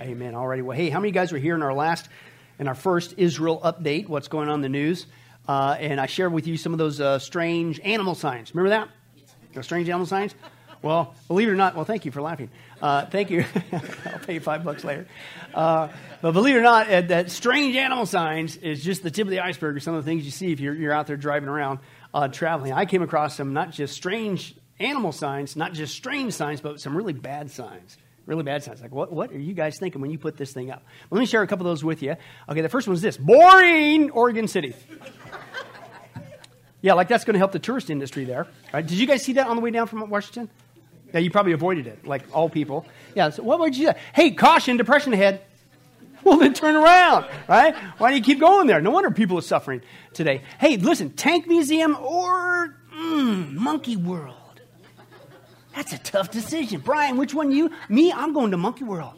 Amen. 0.00 0.34
Already. 0.36 0.62
Well, 0.62 0.76
hey, 0.76 0.90
how 0.90 1.00
many 1.00 1.10
guys 1.10 1.32
were 1.32 1.38
here 1.38 1.56
in 1.56 1.62
our 1.62 1.74
last, 1.74 2.08
in 2.58 2.68
our 2.68 2.74
first 2.74 3.14
Israel 3.16 3.60
update? 3.64 4.08
What's 4.08 4.28
going 4.28 4.48
on 4.48 4.56
in 4.56 4.60
the 4.60 4.68
news? 4.68 5.06
Uh, 5.48 5.76
and 5.80 6.00
I 6.00 6.06
shared 6.06 6.32
with 6.32 6.46
you 6.46 6.56
some 6.56 6.72
of 6.72 6.78
those 6.78 7.00
uh, 7.00 7.18
strange 7.18 7.80
animal 7.80 8.14
signs. 8.14 8.54
Remember 8.54 8.70
that? 8.70 8.88
The 9.54 9.62
strange 9.62 9.88
animal 9.88 10.06
signs? 10.06 10.34
Well, 10.82 11.14
believe 11.26 11.48
it 11.48 11.50
or 11.50 11.56
not, 11.56 11.74
well, 11.74 11.84
thank 11.84 12.04
you 12.04 12.12
for 12.12 12.22
laughing. 12.22 12.50
Uh, 12.80 13.06
thank 13.06 13.30
you. 13.30 13.44
I'll 13.72 14.18
pay 14.20 14.34
you 14.34 14.40
five 14.40 14.62
bucks 14.62 14.84
later. 14.84 15.08
Uh, 15.52 15.88
but 16.22 16.32
believe 16.32 16.54
it 16.54 16.58
or 16.58 16.62
not, 16.62 16.86
that 16.86 17.32
strange 17.32 17.74
animal 17.74 18.06
signs 18.06 18.56
is 18.56 18.84
just 18.84 19.02
the 19.02 19.10
tip 19.10 19.26
of 19.26 19.30
the 19.30 19.40
iceberg 19.40 19.76
of 19.76 19.82
some 19.82 19.94
of 19.94 20.04
the 20.04 20.08
things 20.08 20.24
you 20.24 20.30
see 20.30 20.52
if 20.52 20.60
you're, 20.60 20.74
you're 20.74 20.92
out 20.92 21.08
there 21.08 21.16
driving 21.16 21.48
around 21.48 21.80
uh, 22.14 22.28
traveling. 22.28 22.72
I 22.72 22.84
came 22.84 23.02
across 23.02 23.36
some 23.36 23.52
not 23.52 23.72
just 23.72 23.94
strange 23.94 24.54
animal 24.78 25.10
signs, 25.10 25.56
not 25.56 25.72
just 25.72 25.96
strange 25.96 26.34
signs, 26.34 26.60
but 26.60 26.80
some 26.80 26.96
really 26.96 27.14
bad 27.14 27.50
signs. 27.50 27.98
Really 28.28 28.42
bad 28.42 28.62
signs. 28.62 28.82
Like, 28.82 28.92
what, 28.92 29.10
what 29.10 29.32
are 29.32 29.38
you 29.38 29.54
guys 29.54 29.78
thinking 29.78 30.02
when 30.02 30.10
you 30.10 30.18
put 30.18 30.36
this 30.36 30.52
thing 30.52 30.70
up? 30.70 30.82
Let 31.10 31.18
me 31.18 31.24
share 31.24 31.40
a 31.40 31.46
couple 31.46 31.66
of 31.66 31.70
those 31.70 31.82
with 31.82 32.02
you. 32.02 32.14
Okay, 32.46 32.60
the 32.60 32.68
first 32.68 32.86
one 32.86 32.94
is 32.94 33.00
this 33.00 33.16
boring 33.16 34.10
Oregon 34.10 34.46
City. 34.46 34.74
yeah, 36.82 36.92
like 36.92 37.08
that's 37.08 37.24
going 37.24 37.32
to 37.32 37.38
help 37.38 37.52
the 37.52 37.58
tourist 37.58 37.88
industry 37.88 38.24
there. 38.24 38.46
Right? 38.70 38.86
Did 38.86 38.98
you 38.98 39.06
guys 39.06 39.22
see 39.22 39.32
that 39.32 39.46
on 39.46 39.56
the 39.56 39.62
way 39.62 39.70
down 39.70 39.86
from 39.86 40.10
Washington? 40.10 40.50
Yeah, 41.14 41.20
you 41.20 41.30
probably 41.30 41.52
avoided 41.52 41.86
it, 41.86 42.06
like 42.06 42.22
all 42.34 42.50
people. 42.50 42.84
Yeah, 43.14 43.30
so 43.30 43.42
what 43.42 43.60
would 43.60 43.74
you 43.74 43.86
say? 43.86 43.98
Hey, 44.14 44.32
caution, 44.32 44.76
depression 44.76 45.14
ahead. 45.14 45.40
Well, 46.22 46.36
then 46.36 46.52
turn 46.52 46.76
around, 46.76 47.24
right? 47.48 47.74
Why 47.96 48.10
do 48.10 48.16
you 48.16 48.22
keep 48.22 48.40
going 48.40 48.66
there? 48.66 48.82
No 48.82 48.90
wonder 48.90 49.10
people 49.10 49.38
are 49.38 49.42
suffering 49.42 49.80
today. 50.12 50.42
Hey, 50.60 50.76
listen, 50.76 51.12
Tank 51.12 51.46
Museum 51.46 51.96
or 51.96 52.76
mm, 52.94 53.54
Monkey 53.54 53.96
World? 53.96 54.37
That's 55.78 55.92
a 55.92 55.98
tough 55.98 56.32
decision. 56.32 56.80
Brian, 56.80 57.16
which 57.16 57.32
one 57.32 57.52
you? 57.52 57.70
Me, 57.88 58.12
I'm 58.12 58.32
going 58.32 58.50
to 58.50 58.56
Monkey 58.56 58.82
World, 58.82 59.14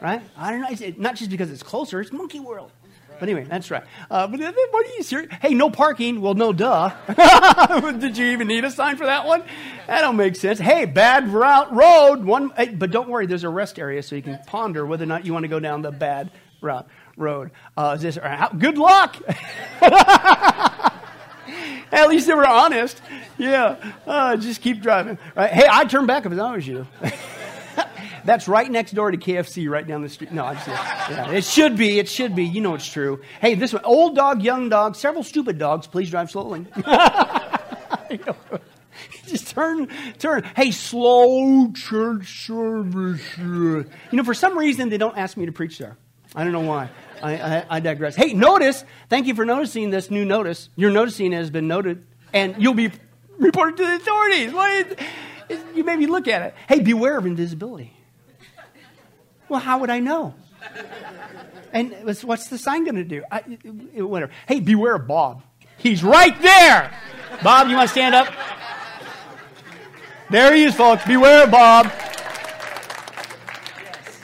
right? 0.00 0.22
I 0.38 0.50
don't 0.50 0.62
know. 0.62 0.68
It's 0.70 0.96
not 0.98 1.16
just 1.16 1.30
because 1.30 1.50
it's 1.50 1.62
closer, 1.62 2.00
it's 2.00 2.12
Monkey 2.12 2.40
World. 2.40 2.72
But 3.20 3.28
anyway, 3.28 3.44
that's 3.46 3.70
right. 3.70 3.82
Uh, 4.10 4.26
but 4.26 4.40
what 4.40 4.86
are 4.86 4.94
you 4.96 5.02
serious? 5.02 5.30
Hey, 5.42 5.52
no 5.52 5.68
parking. 5.68 6.22
Well, 6.22 6.32
no 6.32 6.54
duh. 6.54 6.94
Did 7.98 8.16
you 8.16 8.24
even 8.28 8.48
need 8.48 8.64
a 8.64 8.70
sign 8.70 8.96
for 8.96 9.04
that 9.04 9.26
one? 9.26 9.42
That 9.86 10.00
don't 10.00 10.16
make 10.16 10.36
sense. 10.36 10.58
Hey, 10.58 10.86
bad 10.86 11.28
route 11.28 11.74
road. 11.74 12.24
One, 12.24 12.54
but 12.76 12.90
don't 12.90 13.10
worry. 13.10 13.26
There's 13.26 13.44
a 13.44 13.50
rest 13.50 13.78
area, 13.78 14.02
so 14.02 14.16
you 14.16 14.22
can 14.22 14.38
ponder 14.46 14.86
whether 14.86 15.02
or 15.04 15.08
not 15.08 15.26
you 15.26 15.34
want 15.34 15.42
to 15.42 15.48
go 15.48 15.60
down 15.60 15.82
the 15.82 15.92
bad 15.92 16.30
route 16.62 16.88
road. 17.18 17.50
Uh, 17.76 17.96
is 17.96 18.02
this 18.02 18.16
uh, 18.16 18.48
good 18.56 18.78
luck? 18.78 19.18
At 21.92 22.08
least 22.08 22.26
they 22.26 22.34
were 22.34 22.46
honest. 22.46 23.00
Yeah. 23.38 23.76
Uh, 24.06 24.36
just 24.36 24.60
keep 24.60 24.82
driving. 24.82 25.18
Right? 25.34 25.50
Hey, 25.50 25.66
I'd 25.66 25.90
turn 25.90 26.06
back 26.06 26.26
if 26.26 26.32
I 26.32 26.54
was 26.54 26.66
you. 26.66 26.86
That's 28.24 28.46
right 28.48 28.70
next 28.70 28.92
door 28.92 29.10
to 29.10 29.16
KFC, 29.16 29.70
right 29.70 29.86
down 29.86 30.02
the 30.02 30.08
street. 30.08 30.32
No, 30.32 30.44
I'm 30.44 30.56
just 30.56 30.68
yeah, 30.68 31.30
it 31.30 31.44
should 31.44 31.76
be. 31.76 31.98
It 31.98 32.08
should 32.08 32.34
be. 32.34 32.44
You 32.44 32.60
know 32.60 32.74
it's 32.74 32.90
true. 32.90 33.22
Hey, 33.40 33.54
this 33.54 33.72
one, 33.72 33.84
old 33.84 34.16
dog, 34.16 34.42
young 34.42 34.68
dog, 34.68 34.96
several 34.96 35.22
stupid 35.22 35.56
dogs. 35.58 35.86
Please 35.86 36.10
drive 36.10 36.30
slowly. 36.30 36.66
just 39.26 39.48
turn, 39.48 39.88
turn. 40.18 40.42
Hey, 40.56 40.72
slow 40.72 41.72
church 41.72 42.46
service. 42.46 43.22
You 43.38 43.86
know, 44.12 44.24
for 44.24 44.34
some 44.34 44.58
reason 44.58 44.90
they 44.90 44.98
don't 44.98 45.16
ask 45.16 45.36
me 45.36 45.46
to 45.46 45.52
preach 45.52 45.78
there. 45.78 45.96
I 46.34 46.44
don't 46.44 46.52
know 46.52 46.60
why. 46.60 46.90
I, 47.22 47.36
I, 47.36 47.66
I, 47.70 47.80
digress. 47.80 48.14
Hey, 48.14 48.32
notice. 48.32 48.84
Thank 49.08 49.26
you 49.26 49.34
for 49.34 49.44
noticing 49.44 49.90
this 49.90 50.10
new 50.10 50.24
notice. 50.24 50.68
Your 50.76 50.90
noticing 50.90 51.32
it 51.32 51.36
has 51.36 51.50
been 51.50 51.68
noted, 51.68 52.06
and 52.32 52.54
you'll 52.58 52.74
be 52.74 52.90
reported 53.38 53.76
to 53.78 53.86
the 53.86 53.96
authorities. 53.96 54.52
What? 54.52 54.98
You 55.74 55.84
maybe 55.84 56.06
look 56.06 56.28
at 56.28 56.42
it. 56.42 56.54
Hey, 56.68 56.80
beware 56.80 57.16
of 57.16 57.26
invisibility. 57.26 57.92
Well, 59.48 59.60
how 59.60 59.78
would 59.78 59.90
I 59.90 60.00
know? 60.00 60.34
And 61.72 61.94
what's 62.22 62.48
the 62.48 62.58
sign 62.58 62.84
going 62.84 62.96
to 62.96 63.04
do? 63.04 63.24
I, 63.30 63.40
whatever. 64.02 64.32
Hey, 64.46 64.60
beware 64.60 64.96
of 64.96 65.06
Bob. 65.06 65.42
He's 65.78 66.02
right 66.02 66.40
there. 66.42 66.92
Bob, 67.42 67.68
you 67.68 67.76
want 67.76 67.88
to 67.88 67.92
stand 67.92 68.14
up? 68.14 68.32
There 70.30 70.54
he 70.54 70.64
is, 70.64 70.74
folks. 70.74 71.06
Beware 71.06 71.44
of 71.44 71.50
Bob. 71.50 71.90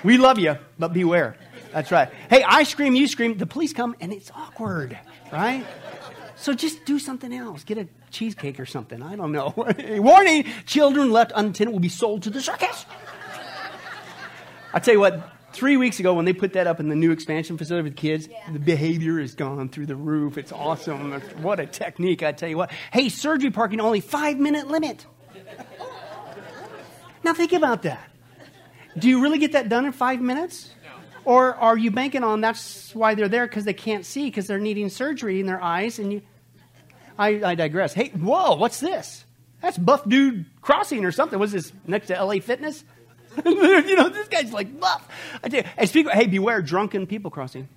We 0.03 0.19
love 0.19 0.38
you, 0.38 0.59
but 0.78 0.93
beware. 0.93 1.37
That's 1.74 1.90
right. 1.90 2.08
Hey, 2.30 2.44
I 2.44 2.62
scream, 2.62 2.94
you 2.94 3.08
scream. 3.08 3.36
The 3.36 3.46
police 3.46 3.72
come, 3.72 3.96
and 4.00 4.12
it's 4.12 4.30
awkward, 4.30 4.96
right? 5.32 5.66
So 6.36 6.54
just 6.54 6.84
do 6.84 7.00
something 7.00 7.34
else. 7.34 7.64
Get 7.64 7.78
a 7.78 7.88
cheesecake 8.12 8.60
or 8.60 8.66
something. 8.66 9.02
I 9.02 9.16
don't 9.16 9.32
know. 9.32 9.52
Warning: 9.98 10.46
children 10.66 11.10
left 11.10 11.32
unattended 11.34 11.72
will 11.72 11.80
be 11.80 11.88
sold 11.88 12.22
to 12.22 12.30
the 12.30 12.40
circus. 12.40 12.86
I 14.72 14.78
tell 14.78 14.94
you 14.94 15.00
what, 15.00 15.28
three 15.52 15.76
weeks 15.76 15.98
ago 15.98 16.14
when 16.14 16.24
they 16.24 16.32
put 16.32 16.52
that 16.52 16.68
up 16.68 16.78
in 16.78 16.88
the 16.88 16.94
new 16.94 17.10
expansion 17.10 17.58
facility 17.58 17.88
with 17.88 17.96
kids, 17.96 18.28
yeah. 18.28 18.52
the 18.52 18.60
behavior 18.60 19.18
has 19.18 19.34
gone 19.34 19.68
through 19.68 19.86
the 19.86 19.96
roof. 19.96 20.38
It's 20.38 20.52
awesome. 20.52 21.12
What 21.42 21.58
a 21.58 21.66
technique, 21.66 22.22
I 22.22 22.30
tell 22.30 22.48
you 22.48 22.56
what. 22.56 22.70
Hey, 22.92 23.08
surgery 23.08 23.50
parking 23.50 23.80
only 23.80 24.00
five 24.00 24.38
minute 24.38 24.68
limit. 24.68 25.06
now 27.24 27.34
think 27.34 27.52
about 27.52 27.82
that. 27.82 28.10
Do 28.96 29.08
you 29.08 29.20
really 29.20 29.38
get 29.38 29.52
that 29.52 29.68
done 29.68 29.86
in 29.86 29.92
five 29.92 30.20
minutes? 30.20 30.70
Or 31.24 31.54
are 31.54 31.76
you 31.76 31.90
banking 31.90 32.22
on 32.22 32.40
that's 32.40 32.94
why 32.94 33.14
they're 33.14 33.28
there 33.28 33.46
because 33.46 33.64
they 33.64 33.72
can't 33.72 34.04
see 34.04 34.26
because 34.26 34.46
they're 34.46 34.58
needing 34.58 34.88
surgery 34.88 35.40
in 35.40 35.46
their 35.46 35.62
eyes 35.62 35.98
and 35.98 36.12
you 36.12 36.22
I, 37.18 37.40
I 37.44 37.54
digress. 37.54 37.94
Hey, 37.94 38.08
whoa, 38.08 38.56
what's 38.56 38.80
this? 38.80 39.24
That's 39.62 39.78
Buff 39.78 40.06
Dude 40.08 40.46
Crossing 40.60 41.04
or 41.04 41.12
something. 41.12 41.38
Was 41.38 41.52
this 41.52 41.72
next 41.86 42.08
to 42.08 42.22
LA 42.22 42.40
Fitness? 42.40 42.84
you 43.44 43.96
know, 43.96 44.08
this 44.08 44.28
guy's 44.28 44.52
like 44.52 44.78
buff. 44.78 45.08
I 45.42 45.48
tell 45.48 45.60
you, 45.60 45.66
hey, 45.78 45.86
speak, 45.86 46.08
hey, 46.10 46.26
beware 46.26 46.60
drunken 46.62 47.06
people 47.06 47.30
crossing. 47.30 47.68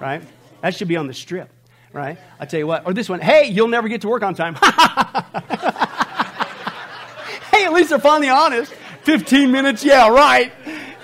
Right? 0.00 0.22
That 0.62 0.74
should 0.74 0.88
be 0.88 0.96
on 0.96 1.06
the 1.06 1.14
strip. 1.14 1.50
Right? 1.92 2.18
I 2.38 2.46
tell 2.46 2.58
you 2.60 2.66
what. 2.66 2.86
Or 2.86 2.92
this 2.92 3.08
one. 3.08 3.20
Hey, 3.20 3.48
you'll 3.48 3.68
never 3.68 3.88
get 3.88 4.02
to 4.02 4.08
work 4.08 4.22
on 4.22 4.34
time. 4.34 4.54
hey, 7.52 7.64
at 7.64 7.72
least 7.72 7.90
they're 7.90 7.98
finally 7.98 8.28
honest. 8.28 8.72
15 9.02 9.52
minutes, 9.52 9.84
yeah, 9.84 10.08
right. 10.08 10.52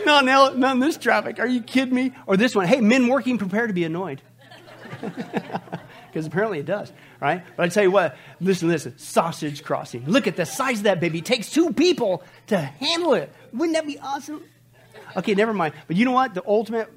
Not, 0.04 0.24
now, 0.24 0.48
not 0.50 0.74
in 0.74 0.80
this 0.80 0.96
traffic. 0.96 1.38
Are 1.38 1.46
you 1.46 1.62
kidding 1.62 1.94
me? 1.94 2.12
Or 2.26 2.36
this 2.36 2.54
one. 2.54 2.66
Hey, 2.66 2.80
men 2.80 3.08
working, 3.08 3.38
prepare 3.38 3.66
to 3.66 3.72
be 3.72 3.84
annoyed. 3.84 4.22
Because 6.12 6.26
apparently 6.26 6.58
it 6.58 6.66
does, 6.66 6.92
right? 7.20 7.42
But 7.56 7.62
I 7.62 7.68
tell 7.70 7.84
you 7.84 7.90
what, 7.90 8.16
listen 8.38 8.68
this 8.68 8.86
sausage 8.98 9.64
crossing. 9.64 10.04
Look 10.04 10.26
at 10.26 10.36
the 10.36 10.44
size 10.44 10.78
of 10.78 10.84
that 10.84 11.00
baby. 11.00 11.20
It 11.20 11.24
takes 11.24 11.50
two 11.50 11.72
people 11.72 12.22
to 12.48 12.58
handle 12.58 13.14
it. 13.14 13.32
Wouldn't 13.54 13.74
that 13.74 13.86
be 13.86 13.98
awesome? 13.98 14.44
Okay, 15.16 15.34
never 15.34 15.54
mind. 15.54 15.72
But 15.86 15.96
you 15.96 16.04
know 16.04 16.12
what? 16.12 16.34
The 16.34 16.42
ultimate 16.46 16.92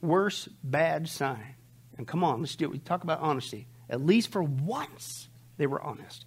worst 0.00 0.48
bad 0.64 1.08
sign. 1.08 1.54
And 1.96 2.08
come 2.08 2.24
on, 2.24 2.40
let's 2.40 2.56
do 2.56 2.64
it. 2.64 2.72
We 2.72 2.78
talk 2.78 3.04
about 3.04 3.20
honesty. 3.20 3.68
At 3.88 4.04
least 4.04 4.32
for 4.32 4.42
once, 4.42 5.28
they 5.58 5.68
were 5.68 5.80
honest. 5.80 6.24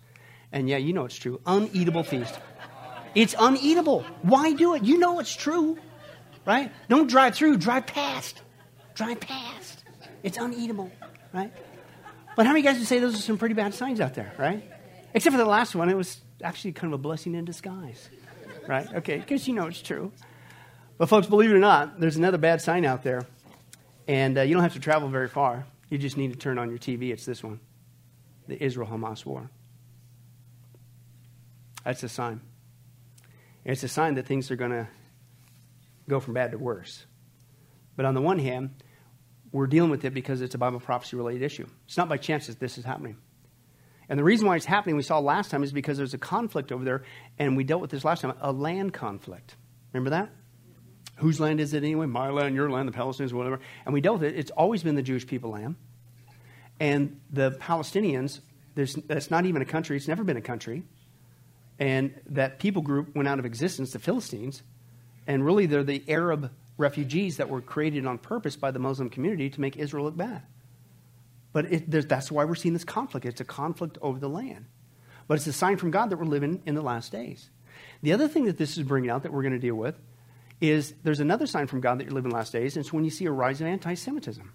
And 0.54 0.70
yeah, 0.70 0.78
you 0.78 0.94
know 0.94 1.04
it's 1.04 1.18
true. 1.18 1.42
Uneatable 1.46 2.06
feast. 2.06 2.40
It's 3.16 3.36
uneatable. 3.36 4.06
Why 4.22 4.54
do 4.54 4.76
it? 4.76 4.84
You 4.84 4.98
know 4.98 5.20
it's 5.20 5.36
true, 5.36 5.78
right? 6.50 6.72
Don't 6.90 7.08
drive 7.08 7.36
through, 7.36 7.58
drive 7.58 7.86
past. 7.86 8.42
Drive 8.96 9.20
past. 9.20 9.84
It's 10.24 10.38
uneatable, 10.38 10.92
right? 11.32 11.54
But 12.36 12.46
how 12.46 12.52
many 12.54 12.64
guys 12.64 12.78
would 12.78 12.88
say 12.88 13.00
those 13.00 13.16
are 13.16 13.22
some 13.22 13.38
pretty 13.38 13.56
bad 13.56 13.74
signs 13.74 14.02
out 14.02 14.14
there, 14.16 14.34
right? 14.38 14.64
Except 15.14 15.34
for 15.34 15.38
the 15.38 15.50
last 15.50 15.76
one, 15.76 15.90
it 15.90 15.96
was 15.96 16.20
actually 16.44 16.74
kind 16.74 16.94
of 16.94 17.00
a 17.00 17.02
blessing 17.02 17.36
in 17.36 17.46
disguise 17.46 18.10
right? 18.70 18.88
Okay, 18.94 19.18
because 19.18 19.48
you 19.48 19.56
know 19.56 19.66
it's 19.66 19.82
true. 19.82 20.12
But, 20.98 21.10
folks, 21.10 21.28
believe 21.28 21.50
it 21.50 21.56
or 21.56 21.60
not, 21.60 22.00
there's 22.00 22.18
another 22.18 22.38
bad 22.38 22.62
sign 22.62 22.86
out 22.86 23.04
there. 23.04 23.26
And 24.08 24.38
uh, 24.38 24.42
you 24.42 24.54
don't 24.54 24.64
have 24.64 24.74
to 24.74 24.80
travel 24.80 25.10
very 25.10 25.28
far. 25.28 25.66
You 25.90 25.98
just 25.98 26.18
need 26.18 26.32
to 26.32 26.38
turn 26.38 26.60
on 26.60 26.70
your 26.70 26.78
TV. 26.78 27.12
It's 27.12 27.26
this 27.26 27.44
one 27.44 27.60
the 28.48 28.64
Israel 28.64 28.88
Hamas 28.88 29.26
war. 29.26 29.50
That's 31.84 32.02
a 32.04 32.10
sign. 32.10 32.42
it's 33.64 33.84
a 33.84 33.88
sign 33.88 34.16
that 34.16 34.26
things 34.26 34.50
are 34.50 34.56
going 34.56 34.72
to 34.72 34.88
go 36.10 36.20
from 36.20 36.34
bad 36.34 36.52
to 36.52 36.58
worse. 36.58 37.06
But 37.96 38.06
on 38.06 38.14
the 38.14 38.22
one 38.22 38.40
hand, 38.40 38.84
we're 39.52 39.68
dealing 39.68 39.90
with 39.90 40.06
it 40.06 40.14
because 40.14 40.42
it's 40.42 40.56
a 40.56 40.58
Bible 40.58 40.80
prophecy 40.80 41.16
related 41.16 41.42
issue. 41.42 41.68
It's 41.86 41.98
not 41.98 42.10
by 42.10 42.18
chance 42.18 42.48
that 42.48 42.60
this 42.60 42.78
is 42.78 42.86
happening. 42.86 43.18
And 44.08 44.18
the 44.18 44.24
reason 44.24 44.48
why 44.48 44.56
it's 44.56 44.66
happening, 44.66 44.96
we 44.96 45.04
saw 45.04 45.20
last 45.20 45.52
time, 45.52 45.64
is 45.64 45.72
because 45.72 45.98
there's 45.98 46.16
a 46.16 46.20
conflict 46.20 46.72
over 46.72 46.84
there, 46.84 47.04
and 47.38 47.56
we 47.56 47.64
dealt 47.64 47.82
with 47.82 47.92
this 47.92 48.04
last 48.04 48.22
time 48.22 48.34
a 48.42 48.52
land 48.52 48.94
conflict. 48.94 49.56
Remember 49.94 50.10
that? 50.12 50.30
Whose 51.18 51.40
land 51.40 51.60
is 51.60 51.74
it 51.74 51.84
anyway? 51.84 52.08
My 52.08 52.30
land, 52.30 52.56
your 52.56 52.72
land, 52.72 52.88
the 52.88 52.94
Palestinians, 52.94 53.34
whatever. 53.34 53.60
And 53.86 53.94
we 53.94 54.02
dealt 54.02 54.22
with 54.22 54.34
it. 54.34 54.40
It's 54.40 54.52
always 54.52 54.84
been 54.84 54.96
the 54.96 55.04
Jewish 55.04 55.28
people 55.28 55.52
land. 55.52 55.76
And 56.80 57.20
the 57.30 57.52
Palestinians, 57.52 58.40
there's, 58.76 58.96
that's 58.96 59.30
not 59.30 59.46
even 59.46 59.62
a 59.62 59.66
country, 59.66 59.98
it's 59.98 60.08
never 60.08 60.24
been 60.24 60.38
a 60.38 60.42
country. 60.42 60.84
And 61.78 62.20
that 62.28 62.60
people 62.60 62.82
group 62.82 63.16
went 63.16 63.28
out 63.28 63.38
of 63.40 63.46
existence, 63.46 63.92
the 63.92 64.00
Philistines. 64.00 64.64
And 65.28 65.46
really, 65.46 65.66
they're 65.66 65.84
the 65.84 66.04
Arab 66.08 66.52
refugees 66.78 67.38
that 67.38 67.50
were 67.50 67.62
created 67.62 68.06
on 68.06 68.18
purpose 68.18 68.56
by 68.56 68.72
the 68.72 68.80
Muslim 68.80 69.10
community 69.10 69.50
to 69.50 69.62
make 69.62 69.78
Israel 69.78 70.06
look 70.06 70.18
bad. 70.18 70.44
But 71.52 71.72
it, 71.72 72.10
that's 72.10 72.32
why 72.32 72.46
we're 72.46 72.56
seeing 72.56 72.74
this 72.74 72.84
conflict. 72.84 73.26
It's 73.26 73.42
a 73.42 73.46
conflict 73.46 73.98
over 74.02 74.20
the 74.20 74.30
land. 74.30 74.66
But 75.28 75.36
it's 75.36 75.48
a 75.48 75.54
sign 75.54 75.78
from 75.78 75.92
God 75.92 76.10
that 76.10 76.18
we're 76.18 76.26
living 76.26 76.62
in 76.66 76.76
the 76.76 76.82
last 76.82 77.12
days. 77.12 77.50
The 78.02 78.14
other 78.14 78.28
thing 78.28 78.46
that 78.46 78.58
this 78.58 78.78
is 78.78 78.84
bringing 78.84 79.10
out 79.10 79.24
that 79.24 79.34
we're 79.34 79.42
going 79.42 79.54
to 79.54 79.60
deal 79.60 79.76
with 79.76 80.00
is 80.62 80.94
there's 81.04 81.20
another 81.20 81.46
sign 81.46 81.68
from 81.68 81.82
God 81.82 82.00
that 82.00 82.06
you're 82.06 82.14
living 82.14 82.30
in 82.30 82.32
the 82.32 82.38
last 82.38 82.52
days, 82.52 82.76
and 82.76 82.84
it's 82.84 82.94
when 82.94 83.04
you 83.04 83.12
see 83.12 83.26
a 83.26 83.32
rise 83.32 83.62
in 83.62 83.68
anti 83.68 83.94
Semitism. 83.94 84.52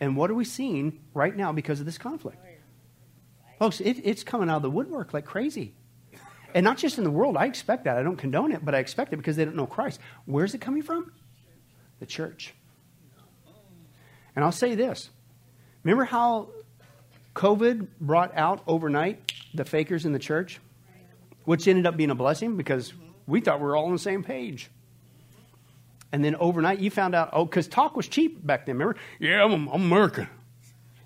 And 0.00 0.16
what 0.16 0.30
are 0.30 0.34
we 0.34 0.44
seeing 0.44 1.00
right 1.14 1.36
now 1.36 1.52
because 1.52 1.80
of 1.80 1.86
this 1.86 1.98
conflict? 1.98 2.38
Folks, 3.58 3.80
it, 3.80 4.00
it's 4.04 4.24
coming 4.24 4.48
out 4.48 4.56
of 4.56 4.62
the 4.62 4.70
woodwork 4.70 5.12
like 5.12 5.26
crazy. 5.26 5.74
And 6.54 6.64
not 6.64 6.78
just 6.78 6.98
in 6.98 7.04
the 7.04 7.10
world. 7.10 7.36
I 7.36 7.46
expect 7.46 7.84
that. 7.84 7.96
I 7.96 8.02
don't 8.02 8.16
condone 8.16 8.52
it, 8.52 8.64
but 8.64 8.74
I 8.74 8.78
expect 8.78 9.12
it 9.12 9.16
because 9.16 9.36
they 9.36 9.44
don't 9.44 9.56
know 9.56 9.66
Christ. 9.66 10.00
Where's 10.26 10.54
it 10.54 10.60
coming 10.60 10.82
from? 10.82 11.12
The 11.98 12.06
church. 12.06 12.54
And 14.34 14.44
I'll 14.44 14.52
say 14.52 14.74
this. 14.74 15.10
Remember 15.84 16.04
how 16.04 16.50
COVID 17.34 17.88
brought 18.00 18.36
out 18.36 18.62
overnight 18.66 19.32
the 19.54 19.64
fakers 19.64 20.04
in 20.04 20.12
the 20.12 20.18
church? 20.18 20.60
Which 21.44 21.66
ended 21.66 21.86
up 21.86 21.96
being 21.96 22.10
a 22.10 22.14
blessing 22.14 22.56
because 22.56 22.92
we 23.26 23.40
thought 23.40 23.60
we 23.60 23.66
were 23.66 23.76
all 23.76 23.86
on 23.86 23.92
the 23.92 23.98
same 23.98 24.22
page. 24.22 24.70
And 26.12 26.24
then 26.24 26.34
overnight, 26.36 26.80
you 26.80 26.90
found 26.90 27.14
out, 27.14 27.30
oh, 27.32 27.44
because 27.44 27.68
talk 27.68 27.96
was 27.96 28.08
cheap 28.08 28.44
back 28.44 28.66
then, 28.66 28.76
remember? 28.76 29.00
Yeah, 29.18 29.44
I'm, 29.44 29.68
I'm 29.68 29.82
American. 29.82 30.28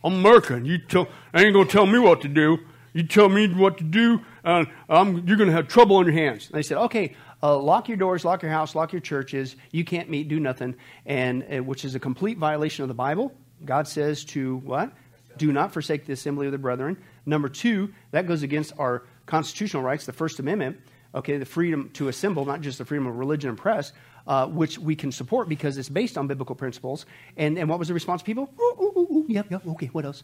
I'm 0.03 0.15
American. 0.15 0.65
You 0.65 0.79
tell, 0.79 1.09
ain't 1.35 1.53
going 1.53 1.67
to 1.67 1.73
tell 1.73 1.87
me 1.87 1.99
what 1.99 2.23
to 2.23 2.29
do. 2.29 2.59
You 2.95 3.03
tell 3.03 3.29
me 3.29 3.49
what 3.49 3.79
to 3.79 3.85
do, 3.85 4.21
and 4.45 4.69
you're 4.89 5.37
going 5.37 5.49
to 5.49 5.53
have 5.53 5.67
trouble 5.67 5.97
on 5.97 6.07
your 6.07 6.15
hands. 6.15 6.47
And 6.47 6.55
they 6.55 6.63
said, 6.63 6.79
okay, 6.79 7.17
uh, 7.43 7.59
lock 7.59 7.89
your 7.89 7.97
doors, 7.97 8.25
lock 8.25 8.41
your 8.41 8.53
house, 8.53 8.75
lock 8.77 8.93
your 8.93 9.01
churches. 9.01 9.57
You 9.73 9.85
can't 9.85 10.09
meet, 10.09 10.29
do 10.29 10.39
nothing, 10.39 10.77
and 11.05 11.45
uh, 11.53 11.63
which 11.63 11.85
is 11.85 11.97
a 11.97 12.01
complete 12.01 12.39
violation 12.39 12.83
of 12.83 12.89
the 12.89 12.95
Bible. 12.95 13.33
God 13.65 13.89
says 13.89 14.25
to 14.27 14.59
what? 14.59 14.93
Do 15.37 15.53
not 15.53 15.73
forsake 15.73 16.07
the 16.07 16.13
assembly 16.13 16.47
of 16.47 16.53
the 16.53 16.59
brethren. 16.59 16.97
Number 17.27 17.49
two, 17.49 17.93
that 18.13 18.29
goes 18.29 18.45
against 18.45 18.73
our 18.79 19.03
constitutional 19.27 19.83
rights, 19.83 20.07
the 20.07 20.13
First 20.13 20.39
Amendment. 20.39 20.79
Okay, 21.17 21.37
the 21.37 21.45
freedom 21.45 21.91
to 21.95 22.09
assemble, 22.09 22.45
not 22.45 22.61
just 22.61 22.79
the 22.79 22.85
freedom 22.85 23.07
of 23.07 23.17
religion 23.17 23.51
and 23.51 23.59
press, 23.59 23.93
uh, 24.27 24.47
which 24.47 24.79
we 24.79 24.97
can 24.97 25.13
support 25.13 25.49
because 25.49 25.79
it's 25.79 25.89
based 25.89 26.17
on 26.17 26.27
biblical 26.27 26.55
principles. 26.55 27.07
And, 27.37 27.59
and 27.59 27.69
what 27.69 27.79
was 27.79 27.89
the 27.89 27.95
response 27.95 28.23
people? 28.23 28.49
Ooh, 28.61 28.77
ooh, 28.81 28.93
ooh, 28.97 29.09
ooh. 29.13 29.27
Yep, 29.29 29.51
yep, 29.51 29.67
okay, 29.67 29.87
what 29.87 30.05
else? 30.05 30.23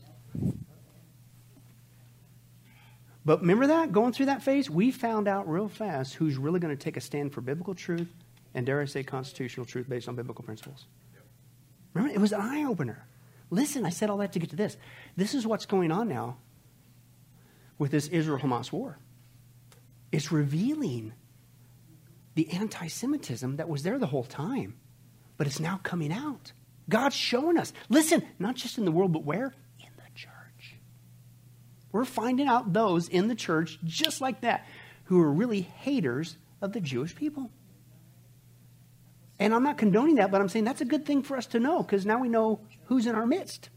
But 3.25 3.41
remember 3.41 3.67
that? 3.67 3.93
Going 3.93 4.13
through 4.13 4.27
that 4.27 4.43
phase, 4.43 4.71
we 4.71 4.91
found 4.91 5.29
out 5.29 5.49
real 5.49 5.69
fast 5.69 6.15
who's 6.15 6.37
really 6.37 6.61
going 6.61 6.77
to 6.77 6.83
take 6.83 6.97
a 6.97 7.01
stand 7.01 7.33
for 7.33 7.41
biblical 7.41 7.75
truth 7.75 8.09
and, 8.55 8.65
dare 8.65 8.81
I 8.81 8.87
say, 8.87 9.03
constitutional 9.03 9.67
truth 9.67 9.89
based 9.89 10.09
on 10.09 10.17
biblical 10.17 10.45
principles. 10.45 10.87
Remember, 11.93 12.15
it 12.15 12.21
was 12.21 12.33
an 12.33 12.41
eye 12.41 12.65
opener. 12.65 13.07
Listen, 13.51 13.85
I 13.85 13.91
said 13.91 14.11
all 14.11 14.19
that 14.19 14.33
to 14.33 14.39
get 14.39 14.51
to 14.51 14.57
this. 14.57 14.77
This 15.17 15.35
is 15.35 15.47
what's 15.47 15.67
going 15.67 15.91
on 15.91 16.09
now 16.09 16.39
with 17.79 17.91
this 17.91 18.07
Israel 18.09 18.39
Hamas 18.39 18.73
war. 18.73 18.99
It's 20.13 20.33
revealing 20.33 21.13
the 22.35 22.51
anti 22.51 22.87
Semitism 22.87 23.57
that 23.57 23.69
was 23.69 23.83
there 23.83 23.99
the 23.99 24.07
whole 24.07 24.25
time, 24.25 24.77
but 25.37 25.47
it's 25.47 25.61
now 25.61 25.81
coming 25.83 26.13
out. 26.13 26.53
God's 26.89 27.15
showing 27.15 27.57
us. 27.57 27.73
Listen, 27.89 28.23
not 28.39 28.57
just 28.57 28.79
in 28.79 28.85
the 28.85 28.93
world, 28.93 29.13
but 29.13 29.25
where? 29.25 29.55
We're 31.93 32.05
finding 32.05 32.47
out 32.47 32.73
those 32.73 33.09
in 33.09 33.29
the 33.29 33.35
church, 33.35 33.79
just 33.85 34.21
like 34.21 34.43
that, 34.43 34.67
who 35.05 35.21
are 35.21 35.31
really 35.31 35.63
haters 35.63 36.37
of 36.63 36.73
the 36.73 36.81
Jewish 36.81 37.15
people. 37.15 37.51
And 39.39 39.55
I'm 39.55 39.63
not 39.63 39.79
condoning 39.79 40.17
that, 40.17 40.31
but 40.31 40.41
I'm 40.41 40.49
saying 40.49 40.67
that's 40.67 40.83
a 40.83 40.87
good 40.87 41.07
thing 41.07 41.23
for 41.23 41.37
us 41.37 41.47
to 41.47 41.59
know 41.59 41.83
because 41.83 42.05
now 42.05 42.21
we 42.21 42.29
know 42.29 42.61
who's 42.85 43.07
in 43.07 43.15
our 43.15 43.27
midst 43.27 43.71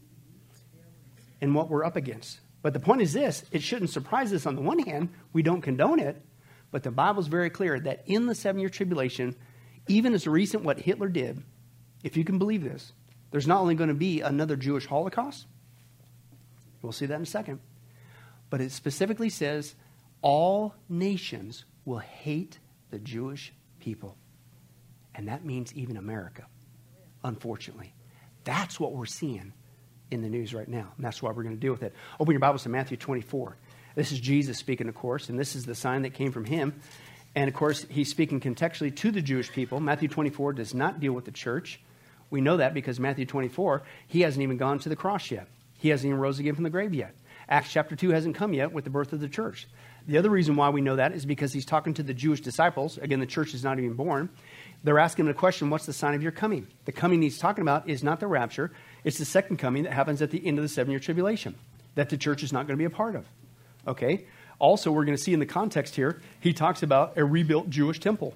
and 1.40 1.54
what 1.54 1.70
we're 1.70 1.84
up 1.84 1.96
against. 1.96 2.40
But 2.62 2.72
the 2.72 2.80
point 2.80 3.00
is 3.00 3.12
this 3.12 3.44
it 3.50 3.62
shouldn't 3.62 3.90
surprise 3.90 4.32
us 4.32 4.46
on 4.46 4.56
the 4.56 4.62
one 4.62 4.78
hand, 4.78 5.08
we 5.32 5.42
don't 5.42 5.62
condone 5.62 6.00
it, 6.00 6.22
but 6.70 6.82
the 6.82 6.90
Bible's 6.90 7.28
very 7.28 7.50
clear 7.50 7.80
that 7.80 8.04
in 8.06 8.26
the 8.26 8.34
seven 8.34 8.60
year 8.60 8.68
tribulation, 8.68 9.34
even 9.88 10.12
as 10.12 10.26
recent 10.26 10.64
what 10.64 10.78
Hitler 10.78 11.08
did, 11.08 11.42
if 12.02 12.16
you 12.16 12.24
can 12.24 12.38
believe 12.38 12.62
this, 12.62 12.92
there's 13.30 13.46
not 13.46 13.60
only 13.60 13.74
going 13.74 13.88
to 13.88 13.94
be 13.94 14.20
another 14.20 14.56
Jewish 14.56 14.86
Holocaust, 14.86 15.46
we'll 16.82 16.92
see 16.92 17.06
that 17.06 17.16
in 17.16 17.22
a 17.22 17.26
second, 17.26 17.60
but 18.50 18.60
it 18.60 18.72
specifically 18.72 19.30
says 19.30 19.74
all 20.22 20.74
nations 20.88 21.64
will 21.84 21.98
hate 21.98 22.58
the 22.90 22.98
Jewish 22.98 23.52
people. 23.80 24.16
And 25.14 25.28
that 25.28 25.44
means 25.44 25.72
even 25.74 25.96
America, 25.96 26.46
unfortunately. 27.22 27.94
That's 28.44 28.80
what 28.80 28.92
we're 28.92 29.06
seeing 29.06 29.52
in 30.10 30.22
the 30.22 30.28
news 30.28 30.54
right 30.54 30.68
now. 30.68 30.92
And 30.96 31.04
that's 31.04 31.22
why 31.22 31.30
we're 31.30 31.42
going 31.42 31.56
to 31.56 31.60
deal 31.60 31.72
with 31.72 31.82
it. 31.82 31.94
Open 32.18 32.32
your 32.32 32.40
Bibles 32.40 32.62
to 32.64 32.68
Matthew 32.68 32.96
24. 32.96 33.56
This 33.94 34.12
is 34.12 34.20
Jesus 34.20 34.58
speaking, 34.58 34.88
of 34.88 34.94
course, 34.94 35.28
and 35.28 35.38
this 35.38 35.54
is 35.54 35.66
the 35.66 35.74
sign 35.74 36.02
that 36.02 36.14
came 36.14 36.32
from 36.32 36.44
him. 36.44 36.80
And 37.34 37.48
of 37.48 37.54
course, 37.54 37.84
he's 37.88 38.10
speaking 38.10 38.40
contextually 38.40 38.94
to 38.96 39.10
the 39.10 39.22
Jewish 39.22 39.50
people. 39.50 39.80
Matthew 39.80 40.08
24 40.08 40.54
does 40.54 40.74
not 40.74 41.00
deal 41.00 41.12
with 41.12 41.24
the 41.24 41.32
church. 41.32 41.80
We 42.30 42.40
know 42.40 42.56
that 42.56 42.74
because 42.74 42.98
Matthew 42.98 43.26
24, 43.26 43.82
he 44.06 44.22
hasn't 44.22 44.42
even 44.42 44.56
gone 44.56 44.78
to 44.80 44.88
the 44.88 44.96
cross 44.96 45.30
yet. 45.30 45.48
He 45.78 45.88
hasn't 45.90 46.08
even 46.08 46.20
rose 46.20 46.38
again 46.38 46.54
from 46.54 46.64
the 46.64 46.70
grave 46.70 46.94
yet. 46.94 47.14
Acts 47.48 47.70
chapter 47.72 47.94
2 47.96 48.10
hasn't 48.10 48.36
come 48.36 48.54
yet 48.54 48.72
with 48.72 48.84
the 48.84 48.90
birth 48.90 49.12
of 49.12 49.20
the 49.20 49.28
church. 49.28 49.66
The 50.06 50.18
other 50.18 50.30
reason 50.30 50.56
why 50.56 50.68
we 50.70 50.80
know 50.80 50.96
that 50.96 51.12
is 51.12 51.24
because 51.24 51.52
he's 51.52 51.64
talking 51.64 51.94
to 51.94 52.02
the 52.02 52.14
Jewish 52.14 52.40
disciples. 52.40 52.98
Again, 52.98 53.20
the 53.20 53.26
church 53.26 53.54
is 53.54 53.64
not 53.64 53.78
even 53.78 53.94
born. 53.94 54.28
They're 54.82 54.98
asking 54.98 55.26
him 55.26 55.30
a 55.30 55.34
question 55.34 55.70
What's 55.70 55.86
the 55.86 55.92
sign 55.92 56.14
of 56.14 56.22
your 56.22 56.32
coming? 56.32 56.66
The 56.84 56.92
coming 56.92 57.22
he's 57.22 57.38
talking 57.38 57.62
about 57.62 57.88
is 57.88 58.02
not 58.02 58.20
the 58.20 58.26
rapture, 58.26 58.70
it's 59.02 59.18
the 59.18 59.24
second 59.24 59.58
coming 59.58 59.84
that 59.84 59.92
happens 59.92 60.20
at 60.22 60.30
the 60.30 60.46
end 60.46 60.58
of 60.58 60.62
the 60.62 60.68
seven 60.68 60.90
year 60.90 61.00
tribulation 61.00 61.54
that 61.94 62.10
the 62.10 62.16
church 62.16 62.42
is 62.42 62.52
not 62.52 62.66
going 62.66 62.76
to 62.76 62.80
be 62.80 62.84
a 62.84 62.90
part 62.90 63.16
of. 63.16 63.26
Okay? 63.86 64.26
Also, 64.58 64.90
we're 64.90 65.04
going 65.04 65.16
to 65.16 65.22
see 65.22 65.32
in 65.32 65.40
the 65.40 65.46
context 65.46 65.94
here, 65.94 66.20
he 66.40 66.52
talks 66.52 66.82
about 66.82 67.16
a 67.16 67.24
rebuilt 67.24 67.70
Jewish 67.70 68.00
temple. 68.00 68.34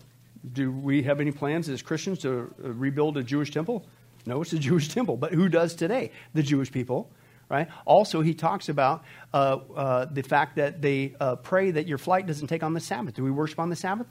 Do 0.53 0.71
we 0.71 1.03
have 1.03 1.21
any 1.21 1.33
plans 1.33 1.69
as 1.69 1.83
Christians 1.83 2.21
to 2.21 2.53
rebuild 2.59 3.17
a 3.17 3.23
Jewish 3.23 3.51
temple? 3.51 3.85
No, 4.27 4.43
it's 4.43 4.53
a 4.53 4.59
Jewish 4.59 4.89
temple. 4.95 5.17
But 5.17 5.33
who 5.33 5.49
does 5.49 5.75
today? 5.75 6.13
The 6.35 6.43
Jewish 6.43 6.71
people, 6.71 7.11
right? 7.49 7.69
Also, 7.87 8.21
he 8.21 8.35
talks 8.35 8.69
about 8.69 9.05
uh, 9.33 9.59
uh, 9.75 10.05
the 10.07 10.23
fact 10.23 10.57
that 10.57 10.83
they 10.83 11.15
uh, 11.21 11.37
pray 11.37 11.71
that 11.71 11.87
your 11.87 11.99
flight 11.99 12.27
doesn't 12.27 12.49
take 12.49 12.63
on 12.63 12.75
the 12.75 12.81
Sabbath. 12.81 13.15
Do 13.15 13.25
we 13.25 13.31
worship 13.31 13.59
on 13.59 13.71
the 13.71 13.77
Sabbath? 13.77 14.07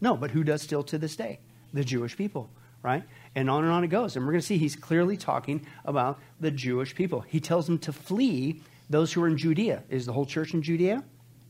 No, 0.00 0.16
but 0.16 0.30
who 0.30 0.44
does 0.44 0.62
still 0.62 0.82
to 0.84 0.98
this 0.98 1.16
day? 1.16 1.40
The 1.72 1.84
Jewish 1.84 2.16
people, 2.16 2.50
right? 2.82 3.04
And 3.34 3.48
on 3.48 3.64
and 3.64 3.72
on 3.72 3.84
it 3.84 3.88
goes. 3.88 4.16
And 4.16 4.24
we're 4.24 4.32
going 4.32 4.42
to 4.42 4.46
see 4.46 4.58
he's 4.58 4.76
clearly 4.76 5.16
talking 5.16 5.66
about 5.84 6.20
the 6.40 6.50
Jewish 6.50 6.94
people. 6.94 7.20
He 7.20 7.40
tells 7.40 7.66
them 7.66 7.78
to 7.80 7.92
flee 7.92 8.62
those 8.90 9.12
who 9.12 9.22
are 9.22 9.28
in 9.28 9.38
Judea. 9.38 9.82
Is 9.88 10.06
the 10.06 10.12
whole 10.12 10.26
church 10.26 10.54
in 10.54 10.62
Judea? 10.62 11.02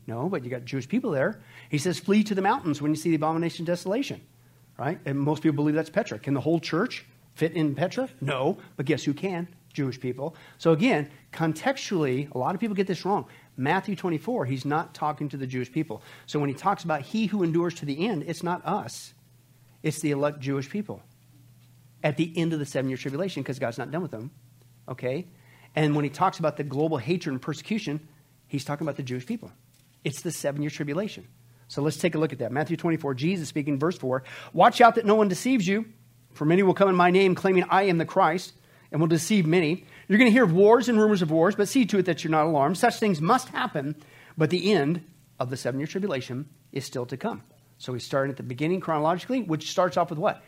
No, 0.07 0.29
but 0.29 0.43
you 0.43 0.49
got 0.49 0.65
Jewish 0.65 0.87
people 0.87 1.11
there. 1.11 1.41
He 1.69 1.79
says, 1.79 1.99
flee 1.99 2.23
to 2.23 2.35
the 2.35 2.41
mountains 2.41 2.81
when 2.81 2.91
you 2.91 2.95
see 2.95 3.09
the 3.09 3.15
abomination 3.15 3.63
of 3.63 3.67
desolation. 3.67 4.21
Right? 4.77 4.99
And 5.05 5.17
most 5.17 5.41
people 5.41 5.55
believe 5.55 5.75
that's 5.75 5.89
Petra. 5.89 6.19
Can 6.19 6.33
the 6.33 6.41
whole 6.41 6.59
church 6.59 7.05
fit 7.33 7.53
in 7.53 7.75
Petra? 7.75 8.09
No, 8.21 8.57
but 8.75 8.85
guess 8.85 9.03
who 9.03 9.13
can? 9.13 9.47
Jewish 9.75 9.99
people. 9.99 10.35
So 10.57 10.71
again, 10.71 11.11
contextually, 11.31 12.33
a 12.33 12.37
lot 12.37 12.55
of 12.55 12.61
people 12.61 12.75
get 12.75 12.87
this 12.87 13.05
wrong. 13.05 13.27
Matthew 13.57 13.95
24, 13.95 14.45
he's 14.45 14.65
not 14.65 14.95
talking 14.95 15.29
to 15.29 15.37
the 15.37 15.45
Jewish 15.45 15.71
people. 15.71 16.01
So 16.25 16.39
when 16.39 16.49
he 16.49 16.55
talks 16.55 16.83
about 16.83 17.01
he 17.01 17.27
who 17.27 17.43
endures 17.43 17.75
to 17.75 17.85
the 17.85 18.07
end, 18.07 18.23
it's 18.25 18.41
not 18.41 18.65
us, 18.65 19.13
it's 19.83 20.01
the 20.01 20.11
elect 20.11 20.39
Jewish 20.39 20.69
people 20.69 21.03
at 22.03 22.17
the 22.17 22.33
end 22.35 22.53
of 22.53 22.59
the 22.59 22.65
seven 22.65 22.89
year 22.89 22.97
tribulation 22.97 23.43
because 23.43 23.59
God's 23.59 23.77
not 23.77 23.91
done 23.91 24.01
with 24.01 24.11
them. 24.11 24.31
Okay? 24.89 25.27
And 25.75 25.95
when 25.95 26.03
he 26.03 26.09
talks 26.09 26.39
about 26.39 26.57
the 26.57 26.63
global 26.63 26.97
hatred 26.97 27.33
and 27.33 27.41
persecution, 27.41 28.07
he's 28.47 28.63
talking 28.63 28.85
about 28.85 28.95
the 28.95 29.03
Jewish 29.03 29.25
people. 29.25 29.51
It's 30.03 30.21
the 30.21 30.31
seven 30.31 30.61
year 30.61 30.71
tribulation. 30.71 31.27
So 31.67 31.81
let's 31.81 31.97
take 31.97 32.15
a 32.15 32.17
look 32.17 32.31
at 32.31 32.39
that. 32.39 32.51
Matthew 32.51 32.77
24, 32.77 33.15
Jesus 33.15 33.49
speaking, 33.49 33.79
verse 33.79 33.97
4 33.97 34.23
Watch 34.53 34.81
out 34.81 34.95
that 34.95 35.05
no 35.05 35.15
one 35.15 35.27
deceives 35.27 35.67
you, 35.67 35.85
for 36.33 36.45
many 36.45 36.63
will 36.63 36.73
come 36.73 36.89
in 36.89 36.95
my 36.95 37.11
name, 37.11 37.35
claiming 37.35 37.65
I 37.69 37.83
am 37.83 37.97
the 37.97 38.05
Christ, 38.05 38.53
and 38.95 39.01
will 39.01 39.09
deceive 39.09 39.45
many. 39.45 39.83
You're 40.07 40.17
going 40.17 40.29
to 40.29 40.33
hear 40.33 40.45
of 40.45 40.53
wars 40.53 40.87
and 40.87 40.97
rumors 40.97 41.21
of 41.21 41.29
wars, 41.29 41.53
but 41.53 41.67
see 41.67 41.85
to 41.87 41.97
it 41.97 42.05
that 42.05 42.23
you're 42.23 42.31
not 42.31 42.45
alarmed. 42.45 42.77
Such 42.77 42.97
things 42.97 43.19
must 43.19 43.49
happen, 43.49 43.93
but 44.37 44.51
the 44.51 44.71
end 44.71 45.03
of 45.37 45.49
the 45.49 45.57
seven 45.57 45.81
year 45.81 45.87
tribulation 45.87 46.47
is 46.71 46.85
still 46.85 47.05
to 47.07 47.17
come. 47.17 47.43
So 47.77 47.91
we 47.91 47.99
start 47.99 48.29
at 48.29 48.37
the 48.37 48.43
beginning 48.43 48.79
chronologically, 48.79 49.41
which 49.41 49.69
starts 49.69 49.97
off 49.97 50.11
with 50.11 50.17
what? 50.17 50.41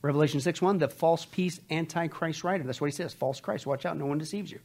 Revelation 0.00 0.40
6 0.40 0.62
1, 0.62 0.78
the 0.78 0.88
false 0.88 1.26
peace 1.26 1.60
antichrist 1.70 2.44
rider. 2.44 2.64
That's 2.64 2.80
what 2.80 2.86
he 2.86 2.96
says. 2.96 3.12
False 3.12 3.40
Christ. 3.40 3.66
Watch 3.66 3.84
out, 3.84 3.98
no 3.98 4.06
one 4.06 4.16
deceives 4.16 4.50
you. 4.50 4.60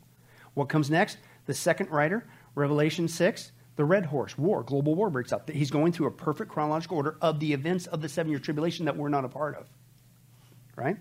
What 0.53 0.69
comes 0.69 0.89
next? 0.89 1.17
The 1.47 1.53
second 1.53 1.91
rider, 1.91 2.25
Revelation 2.55 3.09
6, 3.09 3.51
the 3.75 3.83
red 3.83 4.05
horse, 4.05 4.37
war, 4.37 4.63
global 4.63 4.95
war 4.95 5.09
breaks 5.09 5.33
out. 5.33 5.49
He's 5.49 5.69
going 5.69 5.91
through 5.91 6.07
a 6.07 6.11
perfect 6.11 6.49
chronological 6.49 6.95
order 6.95 7.17
of 7.21 7.41
the 7.41 7.51
events 7.51 7.87
of 7.87 8.01
the 8.01 8.07
seven 8.07 8.29
year 8.29 8.39
tribulation 8.39 8.85
that 8.85 8.95
we're 8.95 9.09
not 9.09 9.25
a 9.25 9.29
part 9.29 9.57
of. 9.57 9.67
Right? 10.77 10.95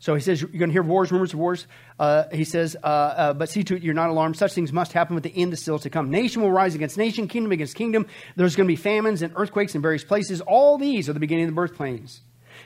So 0.00 0.14
he 0.14 0.20
says, 0.20 0.40
You're 0.40 0.48
going 0.48 0.70
to 0.70 0.72
hear 0.72 0.82
wars, 0.82 1.12
rumors 1.12 1.34
of 1.34 1.38
wars. 1.38 1.66
Uh, 1.98 2.24
he 2.32 2.44
says, 2.44 2.74
uh, 2.82 2.86
uh, 2.86 3.32
But 3.34 3.50
see 3.50 3.62
to 3.64 3.76
it, 3.76 3.82
you're 3.82 3.94
not 3.94 4.08
alarmed. 4.08 4.36
Such 4.36 4.54
things 4.54 4.72
must 4.72 4.92
happen, 4.92 5.14
but 5.14 5.22
the 5.22 5.34
end 5.36 5.52
is 5.52 5.60
still 5.60 5.78
to 5.78 5.90
come. 5.90 6.10
Nation 6.10 6.42
will 6.42 6.50
rise 6.50 6.74
against 6.74 6.96
nation, 6.96 7.28
kingdom 7.28 7.52
against 7.52 7.76
kingdom. 7.76 8.06
There's 8.34 8.56
going 8.56 8.66
to 8.66 8.72
be 8.72 8.76
famines 8.76 9.20
and 9.22 9.32
earthquakes 9.36 9.74
in 9.74 9.82
various 9.82 10.02
places. 10.02 10.40
All 10.40 10.78
these 10.78 11.08
are 11.08 11.12
the 11.12 11.20
beginning 11.20 11.44
of 11.44 11.50
the 11.50 11.54
birth 11.54 11.78
pains. 11.78 12.22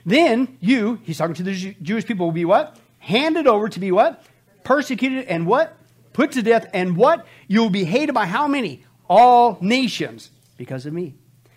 Then 0.06 0.56
you, 0.60 1.00
he's 1.02 1.18
talking 1.18 1.34
to 1.34 1.42
the 1.42 1.74
Jewish 1.82 2.06
people, 2.06 2.26
will 2.26 2.32
be 2.32 2.44
what? 2.44 2.78
Handed 3.00 3.48
over 3.48 3.68
to 3.68 3.80
be 3.80 3.90
what? 3.90 4.24
Persecuted 4.62 5.26
and 5.26 5.46
what? 5.46 5.76
Put 6.12 6.32
to 6.32 6.42
death. 6.42 6.70
And 6.72 6.96
what? 6.96 7.26
You 7.48 7.62
will 7.62 7.70
be 7.70 7.84
hated 7.84 8.14
by 8.14 8.26
how 8.26 8.46
many? 8.46 8.84
All 9.08 9.58
nations 9.60 10.30
because 10.56 10.86
of 10.86 10.92
me. 10.92 11.14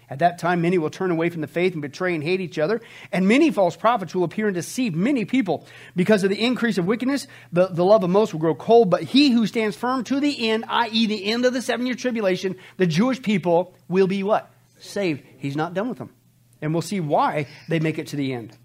At 0.10 0.20
that 0.20 0.38
time, 0.38 0.62
many 0.62 0.78
will 0.78 0.90
turn 0.90 1.12
away 1.12 1.30
from 1.30 1.42
the 1.42 1.48
faith 1.48 1.74
and 1.74 1.82
betray 1.82 2.16
and 2.16 2.24
hate 2.24 2.40
each 2.40 2.58
other, 2.58 2.82
and 3.12 3.28
many 3.28 3.52
false 3.52 3.76
prophets 3.76 4.16
will 4.16 4.24
appear 4.24 4.48
and 4.48 4.56
deceive 4.56 4.96
many 4.96 5.26
people. 5.26 5.68
Because 5.98 6.24
of 6.24 6.30
the 6.30 6.42
increase 6.42 6.78
of 6.78 6.86
wickedness, 6.86 7.28
the, 7.52 7.68
the 7.68 7.84
love 7.84 8.04
of 8.04 8.10
most 8.10 8.34
will 8.34 8.40
grow 8.40 8.56
cold, 8.56 8.90
but 8.90 9.04
he 9.04 9.32
who 9.32 9.46
stands 9.46 9.76
firm 9.76 10.06
to 10.06 10.22
the 10.22 10.50
end, 10.50 10.64
i.e., 10.70 11.08
the 11.08 11.26
end 11.26 11.44
of 11.44 11.54
the 11.54 11.62
seven 11.62 11.86
year 11.86 11.96
tribulation, 11.96 12.56
the 12.78 12.88
Jewish 12.88 13.22
people 13.22 13.76
will 13.90 14.08
be 14.08 14.24
what? 14.24 14.50
Saved. 14.80 15.24
He's 15.40 15.58
not 15.58 15.74
done 15.74 15.90
with 15.90 15.98
them. 15.98 16.12
And 16.62 16.74
we'll 16.74 16.82
see 16.82 17.02
why 17.02 17.48
they 17.68 17.80
make 17.80 18.00
it 18.00 18.08
to 18.08 18.16
the 18.16 18.34
end. 18.34 18.58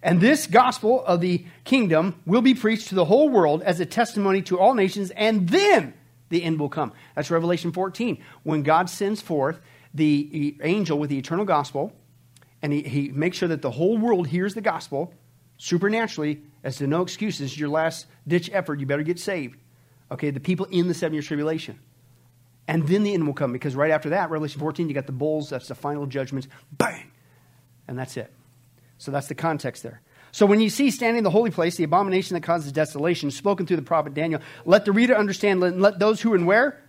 And 0.00 0.20
this 0.20 0.46
gospel 0.46 1.04
of 1.04 1.20
the 1.20 1.44
kingdom 1.64 2.20
will 2.24 2.42
be 2.42 2.54
preached 2.54 2.88
to 2.88 2.94
the 2.94 3.04
whole 3.04 3.28
world 3.28 3.62
as 3.62 3.80
a 3.80 3.86
testimony 3.86 4.42
to 4.42 4.58
all 4.58 4.74
nations, 4.74 5.10
and 5.12 5.48
then 5.48 5.94
the 6.28 6.42
end 6.42 6.58
will 6.58 6.68
come. 6.68 6.92
That's 7.14 7.30
Revelation 7.30 7.72
14. 7.72 8.22
When 8.42 8.62
God 8.62 8.88
sends 8.90 9.20
forth 9.20 9.60
the 9.94 10.56
angel 10.62 10.98
with 10.98 11.10
the 11.10 11.18
eternal 11.18 11.44
gospel, 11.44 11.92
and 12.62 12.72
he, 12.72 12.82
he 12.82 13.08
makes 13.10 13.36
sure 13.36 13.48
that 13.48 13.62
the 13.62 13.70
whole 13.70 13.98
world 13.98 14.26
hears 14.26 14.54
the 14.54 14.60
gospel 14.60 15.12
supernaturally 15.58 16.42
as 16.64 16.76
to 16.76 16.86
no 16.86 17.02
excuses, 17.02 17.58
your 17.58 17.68
last 17.68 18.06
ditch 18.26 18.50
effort, 18.52 18.80
you 18.80 18.86
better 18.86 19.02
get 19.02 19.18
saved. 19.18 19.56
Okay, 20.10 20.30
the 20.30 20.40
people 20.40 20.66
in 20.66 20.88
the 20.88 20.94
seven 20.94 21.14
year 21.14 21.22
tribulation. 21.22 21.78
And 22.68 22.86
then 22.86 23.02
the 23.02 23.14
end 23.14 23.26
will 23.26 23.34
come 23.34 23.52
because 23.52 23.74
right 23.74 23.90
after 23.90 24.10
that, 24.10 24.30
Revelation 24.30 24.60
14, 24.60 24.88
you 24.88 24.94
got 24.94 25.06
the 25.06 25.12
bulls, 25.12 25.50
that's 25.50 25.68
the 25.68 25.74
final 25.74 26.06
judgments, 26.06 26.48
bang! 26.72 27.10
And 27.88 27.98
that's 27.98 28.16
it. 28.16 28.32
So 28.98 29.10
that's 29.10 29.26
the 29.26 29.34
context 29.34 29.82
there. 29.82 30.00
So 30.30 30.46
when 30.46 30.60
you 30.60 30.70
see 30.70 30.90
standing 30.90 31.18
in 31.18 31.24
the 31.24 31.30
holy 31.30 31.50
place, 31.50 31.76
the 31.76 31.84
abomination 31.84 32.34
that 32.34 32.42
causes 32.42 32.72
desolation, 32.72 33.30
spoken 33.30 33.66
through 33.66 33.76
the 33.76 33.82
prophet 33.82 34.14
Daniel, 34.14 34.40
let 34.64 34.84
the 34.84 34.92
reader 34.92 35.14
understand, 35.16 35.60
let, 35.60 35.78
let 35.78 35.98
those 35.98 36.20
who 36.20 36.32
are 36.32 36.36
in 36.36 36.46
where? 36.46 36.80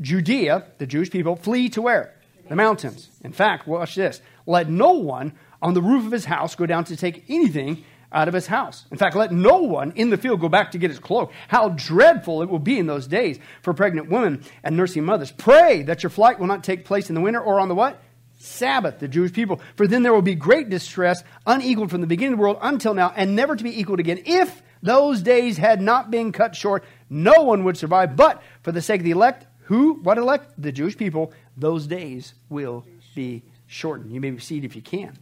Judea, 0.00 0.66
the 0.78 0.86
Jewish 0.86 1.10
people, 1.10 1.34
flee 1.34 1.68
to 1.70 1.82
where? 1.82 2.14
The 2.52 2.56
mountains. 2.56 3.08
In 3.24 3.32
fact, 3.32 3.66
watch 3.66 3.94
this. 3.94 4.20
Let 4.44 4.68
no 4.68 4.92
one 4.92 5.32
on 5.62 5.72
the 5.72 5.80
roof 5.80 6.04
of 6.04 6.12
his 6.12 6.26
house 6.26 6.54
go 6.54 6.66
down 6.66 6.84
to 6.84 6.96
take 6.98 7.24
anything 7.30 7.82
out 8.12 8.28
of 8.28 8.34
his 8.34 8.46
house. 8.46 8.84
In 8.90 8.98
fact, 8.98 9.16
let 9.16 9.32
no 9.32 9.60
one 9.60 9.92
in 9.92 10.10
the 10.10 10.18
field 10.18 10.42
go 10.42 10.50
back 10.50 10.72
to 10.72 10.78
get 10.78 10.90
his 10.90 10.98
cloak. 10.98 11.32
How 11.48 11.70
dreadful 11.70 12.42
it 12.42 12.50
will 12.50 12.58
be 12.58 12.78
in 12.78 12.86
those 12.86 13.06
days 13.06 13.38
for 13.62 13.72
pregnant 13.72 14.10
women 14.10 14.44
and 14.62 14.76
nursing 14.76 15.02
mothers. 15.02 15.32
Pray 15.32 15.84
that 15.84 16.02
your 16.02 16.10
flight 16.10 16.38
will 16.38 16.46
not 16.46 16.62
take 16.62 16.84
place 16.84 17.08
in 17.08 17.14
the 17.14 17.22
winter 17.22 17.40
or 17.40 17.58
on 17.58 17.68
the 17.68 17.74
what? 17.74 18.02
Sabbath, 18.38 18.98
the 18.98 19.08
Jewish 19.08 19.32
people. 19.32 19.62
For 19.76 19.86
then 19.86 20.02
there 20.02 20.12
will 20.12 20.20
be 20.20 20.34
great 20.34 20.68
distress, 20.68 21.24
unequaled 21.46 21.88
from 21.88 22.02
the 22.02 22.06
beginning 22.06 22.34
of 22.34 22.38
the 22.38 22.42
world 22.42 22.58
until 22.60 22.92
now, 22.92 23.14
and 23.16 23.34
never 23.34 23.56
to 23.56 23.64
be 23.64 23.80
equaled 23.80 24.00
again. 24.00 24.24
If 24.26 24.62
those 24.82 25.22
days 25.22 25.56
had 25.56 25.80
not 25.80 26.10
been 26.10 26.32
cut 26.32 26.54
short, 26.54 26.84
no 27.08 27.44
one 27.44 27.64
would 27.64 27.78
survive. 27.78 28.14
But 28.14 28.42
for 28.62 28.72
the 28.72 28.82
sake 28.82 29.00
of 29.00 29.04
the 29.04 29.12
elect, 29.12 29.46
who? 29.72 29.94
What 29.94 30.18
elect? 30.18 30.52
The 30.58 30.70
Jewish 30.70 30.98
people, 30.98 31.32
those 31.56 31.86
days 31.86 32.34
will 32.50 32.84
be 33.14 33.42
shortened. 33.66 34.12
You 34.12 34.20
may 34.20 34.36
see 34.36 34.58
it 34.58 34.64
if 34.64 34.76
you 34.76 34.82
can. 34.82 35.16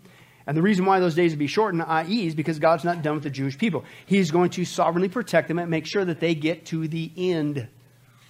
And 0.45 0.57
the 0.57 0.63
reason 0.63 0.87
why 0.87 0.99
those 0.99 1.15
days 1.15 1.31
will 1.31 1.39
be 1.39 1.47
shortened, 1.47 1.85
i.e., 1.87 2.27
is 2.27 2.35
because 2.35 2.59
God's 2.59 2.83
not 2.83 3.01
done 3.01 3.15
with 3.15 3.23
the 3.23 3.31
Jewish 3.31 3.57
people. 3.57 3.85
He's 4.07 4.33
going 4.33 4.51
to 4.51 4.65
sovereignly 4.65 5.09
protect 5.09 5.47
them 5.47 5.61
and 5.61 5.71
make 5.71 5.87
sure 5.87 6.05
that 6.05 6.19
they 6.19 6.35
get 6.35 6.67
to 6.67 6.89
the 6.89 7.13
end. 7.17 7.69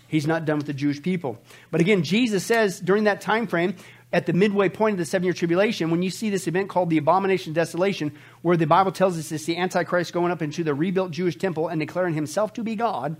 He's 0.08 0.26
not 0.26 0.44
done 0.44 0.58
with 0.58 0.66
the 0.66 0.74
Jewish 0.74 1.00
people. 1.00 1.38
But 1.70 1.80
again, 1.80 2.02
Jesus 2.02 2.44
says 2.44 2.80
during 2.80 3.04
that 3.04 3.22
time 3.22 3.46
frame, 3.46 3.76
at 4.12 4.26
the 4.26 4.34
midway 4.34 4.68
point 4.68 4.94
of 4.94 4.98
the 4.98 5.06
seven 5.06 5.24
year 5.24 5.32
tribulation, 5.32 5.90
when 5.90 6.02
you 6.02 6.10
see 6.10 6.28
this 6.28 6.46
event 6.46 6.68
called 6.68 6.90
the 6.90 6.98
abomination 6.98 7.52
of 7.52 7.54
desolation, 7.54 8.12
where 8.42 8.58
the 8.58 8.66
Bible 8.66 8.92
tells 8.92 9.18
us 9.18 9.32
it's 9.32 9.46
the 9.46 9.56
Antichrist 9.56 10.12
going 10.12 10.32
up 10.32 10.42
into 10.42 10.64
the 10.64 10.74
rebuilt 10.74 11.12
Jewish 11.12 11.36
temple 11.36 11.68
and 11.68 11.80
declaring 11.80 12.12
himself 12.12 12.52
to 12.54 12.62
be 12.62 12.74
God, 12.74 13.16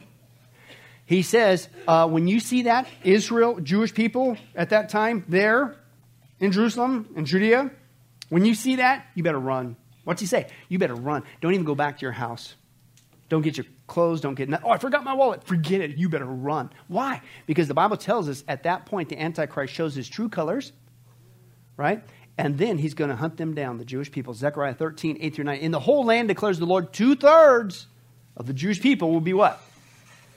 he 1.11 1.23
says, 1.23 1.69
uh, 1.89 2.07
when 2.07 2.29
you 2.29 2.39
see 2.39 2.63
that, 2.63 2.87
Israel, 3.03 3.59
Jewish 3.59 3.93
people 3.93 4.37
at 4.55 4.71
that 4.71 4.91
time 4.91 5.25
there 5.27 5.75
in 6.39 6.53
Jerusalem, 6.53 7.09
in 7.17 7.25
Judea, 7.25 7.73
when 8.29 8.45
you 8.45 8.55
see 8.55 8.77
that, 8.77 9.09
you 9.17 9.25
better 9.25 9.41
run. 9.41 9.75
What's 10.05 10.21
he 10.21 10.29
say? 10.29 10.47
You 10.69 10.79
better 10.79 10.95
run. 10.95 11.25
Don't 11.41 11.53
even 11.53 11.67
go 11.67 11.75
back 11.75 11.99
to 11.99 12.03
your 12.03 12.13
house. 12.13 12.55
Don't 13.29 13.43
get 13.43 13.57
your 13.57 13.67
clothes. 13.89 14.21
Don't 14.21 14.37
get. 14.37 14.51
Oh, 14.63 14.71
I 14.71 14.79
forgot 14.79 15.03
my 15.03 15.15
wallet. 15.15 15.43
Forget 15.43 15.81
it. 15.81 15.97
You 15.97 16.09
better 16.09 16.25
run. 16.25 16.71
Why? 16.87 17.23
Because 17.45 17.67
the 17.67 17.75
Bible 17.75 17.97
tells 17.97 18.29
us 18.29 18.45
at 18.47 18.63
that 18.63 18.87
point 18.87 19.09
the 19.09 19.21
Antichrist 19.21 19.75
shows 19.75 19.97
his 19.97 20.09
true 20.09 20.29
colors, 20.29 20.73
right? 21.77 22.05
And 22.39 22.57
then 22.57 22.79
he's 22.79 22.95
going 22.95 23.11
to 23.11 23.17
hunt 23.17 23.37
them 23.37 23.55
down, 23.55 23.79
the 23.79 23.85
Jewish 23.85 24.13
people. 24.13 24.33
Zechariah 24.33 24.75
13, 24.75 25.19
8 25.21 25.35
through 25.35 25.45
9. 25.47 25.59
In 25.59 25.73
the 25.73 25.81
whole 25.81 26.05
land 26.05 26.29
declares 26.29 26.61
the 26.61 26.67
Lord, 26.67 26.93
two 26.93 27.17
thirds 27.17 27.89
of 28.37 28.47
the 28.47 28.53
Jewish 28.53 28.81
people 28.81 29.11
will 29.11 29.21
be 29.21 29.35
what? 29.35 29.61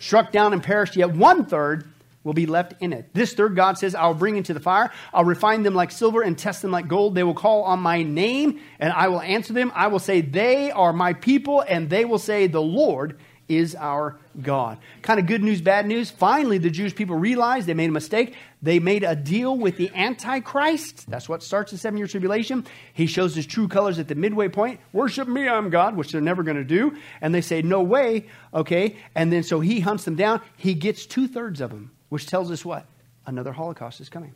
Struck 0.03 0.33
down 0.33 0.51
and 0.51 0.61
perished, 0.61 0.97
yet 0.97 1.15
one 1.15 1.45
third 1.45 1.89
will 2.25 2.33
be 2.33 2.45
left 2.45 2.73
in 2.81 2.91
it. 2.91 3.13
This 3.13 3.31
third 3.31 3.55
God 3.55 3.77
says, 3.77 3.95
I'll 3.95 4.13
bring 4.13 4.35
into 4.35 4.53
the 4.53 4.59
fire. 4.59 4.91
I'll 5.13 5.23
refine 5.23 5.63
them 5.63 5.75
like 5.75 5.91
silver 5.91 6.21
and 6.21 6.37
test 6.37 6.61
them 6.61 6.71
like 6.71 6.89
gold. 6.89 7.15
They 7.15 7.23
will 7.23 7.33
call 7.33 7.63
on 7.63 7.79
my 7.79 8.03
name 8.03 8.59
and 8.79 8.91
I 8.91 9.07
will 9.07 9.21
answer 9.21 9.53
them. 9.53 9.71
I 9.73 9.87
will 9.87 9.99
say, 9.99 10.19
They 10.19 10.71
are 10.71 10.91
my 10.91 11.13
people, 11.13 11.63
and 11.65 11.89
they 11.89 12.03
will 12.03 12.19
say, 12.19 12.47
The 12.47 12.61
Lord 12.61 13.17
is 13.47 13.75
our 13.75 14.17
God. 14.41 14.77
Kind 15.01 15.19
of 15.19 15.25
good 15.25 15.43
news, 15.43 15.61
bad 15.61 15.85
news. 15.85 16.09
Finally, 16.09 16.57
the 16.57 16.69
Jewish 16.69 16.95
people 16.95 17.15
realized 17.17 17.67
they 17.67 17.73
made 17.73 17.89
a 17.89 17.93
mistake. 17.93 18.35
They 18.61 18.79
made 18.79 19.03
a 19.03 19.15
deal 19.15 19.57
with 19.57 19.77
the 19.77 19.91
Antichrist. 19.93 21.09
That's 21.09 21.27
what 21.27 21.43
starts 21.43 21.71
the 21.71 21.77
seven 21.77 21.97
year 21.97 22.07
tribulation. 22.07 22.65
He 22.93 23.05
shows 23.05 23.35
his 23.35 23.45
true 23.45 23.67
colors 23.67 23.99
at 23.99 24.07
the 24.07 24.15
midway 24.15 24.47
point. 24.47 24.79
Worship 24.93 25.27
me, 25.27 25.47
I'm 25.47 25.69
God, 25.69 25.95
which 25.97 26.11
they're 26.11 26.21
never 26.21 26.43
going 26.43 26.57
to 26.57 26.63
do. 26.63 26.97
And 27.21 27.35
they 27.35 27.41
say, 27.41 27.61
No 27.61 27.81
way. 27.81 28.27
Okay. 28.53 28.97
And 29.15 29.31
then 29.31 29.43
so 29.43 29.59
he 29.59 29.81
hunts 29.81 30.05
them 30.05 30.15
down. 30.15 30.41
He 30.57 30.73
gets 30.73 31.05
two 31.05 31.27
thirds 31.27 31.61
of 31.61 31.69
them 31.69 31.91
which 32.13 32.27
tells 32.27 32.51
us 32.51 32.63
what? 32.63 32.85
Another 33.25 33.51
Holocaust 33.51 33.99
is 33.99 34.07
coming. 34.07 34.35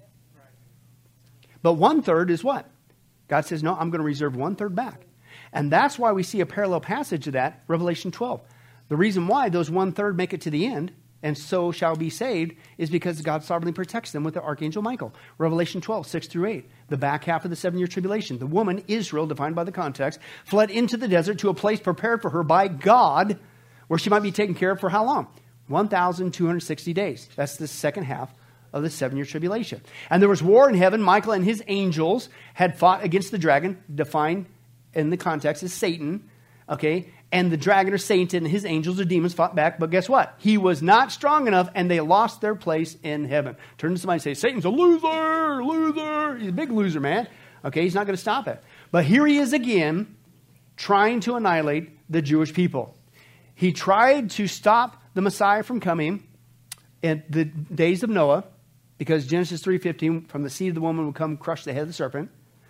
But 1.61 1.73
one 1.73 2.01
third 2.01 2.31
is 2.31 2.43
what? 2.43 2.67
God 3.27 3.45
says, 3.45 3.61
no, 3.61 3.75
I'm 3.75 3.91
going 3.91 3.99
to 3.99 4.05
reserve 4.05 4.35
one 4.35 4.55
third 4.55 4.73
back. 4.75 5.01
And 5.53 5.71
that's 5.71 5.99
why 5.99 6.11
we 6.11 6.23
see 6.23 6.41
a 6.41 6.47
parallel 6.47 6.81
passage 6.81 7.25
to 7.25 7.31
that, 7.31 7.61
Revelation 7.67 8.09
12. 8.09 8.41
The 8.89 8.97
reason 8.97 9.27
why 9.27 9.49
those 9.49 9.69
one 9.69 9.91
third 9.91 10.17
make 10.17 10.33
it 10.33 10.41
to 10.41 10.49
the 10.49 10.65
end 10.65 10.91
and 11.23 11.37
so 11.37 11.71
shall 11.71 11.95
be 11.95 12.09
saved 12.09 12.55
is 12.77 12.89
because 12.89 13.21
God 13.21 13.43
sovereignly 13.43 13.73
protects 13.73 14.11
them 14.11 14.23
with 14.23 14.35
the 14.35 14.41
archangel 14.41 14.83
Michael. 14.83 15.13
Revelation 15.37 15.81
12, 15.81 16.05
6 16.05 16.27
through 16.27 16.45
8. 16.45 16.69
The 16.89 16.97
back 16.97 17.23
half 17.23 17.43
of 17.43 17.49
the 17.49 17.55
seven 17.55 17.79
year 17.79 17.87
tribulation. 17.87 18.37
The 18.37 18.45
woman, 18.45 18.83
Israel, 18.87 19.25
defined 19.25 19.55
by 19.55 19.63
the 19.63 19.71
context, 19.71 20.19
fled 20.45 20.69
into 20.69 20.95
the 20.95 21.07
desert 21.07 21.39
to 21.39 21.49
a 21.49 21.53
place 21.53 21.79
prepared 21.79 22.21
for 22.21 22.29
her 22.29 22.43
by 22.43 22.67
God 22.67 23.39
where 23.87 23.97
she 23.97 24.09
might 24.09 24.21
be 24.21 24.31
taken 24.31 24.53
care 24.53 24.71
of 24.71 24.79
for 24.79 24.89
how 24.89 25.03
long? 25.05 25.27
1,260 25.67 26.93
days. 26.93 27.27
That's 27.35 27.57
the 27.57 27.67
second 27.67 28.03
half 28.03 28.33
of 28.71 28.83
the 28.83 28.89
seven 28.89 29.17
year 29.17 29.25
tribulation. 29.25 29.81
And 30.09 30.21
there 30.21 30.29
was 30.29 30.43
war 30.43 30.69
in 30.69 30.75
heaven. 30.75 31.01
Michael 31.01 31.33
and 31.33 31.43
his 31.43 31.63
angels 31.67 32.29
had 32.53 32.77
fought 32.77 33.03
against 33.03 33.31
the 33.31 33.37
dragon, 33.37 33.81
defined 33.93 34.45
in 34.93 35.09
the 35.09 35.17
context 35.17 35.63
as 35.63 35.73
Satan. 35.73 36.29
Okay? 36.69 37.09
And 37.31 37.51
the 37.51 37.57
dragon 37.57 37.93
or 37.93 37.97
Satan 37.97 38.45
and 38.45 38.51
his 38.51 38.63
angels 38.63 38.99
or 38.99 39.05
demons 39.05 39.33
fought 39.33 39.53
back. 39.53 39.79
But 39.79 39.89
guess 39.89 40.07
what? 40.07 40.35
He 40.37 40.57
was 40.57 40.81
not 40.81 41.11
strong 41.11 41.47
enough 41.47 41.69
and 41.75 41.91
they 41.91 41.99
lost 41.99 42.39
their 42.39 42.55
place 42.55 42.95
in 43.03 43.25
heaven. 43.25 43.57
Turn 43.77 43.91
to 43.91 43.97
somebody 43.97 44.15
and 44.15 44.21
say, 44.23 44.33
Satan's 44.33 44.63
a 44.63 44.69
loser, 44.69 45.63
loser. 45.63 46.37
He's 46.37 46.49
a 46.49 46.53
big 46.53 46.71
loser, 46.71 47.01
man. 47.01 47.27
Okay? 47.65 47.81
He's 47.81 47.95
not 47.95 48.05
going 48.05 48.15
to 48.15 48.21
stop 48.21 48.47
it. 48.47 48.63
But 48.91 49.03
here 49.03 49.25
he 49.25 49.37
is 49.39 49.51
again 49.51 50.15
trying 50.77 51.19
to 51.21 51.35
annihilate 51.35 51.89
the 52.09 52.21
Jewish 52.21 52.53
people. 52.53 52.95
He 53.55 53.73
tried 53.73 54.29
to 54.31 54.47
stop 54.47 55.01
the 55.13 55.21
Messiah 55.21 55.63
from 55.63 55.79
coming 55.79 56.23
in 57.01 57.23
the 57.29 57.45
days 57.45 58.03
of 58.03 58.09
Noah, 58.09 58.45
because 58.97 59.27
Genesis 59.27 59.61
3:15, 59.63 60.27
from 60.27 60.43
the 60.43 60.49
seed 60.49 60.69
of 60.69 60.75
the 60.75 60.81
woman 60.81 61.05
will 61.05 61.13
come 61.13 61.37
crush 61.37 61.63
the 61.63 61.73
head 61.73 61.81
of 61.81 61.87
the 61.87 61.93
serpent. 61.93 62.29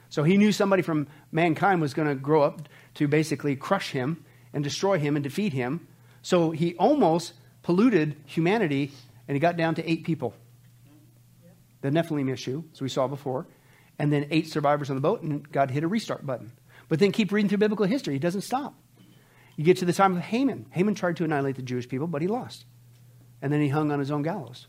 So 0.09 0.23
he 0.23 0.37
knew 0.37 0.51
somebody 0.51 0.81
from 0.81 1.07
mankind 1.31 1.81
was 1.81 1.93
going 1.93 2.07
to 2.07 2.15
grow 2.15 2.41
up 2.41 2.67
to 2.95 3.07
basically 3.07 3.55
crush 3.55 3.91
him 3.91 4.23
and 4.53 4.63
destroy 4.63 4.99
him 4.99 5.15
and 5.15 5.23
defeat 5.23 5.53
him. 5.53 5.87
So 6.21 6.51
he 6.51 6.75
almost 6.75 7.33
polluted 7.63 8.15
humanity, 8.25 8.91
and 9.27 9.35
he 9.35 9.39
got 9.39 9.57
down 9.57 9.75
to 9.75 9.89
eight 9.89 10.03
people. 10.03 10.33
The 11.81 11.89
Nephilim 11.89 12.31
issue, 12.31 12.63
as 12.73 12.81
we 12.81 12.89
saw 12.89 13.07
before, 13.07 13.45
and 13.99 14.11
then 14.11 14.27
eight 14.31 14.47
survivors 14.47 14.89
on 14.89 14.95
the 14.95 15.01
boat, 15.01 15.21
and 15.21 15.49
God 15.51 15.71
hit 15.71 15.83
a 15.83 15.87
restart 15.87 16.25
button. 16.25 16.51
But 16.89 16.99
then 16.99 17.11
keep 17.11 17.31
reading 17.31 17.49
through 17.49 17.59
biblical 17.59 17.85
history; 17.85 18.13
he 18.13 18.19
doesn't 18.19 18.41
stop. 18.41 18.73
You 19.57 19.63
get 19.63 19.77
to 19.77 19.85
the 19.85 19.93
time 19.93 20.15
of 20.15 20.21
Haman. 20.21 20.67
Haman 20.71 20.95
tried 20.95 21.17
to 21.17 21.23
annihilate 21.23 21.55
the 21.55 21.63
Jewish 21.63 21.89
people, 21.89 22.07
but 22.07 22.21
he 22.21 22.27
lost. 22.27 22.65
And 23.41 23.51
then 23.51 23.59
he 23.59 23.69
hung 23.69 23.91
on 23.91 23.99
his 23.99 24.11
own 24.11 24.21
gallows. 24.21 24.67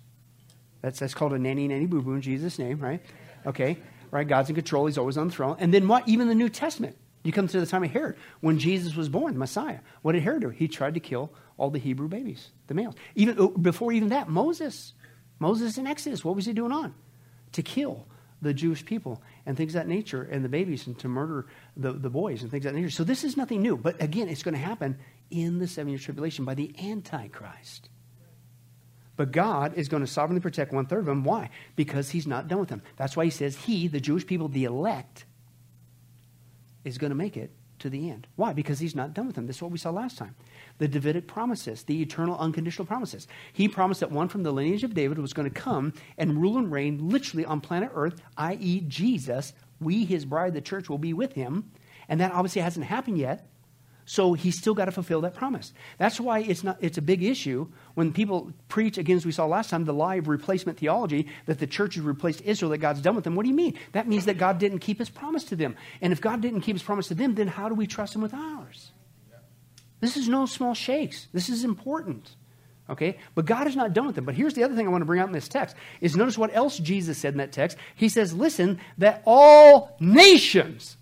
That's, 0.80 0.98
that's 0.98 1.14
called 1.14 1.32
a 1.32 1.38
nanny 1.38 1.68
nanny 1.68 1.86
boo 1.86 2.02
boo 2.02 2.14
in 2.14 2.22
Jesus' 2.22 2.58
name, 2.58 2.78
right? 2.78 3.02
Okay, 3.46 3.78
right? 4.10 4.26
God's 4.26 4.48
in 4.48 4.54
control. 4.54 4.86
He's 4.86 4.98
always 4.98 5.18
on 5.18 5.28
the 5.28 5.34
throne. 5.34 5.56
And 5.60 5.72
then 5.72 5.88
what? 5.88 6.08
Even 6.08 6.28
the 6.28 6.34
New 6.34 6.48
Testament. 6.48 6.96
You 7.28 7.32
come 7.32 7.46
to 7.46 7.60
the 7.60 7.66
time 7.66 7.84
of 7.84 7.90
Herod. 7.90 8.16
When 8.40 8.58
Jesus 8.58 8.96
was 8.96 9.10
born, 9.10 9.36
Messiah, 9.36 9.80
what 10.00 10.12
did 10.12 10.22
Herod 10.22 10.40
do? 10.40 10.48
He 10.48 10.66
tried 10.66 10.94
to 10.94 11.00
kill 11.00 11.30
all 11.58 11.68
the 11.68 11.78
Hebrew 11.78 12.08
babies, 12.08 12.52
the 12.68 12.74
males. 12.74 12.94
Even 13.16 13.38
uh, 13.38 13.48
before 13.48 13.92
even 13.92 14.08
that, 14.08 14.30
Moses. 14.30 14.94
Moses 15.38 15.76
in 15.76 15.86
Exodus, 15.86 16.24
what 16.24 16.34
was 16.34 16.46
he 16.46 16.54
doing 16.54 16.72
on? 16.72 16.94
To 17.52 17.62
kill 17.62 18.06
the 18.40 18.54
Jewish 18.54 18.82
people 18.82 19.22
and 19.44 19.58
things 19.58 19.74
of 19.74 19.82
that 19.82 19.88
nature, 19.88 20.22
and 20.22 20.42
the 20.42 20.48
babies, 20.48 20.86
and 20.86 20.98
to 21.00 21.08
murder 21.08 21.44
the, 21.76 21.92
the 21.92 22.08
boys 22.08 22.40
and 22.40 22.50
things 22.50 22.64
of 22.64 22.72
that 22.72 22.78
nature. 22.78 22.90
So 22.90 23.04
this 23.04 23.24
is 23.24 23.36
nothing 23.36 23.60
new. 23.60 23.76
But 23.76 24.02
again, 24.02 24.30
it's 24.30 24.42
going 24.42 24.54
to 24.54 24.60
happen 24.60 24.96
in 25.30 25.58
the 25.58 25.68
seven 25.68 25.90
year 25.90 25.98
tribulation 25.98 26.46
by 26.46 26.54
the 26.54 26.74
Antichrist. 26.82 27.90
But 29.16 29.32
God 29.32 29.74
is 29.74 29.90
going 29.90 30.02
to 30.02 30.06
sovereignly 30.06 30.40
protect 30.40 30.72
one 30.72 30.86
third 30.86 31.00
of 31.00 31.04
them. 31.04 31.24
Why? 31.24 31.50
Because 31.76 32.08
He's 32.08 32.26
not 32.26 32.48
done 32.48 32.60
with 32.60 32.70
them. 32.70 32.80
That's 32.96 33.18
why 33.18 33.26
He 33.26 33.30
says 33.30 33.54
He, 33.54 33.86
the 33.86 34.00
Jewish 34.00 34.26
people, 34.26 34.48
the 34.48 34.64
elect, 34.64 35.26
is 36.88 36.98
going 36.98 37.10
to 37.10 37.16
make 37.16 37.36
it 37.36 37.52
to 37.78 37.90
the 37.90 38.10
end. 38.10 38.26
Why? 38.36 38.52
Because 38.52 38.80
He's 38.80 38.94
not 38.94 39.14
done 39.14 39.26
with 39.26 39.36
them. 39.36 39.46
This 39.46 39.56
is 39.56 39.62
what 39.62 39.70
we 39.70 39.78
saw 39.78 39.90
last 39.90 40.18
time. 40.18 40.34
The 40.78 40.88
Davidic 40.88 41.26
promises, 41.26 41.84
the 41.84 42.02
eternal 42.02 42.36
unconditional 42.38 42.86
promises. 42.86 43.28
He 43.52 43.68
promised 43.68 44.00
that 44.00 44.10
one 44.10 44.28
from 44.28 44.42
the 44.42 44.52
lineage 44.52 44.84
of 44.84 44.94
David 44.94 45.18
was 45.18 45.32
going 45.32 45.48
to 45.48 45.54
come 45.54 45.92
and 46.16 46.40
rule 46.40 46.58
and 46.58 46.70
reign 46.70 47.08
literally 47.08 47.44
on 47.44 47.60
planet 47.60 47.90
Earth, 47.94 48.20
i.e., 48.36 48.80
Jesus. 48.88 49.52
We, 49.80 50.04
His 50.04 50.24
bride, 50.24 50.54
the 50.54 50.60
church, 50.60 50.88
will 50.88 50.98
be 50.98 51.12
with 51.12 51.34
Him. 51.34 51.70
And 52.08 52.20
that 52.20 52.32
obviously 52.32 52.62
hasn't 52.62 52.86
happened 52.86 53.18
yet. 53.18 53.46
So 54.08 54.32
he's 54.32 54.56
still 54.56 54.72
got 54.72 54.86
to 54.86 54.90
fulfill 54.90 55.20
that 55.20 55.34
promise. 55.34 55.74
That's 55.98 56.18
why 56.18 56.38
it's, 56.38 56.64
not, 56.64 56.78
it's 56.80 56.96
a 56.96 57.02
big 57.02 57.22
issue 57.22 57.68
when 57.92 58.14
people 58.14 58.54
preach, 58.68 58.96
again, 58.96 59.18
as 59.18 59.26
we 59.26 59.32
saw 59.32 59.44
last 59.44 59.68
time, 59.68 59.84
the 59.84 59.92
lie 59.92 60.14
of 60.14 60.28
replacement 60.28 60.78
theology 60.78 61.26
that 61.44 61.58
the 61.58 61.66
church 61.66 61.96
has 61.96 62.02
replaced 62.02 62.40
Israel, 62.40 62.70
that 62.70 62.78
God's 62.78 63.02
done 63.02 63.14
with 63.14 63.24
them. 63.24 63.34
What 63.34 63.42
do 63.42 63.50
you 63.50 63.54
mean? 63.54 63.78
That 63.92 64.08
means 64.08 64.24
that 64.24 64.38
God 64.38 64.58
didn't 64.58 64.78
keep 64.78 64.98
his 64.98 65.10
promise 65.10 65.44
to 65.44 65.56
them. 65.56 65.76
And 66.00 66.10
if 66.10 66.22
God 66.22 66.40
didn't 66.40 66.62
keep 66.62 66.74
his 66.74 66.82
promise 66.82 67.08
to 67.08 67.14
them, 67.14 67.34
then 67.34 67.48
how 67.48 67.68
do 67.68 67.74
we 67.74 67.86
trust 67.86 68.14
him 68.14 68.22
with 68.22 68.32
ours? 68.32 68.92
This 70.00 70.16
is 70.16 70.26
no 70.26 70.46
small 70.46 70.72
shakes. 70.72 71.28
This 71.34 71.50
is 71.50 71.62
important. 71.62 72.30
Okay? 72.88 73.18
But 73.34 73.44
God 73.44 73.66
is 73.66 73.76
not 73.76 73.92
done 73.92 74.06
with 74.06 74.14
them. 74.14 74.24
But 74.24 74.36
here's 74.36 74.54
the 74.54 74.64
other 74.64 74.74
thing 74.74 74.86
I 74.86 74.90
want 74.90 75.02
to 75.02 75.06
bring 75.06 75.20
out 75.20 75.26
in 75.26 75.34
this 75.34 75.48
text 75.48 75.76
is 76.00 76.16
notice 76.16 76.38
what 76.38 76.56
else 76.56 76.78
Jesus 76.78 77.18
said 77.18 77.34
in 77.34 77.38
that 77.38 77.52
text. 77.52 77.76
He 77.94 78.08
says, 78.08 78.32
listen, 78.32 78.80
that 78.96 79.22
all 79.26 79.98
nations 80.00 80.96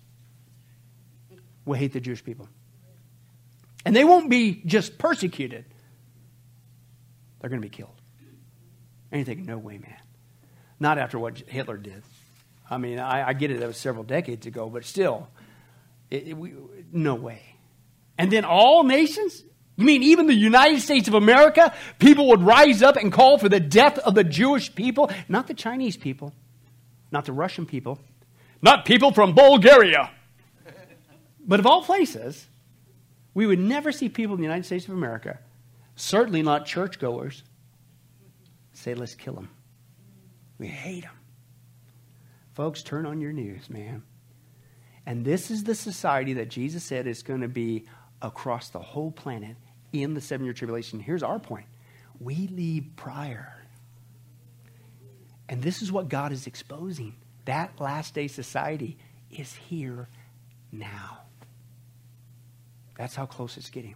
will 1.63 1.75
hate 1.75 1.93
the 1.93 2.01
Jewish 2.01 2.21
people. 2.21 2.49
And 3.87 3.95
they 3.95 4.03
won't 4.03 4.29
be 4.29 4.61
just 4.65 4.97
persecuted, 4.97 5.63
they're 7.39 7.49
going 7.49 7.61
to 7.61 7.65
be 7.65 7.73
killed. 7.73 7.95
And 9.13 9.19
you 9.19 9.23
think, 9.23 9.45
no 9.45 9.57
way, 9.57 9.77
man. 9.77 9.95
Not 10.77 10.97
after 10.97 11.17
what 11.17 11.37
Hitler 11.37 11.77
did. 11.77 12.03
I 12.69 12.79
mean, 12.79 12.99
I, 12.99 13.29
I 13.29 13.31
get 13.31 13.49
it, 13.49 13.61
that 13.61 13.67
was 13.67 13.77
several 13.77 14.03
decades 14.03 14.45
ago, 14.45 14.69
but 14.69 14.83
still, 14.83 15.29
it, 16.11 16.27
it, 16.27 16.33
we, 16.37 16.51
no 16.91 17.15
way. 17.15 17.41
And 18.17 18.29
then 18.29 18.43
all 18.43 18.83
nations? 18.83 19.41
You 19.77 19.85
mean 19.85 20.03
even 20.03 20.27
the 20.27 20.33
United 20.33 20.81
States 20.81 21.07
of 21.07 21.13
America? 21.13 21.73
People 21.97 22.27
would 22.27 22.41
rise 22.41 22.83
up 22.83 22.97
and 22.97 23.09
call 23.09 23.37
for 23.37 23.47
the 23.47 23.61
death 23.61 23.97
of 23.99 24.15
the 24.15 24.25
Jewish 24.25 24.75
people? 24.75 25.09
Not 25.29 25.47
the 25.47 25.53
Chinese 25.53 25.95
people, 25.95 26.33
not 27.09 27.23
the 27.23 27.31
Russian 27.31 27.65
people, 27.65 27.99
not 28.61 28.83
people 28.83 29.13
from 29.13 29.33
Bulgaria. 29.33 30.11
But 31.47 31.61
of 31.61 31.65
all 31.65 31.83
places, 31.83 32.47
we 33.37 33.45
would 33.45 33.59
never 33.59 33.91
see 33.91 34.09
people 34.09 34.33
in 34.33 34.41
the 34.41 34.47
United 34.47 34.65
States 34.65 34.85
of 34.85 34.95
America, 34.95 35.37
certainly 35.95 36.41
not 36.41 36.65
churchgoers, 36.65 37.43
say, 38.73 38.95
let's 38.95 39.13
kill 39.13 39.35
them. 39.35 39.47
We 40.57 40.65
hate 40.65 41.03
them. 41.03 41.13
Folks, 42.55 42.81
turn 42.81 43.05
on 43.05 43.21
your 43.21 43.33
news, 43.33 43.69
man. 43.69 44.01
And 45.05 45.23
this 45.23 45.51
is 45.51 45.63
the 45.63 45.75
society 45.75 46.33
that 46.33 46.49
Jesus 46.49 46.83
said 46.83 47.05
is 47.05 47.21
going 47.21 47.41
to 47.41 47.47
be 47.47 47.85
across 48.23 48.69
the 48.69 48.79
whole 48.79 49.11
planet 49.11 49.55
in 49.93 50.15
the 50.15 50.21
seven 50.21 50.43
year 50.43 50.53
tribulation. 50.55 50.99
Here's 50.99 51.21
our 51.21 51.37
point 51.37 51.67
we 52.19 52.47
leave 52.47 52.87
prior. 52.95 53.53
And 55.47 55.61
this 55.61 55.83
is 55.83 55.91
what 55.91 56.09
God 56.09 56.31
is 56.31 56.47
exposing. 56.47 57.13
That 57.45 57.79
last 57.79 58.15
day 58.15 58.29
society 58.29 58.97
is 59.29 59.53
here 59.53 60.09
now. 60.71 61.26
That's 62.97 63.15
how 63.15 63.25
close 63.25 63.57
it's 63.57 63.69
getting. 63.69 63.95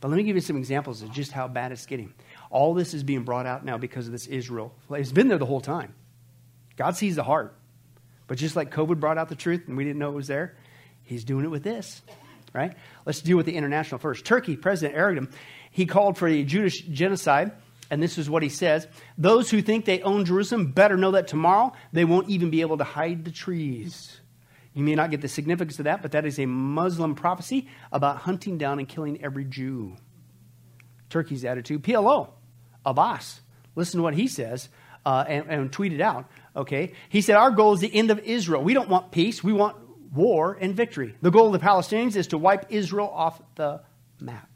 But 0.00 0.08
let 0.08 0.16
me 0.16 0.24
give 0.24 0.36
you 0.36 0.42
some 0.42 0.56
examples 0.56 1.02
of 1.02 1.10
just 1.10 1.32
how 1.32 1.48
bad 1.48 1.72
it's 1.72 1.86
getting. 1.86 2.12
All 2.50 2.74
this 2.74 2.92
is 2.92 3.02
being 3.02 3.22
brought 3.22 3.46
out 3.46 3.64
now 3.64 3.78
because 3.78 4.06
of 4.06 4.12
this 4.12 4.26
Israel. 4.26 4.74
It's 4.90 5.12
been 5.12 5.28
there 5.28 5.38
the 5.38 5.46
whole 5.46 5.60
time. 5.60 5.94
God 6.76 6.96
sees 6.96 7.16
the 7.16 7.22
heart. 7.22 7.56
But 8.26 8.38
just 8.38 8.56
like 8.56 8.70
COVID 8.70 9.00
brought 9.00 9.18
out 9.18 9.28
the 9.28 9.36
truth 9.36 9.62
and 9.66 9.76
we 9.76 9.84
didn't 9.84 9.98
know 9.98 10.10
it 10.10 10.14
was 10.14 10.26
there, 10.26 10.56
He's 11.04 11.24
doing 11.24 11.44
it 11.44 11.50
with 11.50 11.62
this, 11.62 12.02
right? 12.52 12.74
Let's 13.04 13.20
deal 13.20 13.36
with 13.36 13.46
the 13.46 13.54
international 13.54 13.98
first. 13.98 14.24
Turkey, 14.24 14.56
President 14.56 14.98
Erdogan, 14.98 15.30
he 15.70 15.86
called 15.86 16.16
for 16.16 16.26
a 16.26 16.42
Jewish 16.42 16.80
genocide, 16.80 17.52
and 17.90 18.02
this 18.02 18.16
is 18.16 18.30
what 18.30 18.42
he 18.42 18.48
says 18.48 18.88
Those 19.18 19.50
who 19.50 19.60
think 19.60 19.84
they 19.84 20.00
own 20.00 20.24
Jerusalem 20.24 20.72
better 20.72 20.96
know 20.96 21.10
that 21.12 21.28
tomorrow 21.28 21.74
they 21.92 22.04
won't 22.04 22.30
even 22.30 22.50
be 22.50 22.62
able 22.62 22.78
to 22.78 22.84
hide 22.84 23.24
the 23.24 23.30
trees. 23.30 24.18
You 24.74 24.82
may 24.82 24.96
not 24.96 25.10
get 25.10 25.20
the 25.20 25.28
significance 25.28 25.78
of 25.78 25.84
that, 25.84 26.02
but 26.02 26.12
that 26.12 26.26
is 26.26 26.38
a 26.38 26.46
Muslim 26.46 27.14
prophecy 27.14 27.68
about 27.92 28.18
hunting 28.18 28.58
down 28.58 28.80
and 28.80 28.88
killing 28.88 29.22
every 29.22 29.44
Jew. 29.44 29.96
Turkey's 31.10 31.44
attitude. 31.44 31.84
PLO, 31.84 32.30
Abbas, 32.84 33.40
listen 33.76 33.98
to 33.98 34.02
what 34.02 34.14
he 34.14 34.26
says 34.26 34.68
uh, 35.06 35.24
and, 35.28 35.46
and 35.48 35.72
tweeted 35.72 36.00
out. 36.00 36.28
Okay, 36.56 36.92
he 37.08 37.20
said, 37.20 37.36
Our 37.36 37.52
goal 37.52 37.72
is 37.74 37.80
the 37.80 37.94
end 37.94 38.10
of 38.10 38.18
Israel. 38.20 38.62
We 38.62 38.74
don't 38.74 38.88
want 38.88 39.12
peace, 39.12 39.44
we 39.44 39.52
want 39.52 39.76
war 40.12 40.56
and 40.60 40.74
victory. 40.74 41.14
The 41.22 41.30
goal 41.30 41.46
of 41.46 41.52
the 41.52 41.64
Palestinians 41.64 42.16
is 42.16 42.28
to 42.28 42.38
wipe 42.38 42.66
Israel 42.70 43.10
off 43.12 43.40
the 43.54 43.82
map. 44.20 44.48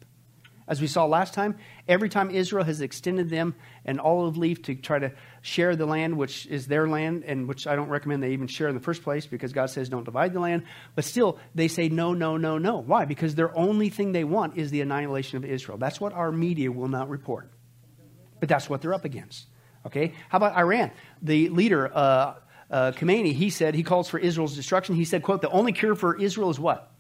As 0.67 0.81
we 0.81 0.87
saw 0.87 1.07
last 1.07 1.33
time, 1.33 1.57
every 1.89 2.09
time 2.09 2.31
Israel 2.31 2.65
has 2.65 2.81
extended 2.81 3.31
them 3.31 3.55
an 3.87 3.99
olive 3.99 4.37
leaf 4.37 4.63
to 4.63 4.75
try 4.75 4.99
to 4.99 5.13
share 5.43 5.77
the 5.77 5.87
land, 5.87 6.17
which 6.17 6.47
is 6.47 6.67
their 6.67 6.89
land, 6.89 7.25
and 7.25 7.49
which 7.49 7.67
I 7.67 7.77
don't 7.77 7.89
recommend 7.89 8.23
they 8.23 8.33
even 8.33 8.47
share 8.47 8.69
in 8.69 8.75
the 8.75 8.81
first 8.81 9.03
place 9.03 9.27
because 9.27 9.53
God 9.53 9.71
says 9.71 9.89
don't 9.89 10.05
divide 10.05 10.33
the 10.33 10.41
land. 10.41 10.65
But 10.95 11.05
still, 11.05 11.39
they 11.55 11.69
say 11.69 11.89
no, 11.89 12.15
no, 12.15 12.37
no, 12.37 12.59
no. 12.59 12.79
Why? 12.79 13.05
Because 13.05 13.35
their 13.35 13.57
only 13.57 13.89
thing 13.89 14.13
they 14.13 14.25
want 14.25 14.57
is 14.57 14.71
the 14.71 14.81
annihilation 14.81 15.37
of 15.37 15.45
Israel. 15.45 15.79
That's 15.79 16.01
what 16.01 16.13
our 16.13 16.33
media 16.33 16.71
will 16.73 16.89
not 16.89 17.09
report. 17.09 17.51
But 18.41 18.49
that's 18.49 18.69
what 18.69 18.83
they're 18.83 18.95
up 18.95 19.05
against. 19.05 19.47
Okay? 19.87 20.15
How 20.29 20.37
about 20.37 20.57
Iran? 20.57 20.91
The 21.23 21.49
leader, 21.49 21.91
uh, 21.93 22.35
uh, 22.71 22.93
Khamenei, 22.93 23.33
he 23.33 23.51
said, 23.51 23.75
he 23.75 23.83
calls 23.83 24.09
for 24.09 24.19
Israel's 24.19 24.55
destruction. 24.55 24.95
He 24.95 25.05
said, 25.05 25.23
quote, 25.23 25.41
the 25.41 25.51
only 25.51 25.73
cure 25.73 25.95
for 25.95 26.21
Israel 26.21 26.51
is 26.51 26.61
what? 26.61 26.93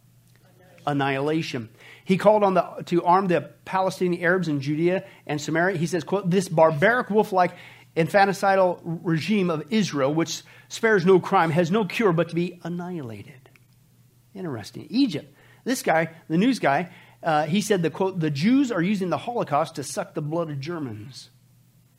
Annihilation. 0.86 1.68
He 2.04 2.16
called 2.16 2.42
on 2.42 2.54
the, 2.54 2.62
to 2.86 3.04
arm 3.04 3.26
the 3.26 3.42
Palestinian 3.66 4.22
Arabs 4.22 4.48
in 4.48 4.60
Judea 4.60 5.04
and 5.26 5.38
Samaria. 5.38 5.76
He 5.76 5.86
says, 5.86 6.04
quote, 6.04 6.30
this 6.30 6.48
barbaric 6.48 7.10
wolf-like 7.10 7.52
infanticidal 7.96 8.80
regime 8.82 9.50
of 9.50 9.64
Israel, 9.70 10.14
which 10.14 10.42
spares 10.68 11.04
no 11.04 11.18
crime, 11.20 11.50
has 11.50 11.70
no 11.70 11.84
cure 11.84 12.12
but 12.12 12.28
to 12.30 12.34
be 12.34 12.60
annihilated. 12.62 13.50
Interesting. 14.34 14.86
Egypt. 14.90 15.34
This 15.64 15.82
guy, 15.82 16.10
the 16.28 16.38
news 16.38 16.58
guy, 16.58 16.90
uh, 17.22 17.46
he 17.46 17.60
said, 17.60 17.82
the 17.82 17.90
quote, 17.90 18.20
the 18.20 18.30
Jews 18.30 18.70
are 18.70 18.82
using 18.82 19.10
the 19.10 19.18
Holocaust 19.18 19.76
to 19.76 19.82
suck 19.82 20.14
the 20.14 20.22
blood 20.22 20.50
of 20.50 20.60
Germans. 20.60 21.30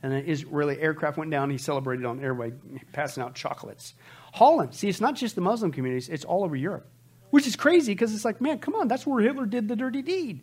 And 0.02 0.13
an 0.13 0.25
Israeli 0.25 0.80
aircraft 0.80 1.17
went 1.17 1.30
down. 1.30 1.49
He 1.49 1.58
celebrated 1.58 2.06
on 2.06 2.23
airway, 2.23 2.54
passing 2.93 3.21
out 3.21 3.36
chocolates. 3.36 3.93
Holland. 4.34 4.73
See, 4.73 4.88
it's 4.88 5.02
not 5.02 5.15
just 5.15 5.36
the 5.36 5.41
Muslim 5.41 5.71
communities, 5.71 6.08
it's 6.08 6.23
all 6.23 6.43
over 6.43 6.56
Europe. 6.56 6.89
Which 7.32 7.45
is 7.45 7.56
crazy 7.56 7.93
because 7.93 8.15
it's 8.15 8.25
like, 8.25 8.41
man, 8.41 8.60
come 8.60 8.75
on, 8.75 8.88
that's 8.88 9.06
where 9.06 9.21
Hitler 9.21 9.45
did 9.45 9.67
the 9.67 9.75
dirty 9.75 10.02
deed, 10.02 10.41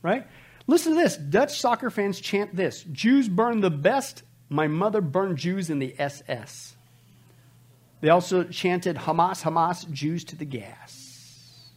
right? 0.00 0.26
Listen 0.66 0.94
to 0.94 0.98
this. 0.98 1.16
Dutch 1.16 1.60
soccer 1.60 1.90
fans 1.90 2.20
chant 2.20 2.54
this 2.54 2.84
Jews 2.84 3.28
burn 3.28 3.60
the 3.60 3.70
best. 3.70 4.22
My 4.52 4.68
mother 4.68 5.00
burned 5.00 5.38
Jews 5.38 5.70
in 5.70 5.78
the 5.78 5.94
SS. 5.98 6.76
They 8.02 8.10
also 8.10 8.44
chanted 8.44 8.96
Hamas, 8.96 9.42
Hamas, 9.42 9.90
Jews 9.90 10.24
to 10.24 10.36
the 10.36 10.44
gas. 10.44 11.70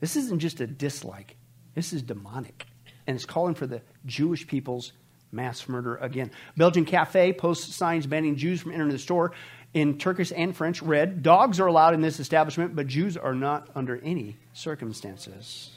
This 0.00 0.16
isn't 0.16 0.38
just 0.38 0.60
a 0.60 0.66
dislike, 0.66 1.36
this 1.74 1.92
is 1.92 2.02
demonic. 2.02 2.64
And 3.06 3.16
it's 3.16 3.26
calling 3.26 3.54
for 3.54 3.66
the 3.66 3.82
Jewish 4.06 4.46
people's 4.46 4.92
mass 5.30 5.68
murder 5.68 5.96
again. 5.96 6.30
Belgian 6.56 6.84
cafe 6.84 7.32
posts 7.32 7.74
signs 7.74 8.06
banning 8.06 8.36
Jews 8.36 8.62
from 8.62 8.72
entering 8.72 8.90
the 8.90 8.98
store 8.98 9.32
in 9.74 9.98
Turkish 9.98 10.32
and 10.34 10.56
French 10.56 10.80
read, 10.80 11.22
Dogs 11.22 11.60
are 11.60 11.66
allowed 11.66 11.94
in 11.94 12.00
this 12.00 12.18
establishment, 12.18 12.74
but 12.74 12.86
Jews 12.86 13.16
are 13.16 13.34
not 13.34 13.68
under 13.74 13.98
any 14.02 14.36
circumstances. 14.52 15.70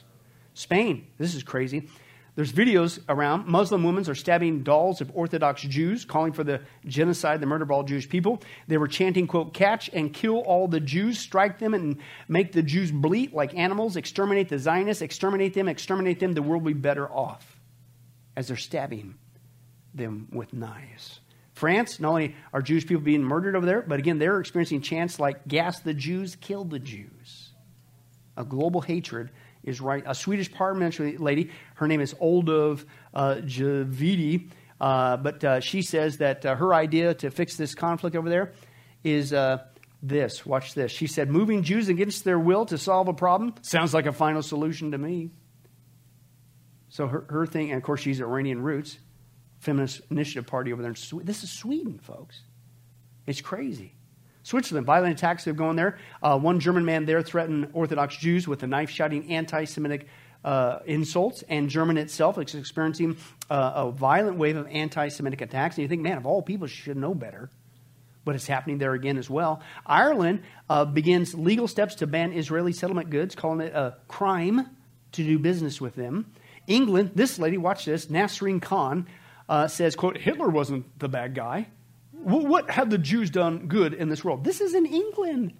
Spain, 0.53 1.07
this 1.17 1.35
is 1.35 1.43
crazy. 1.43 1.89
There's 2.35 2.51
videos 2.51 2.99
around. 3.07 3.45
Muslim 3.45 3.83
women 3.83 4.09
are 4.09 4.15
stabbing 4.15 4.63
dolls 4.63 5.01
of 5.01 5.11
Orthodox 5.13 5.61
Jews, 5.61 6.03
calling 6.03 6.33
for 6.33 6.43
the 6.43 6.61
genocide, 6.85 7.39
the 7.39 7.45
murder 7.45 7.63
of 7.63 7.69
all 7.69 7.83
Jewish 7.83 8.09
people. 8.09 8.41
They 8.67 8.77
were 8.77 8.87
chanting, 8.87 9.27
quote, 9.27 9.53
catch 9.53 9.89
and 9.93 10.11
kill 10.11 10.39
all 10.39 10.67
the 10.67 10.79
Jews, 10.79 11.19
strike 11.19 11.59
them 11.59 11.75
and 11.75 11.97
make 12.27 12.51
the 12.51 12.63
Jews 12.63 12.91
bleat 12.91 13.33
like 13.33 13.55
animals, 13.55 13.97
exterminate 13.97 14.49
the 14.49 14.57
Zionists, 14.57 15.03
exterminate 15.03 15.53
them, 15.53 15.67
exterminate 15.67 16.19
them, 16.19 16.33
the 16.33 16.41
world 16.41 16.63
will 16.63 16.73
be 16.73 16.79
better 16.79 17.07
off. 17.07 17.59
As 18.35 18.47
they're 18.47 18.57
stabbing 18.57 19.15
them 19.93 20.27
with 20.31 20.53
knives. 20.53 21.19
France, 21.53 21.99
not 21.99 22.09
only 22.09 22.35
are 22.51 22.63
Jewish 22.63 22.87
people 22.87 23.03
being 23.03 23.23
murdered 23.23 23.55
over 23.55 23.67
there, 23.67 23.83
but 23.83 23.99
again, 23.99 24.17
they're 24.17 24.39
experiencing 24.39 24.81
chants 24.81 25.19
like 25.19 25.47
gas 25.47 25.81
the 25.81 25.93
Jews, 25.93 26.35
kill 26.35 26.65
the 26.65 26.79
Jews. 26.79 27.51
A 28.35 28.43
global 28.43 28.81
hatred 28.81 29.29
is 29.63 29.81
right. 29.81 30.03
A 30.05 30.15
Swedish 30.15 30.51
parliamentary 30.51 31.17
lady, 31.17 31.51
her 31.75 31.87
name 31.87 32.01
is 32.01 32.13
Olof 32.19 32.85
uh, 33.13 33.35
Javidi, 33.35 34.49
uh, 34.79 35.17
but 35.17 35.43
uh, 35.43 35.59
she 35.59 35.81
says 35.81 36.17
that 36.17 36.45
uh, 36.45 36.55
her 36.55 36.73
idea 36.73 37.13
to 37.15 37.31
fix 37.31 37.55
this 37.55 37.73
conflict 37.75 38.15
over 38.15 38.29
there 38.29 38.53
is 39.03 39.33
uh, 39.33 39.63
this. 40.01 40.45
Watch 40.45 40.73
this. 40.73 40.91
She 40.91 41.07
said, 41.07 41.29
moving 41.29 41.63
Jews 41.63 41.87
against 41.87 42.23
their 42.23 42.39
will 42.39 42.65
to 42.65 42.77
solve 42.77 43.07
a 43.07 43.13
problem 43.13 43.55
sounds 43.61 43.93
like 43.93 44.05
a 44.05 44.11
final 44.11 44.41
solution 44.41 44.91
to 44.91 44.97
me. 44.97 45.31
So 46.89 47.07
her, 47.07 47.25
her 47.29 47.45
thing, 47.45 47.71
and 47.71 47.77
of 47.77 47.83
course 47.83 48.01
she's 48.01 48.21
Iranian 48.21 48.61
roots, 48.61 48.99
feminist 49.59 50.01
initiative 50.11 50.45
party 50.45 50.73
over 50.73 50.81
there 50.81 50.91
in 50.91 50.95
Sweden. 50.95 51.25
This 51.25 51.43
is 51.43 51.51
Sweden, 51.51 51.97
folks. 51.97 52.41
It's 53.25 53.41
crazy. 53.41 53.95
Switzerland, 54.43 54.85
violent 54.85 55.17
attacks 55.17 55.45
have 55.45 55.55
gone 55.55 55.75
there. 55.75 55.97
Uh, 56.21 56.37
one 56.37 56.59
German 56.59 56.85
man 56.85 57.05
there 57.05 57.21
threatened 57.21 57.69
Orthodox 57.73 58.17
Jews 58.17 58.47
with 58.47 58.61
a 58.63 58.67
knife, 58.67 58.89
shouting 58.89 59.31
anti 59.31 59.63
Semitic 59.63 60.07
uh, 60.43 60.79
insults, 60.85 61.43
and 61.47 61.69
Germany 61.69 62.01
itself 62.01 62.37
is 62.37 62.53
experiencing 62.53 63.17
uh, 63.49 63.71
a 63.75 63.91
violent 63.91 64.37
wave 64.37 64.57
of 64.57 64.67
anti 64.67 65.07
Semitic 65.07 65.41
attacks. 65.41 65.77
And 65.77 65.83
you 65.83 65.87
think, 65.87 66.01
man, 66.01 66.17
of 66.17 66.25
all 66.25 66.41
people, 66.41 66.67
should 66.67 66.97
know 66.97 67.13
better. 67.13 67.49
But 68.25 68.35
it's 68.35 68.47
happening 68.47 68.77
there 68.77 68.93
again 68.93 69.17
as 69.17 69.29
well. 69.29 69.61
Ireland 69.85 70.43
uh, 70.69 70.85
begins 70.85 71.33
legal 71.33 71.67
steps 71.67 71.95
to 71.95 72.07
ban 72.07 72.33
Israeli 72.33 72.73
settlement 72.73 73.09
goods, 73.09 73.35
calling 73.35 73.61
it 73.61 73.73
a 73.73 73.97
crime 74.07 74.69
to 75.13 75.23
do 75.23 75.39
business 75.39 75.81
with 75.81 75.95
them. 75.95 76.31
England, 76.67 77.11
this 77.15 77.39
lady, 77.39 77.57
watch 77.57 77.85
this, 77.85 78.05
Nasreen 78.05 78.61
Khan, 78.61 79.07
uh, 79.49 79.67
says, 79.67 79.95
quote, 79.95 80.17
Hitler 80.17 80.49
wasn't 80.49 80.97
the 80.99 81.09
bad 81.09 81.35
guy. 81.35 81.67
What 82.23 82.69
have 82.69 82.89
the 82.89 82.97
Jews 82.97 83.29
done 83.29 83.67
good 83.67 83.93
in 83.93 84.09
this 84.09 84.23
world? 84.23 84.43
This 84.43 84.61
is 84.61 84.73
in 84.73 84.85
England. 84.85 85.53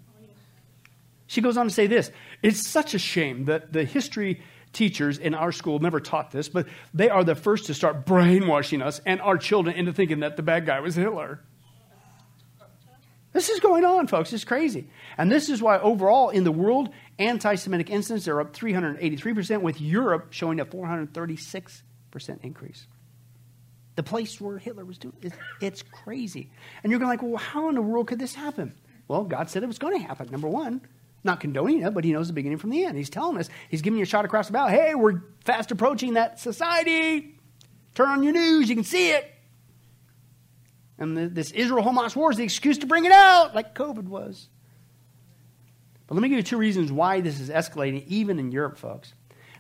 She 1.28 1.42
goes 1.42 1.58
on 1.58 1.68
to 1.68 1.74
say 1.74 1.88
this 1.88 2.12
It's 2.42 2.68
such 2.68 2.94
a 2.94 3.00
shame 3.00 3.46
that 3.46 3.74
the 3.74 3.84
history 3.84 4.42
teachers 4.72 5.18
in 5.18 5.36
our 5.36 5.52
school 5.52 5.80
never 5.80 6.00
taught 6.00 6.32
this, 6.32 6.50
but 6.50 6.68
they 6.94 7.10
are 7.10 7.24
the 7.24 7.36
first 7.36 7.68
to 7.68 7.74
start 7.74 8.06
brainwashing 8.06 8.82
us 8.82 9.00
and 9.06 9.22
our 9.22 9.38
children 9.38 9.76
into 9.76 9.94
thinking 9.94 10.22
that 10.22 10.36
the 10.36 10.44
bad 10.44 10.66
guy 10.66 10.80
was 10.80 10.96
Hitler. 10.96 11.40
This 13.34 13.50
is 13.50 13.60
going 13.60 13.84
on, 13.84 14.08
folks. 14.08 14.32
It's 14.32 14.44
crazy. 14.44 14.90
And 15.18 15.32
this 15.32 15.50
is 15.50 15.62
why, 15.62 15.80
overall, 15.80 16.30
in 16.30 16.44
the 16.44 16.52
world, 16.52 16.90
anti 17.18 17.56
Semitic 17.56 17.90
incidents 17.90 18.28
are 18.28 18.40
up 18.40 18.54
383%, 18.54 19.62
with 19.62 19.82
Europe 19.82 20.28
showing 20.30 20.60
a 20.60 20.66
436% 20.66 21.82
increase. 22.44 22.86
The 23.96 24.04
place 24.04 24.42
where 24.42 24.58
Hitler 24.58 24.86
was 24.86 24.98
doing 24.98 25.14
it's, 25.22 25.36
it's 25.62 25.84
crazy. 25.84 26.50
And 26.82 26.92
you're 26.92 27.00
going 27.00 27.16
to 27.16 27.24
like, 27.24 27.32
well, 27.32 27.38
how 27.38 27.70
in 27.70 27.76
the 27.76 27.82
world 27.82 28.08
could 28.08 28.20
this 28.20 28.34
happen? 28.34 28.74
Well, 29.08 29.24
God 29.24 29.50
said 29.50 29.64
it 29.64 29.68
was 29.68 29.78
going 29.78 30.00
to 30.00 30.06
happen. 30.06 30.30
Number 30.32 30.48
one, 30.48 30.82
not 31.24 31.40
condoning 31.40 31.82
it, 31.84 31.94
but 31.94 32.04
He 32.04 32.12
knows 32.12 32.28
the 32.28 32.34
beginning 32.34 32.58
from 32.58 32.72
the 32.72 32.86
end. 32.86 32.98
He's 32.98 33.10
telling 33.10 33.38
us, 33.38 33.50
He's 33.70 33.82
giving 33.82 33.98
you 33.98 34.04
a 34.04 34.08
shot 34.08 34.26
across 34.26 34.48
the 34.48 34.54
bow. 34.54 34.68
Hey, 34.68 34.96
we're 34.96 35.22
fast 35.46 35.72
approaching 35.72 36.16
that 36.16 36.40
society. 36.40 37.38
Turn 37.94 38.10
on 38.10 38.24
your 38.24 38.34
news, 38.34 38.70
you 38.70 38.76
can 38.76 38.84
see 38.84 39.12
it. 39.12 39.30
And 40.98 41.18
the, 41.18 41.28
this 41.28 41.52
Israel 41.52 41.84
Hamas 41.84 42.16
war 42.16 42.32
is 42.32 42.38
the 42.38 42.44
excuse 42.44 42.80
to 42.80 42.88
bring 42.88 43.06
it 43.06 43.12
out, 43.12 43.54
like 43.54 43.76
COVID 43.76 44.06
was. 44.06 44.48
But 46.08 46.16
let 46.16 46.22
me 46.22 46.30
give 46.30 46.38
you 46.38 46.44
two 46.44 46.58
reasons 46.58 46.92
why 46.92 47.22
this 47.22 47.40
is 47.40 47.50
escalating, 47.50 48.06
even 48.08 48.40
in 48.40 48.52
Europe, 48.52 48.78
folks. 48.78 49.14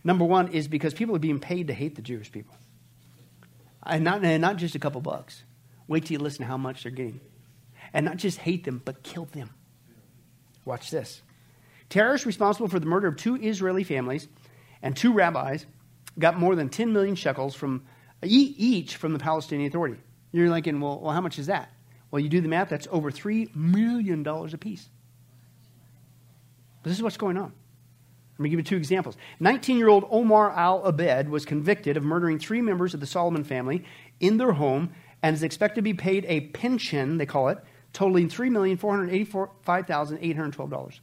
Number 0.04 0.26
one 0.26 0.50
is 0.50 0.68
because 0.68 0.94
people 0.94 1.16
are 1.16 1.20
being 1.20 1.40
paid 1.40 1.68
to 1.68 1.74
hate 1.74 1.96
the 1.96 2.02
Jewish 2.02 2.32
people. 2.32 2.56
And 3.86 4.04
not, 4.04 4.24
and 4.24 4.42
not 4.42 4.58
just 4.58 4.76
a 4.76 4.80
couple 4.80 5.02
bucks. 5.02 5.44
Wait 5.88 6.06
till 6.06 6.14
you 6.14 6.20
listen 6.20 6.40
to 6.40 6.48
how 6.48 6.58
much 6.58 6.84
they're 6.84 6.92
getting. 6.92 7.20
And 7.94 8.06
not 8.06 8.18
just 8.18 8.40
hate 8.40 8.64
them, 8.64 8.82
but 8.84 9.04
kill 9.04 9.26
them. 9.26 9.50
Watch 10.66 10.90
this. 10.90 11.22
Terrorists 11.90 12.26
responsible 12.26 12.68
for 12.68 12.80
the 12.80 12.86
murder 12.86 13.08
of 13.08 13.18
two 13.18 13.36
Israeli 13.36 13.84
families 13.84 14.28
and 14.82 14.96
two 14.96 15.14
rabbis 15.14 15.66
got 16.18 16.40
more 16.40 16.56
than 16.56 16.70
10 16.70 16.94
million 16.94 17.16
shekels 17.16 17.56
from 17.56 17.84
each 18.22 18.96
from 18.96 19.14
the 19.14 19.20
Palestinian 19.20 19.68
Authority. 19.68 19.98
You're 20.32 20.50
thinking, 20.50 20.80
well, 20.80 21.00
well, 21.00 21.12
how 21.12 21.22
much 21.22 21.38
is 21.38 21.48
that? 21.48 21.72
Well, 22.10 22.20
you 22.20 22.30
do 22.30 22.42
the 22.42 22.48
math, 22.48 22.70
that's 22.70 22.88
over 22.92 23.12
$3 23.12 23.56
million 23.56 24.26
apiece. 24.28 24.88
But 26.82 26.90
this 26.90 26.98
is 26.98 27.04
what's 27.04 27.18
going 27.18 27.38
on. 27.38 27.54
Let 28.38 28.44
me 28.44 28.50
give 28.50 28.60
you 28.60 28.64
two 28.64 28.78
examples. 28.78 29.18
19 29.40 29.78
year 29.78 29.90
old 29.90 30.08
Omar 30.10 30.52
Al 30.52 30.88
Abed 30.88 31.30
was 31.30 31.46
convicted 31.46 31.98
of 31.98 32.04
murdering 32.04 32.40
three 32.40 32.62
members 32.62 32.96
of 32.96 33.00
the 33.00 33.06
Salomon 33.06 33.44
family 33.44 33.86
in 34.20 34.38
their 34.38 34.54
home 34.54 34.90
and 35.22 35.36
is 35.36 35.44
expected 35.44 35.76
to 35.76 35.84
be 35.84 35.94
paid 35.94 36.26
a 36.28 36.40
pension, 36.42 37.18
they 37.18 37.28
call 37.28 37.50
it, 37.50 37.60
totaling 37.94 38.30
$3,485,812. 38.30 41.00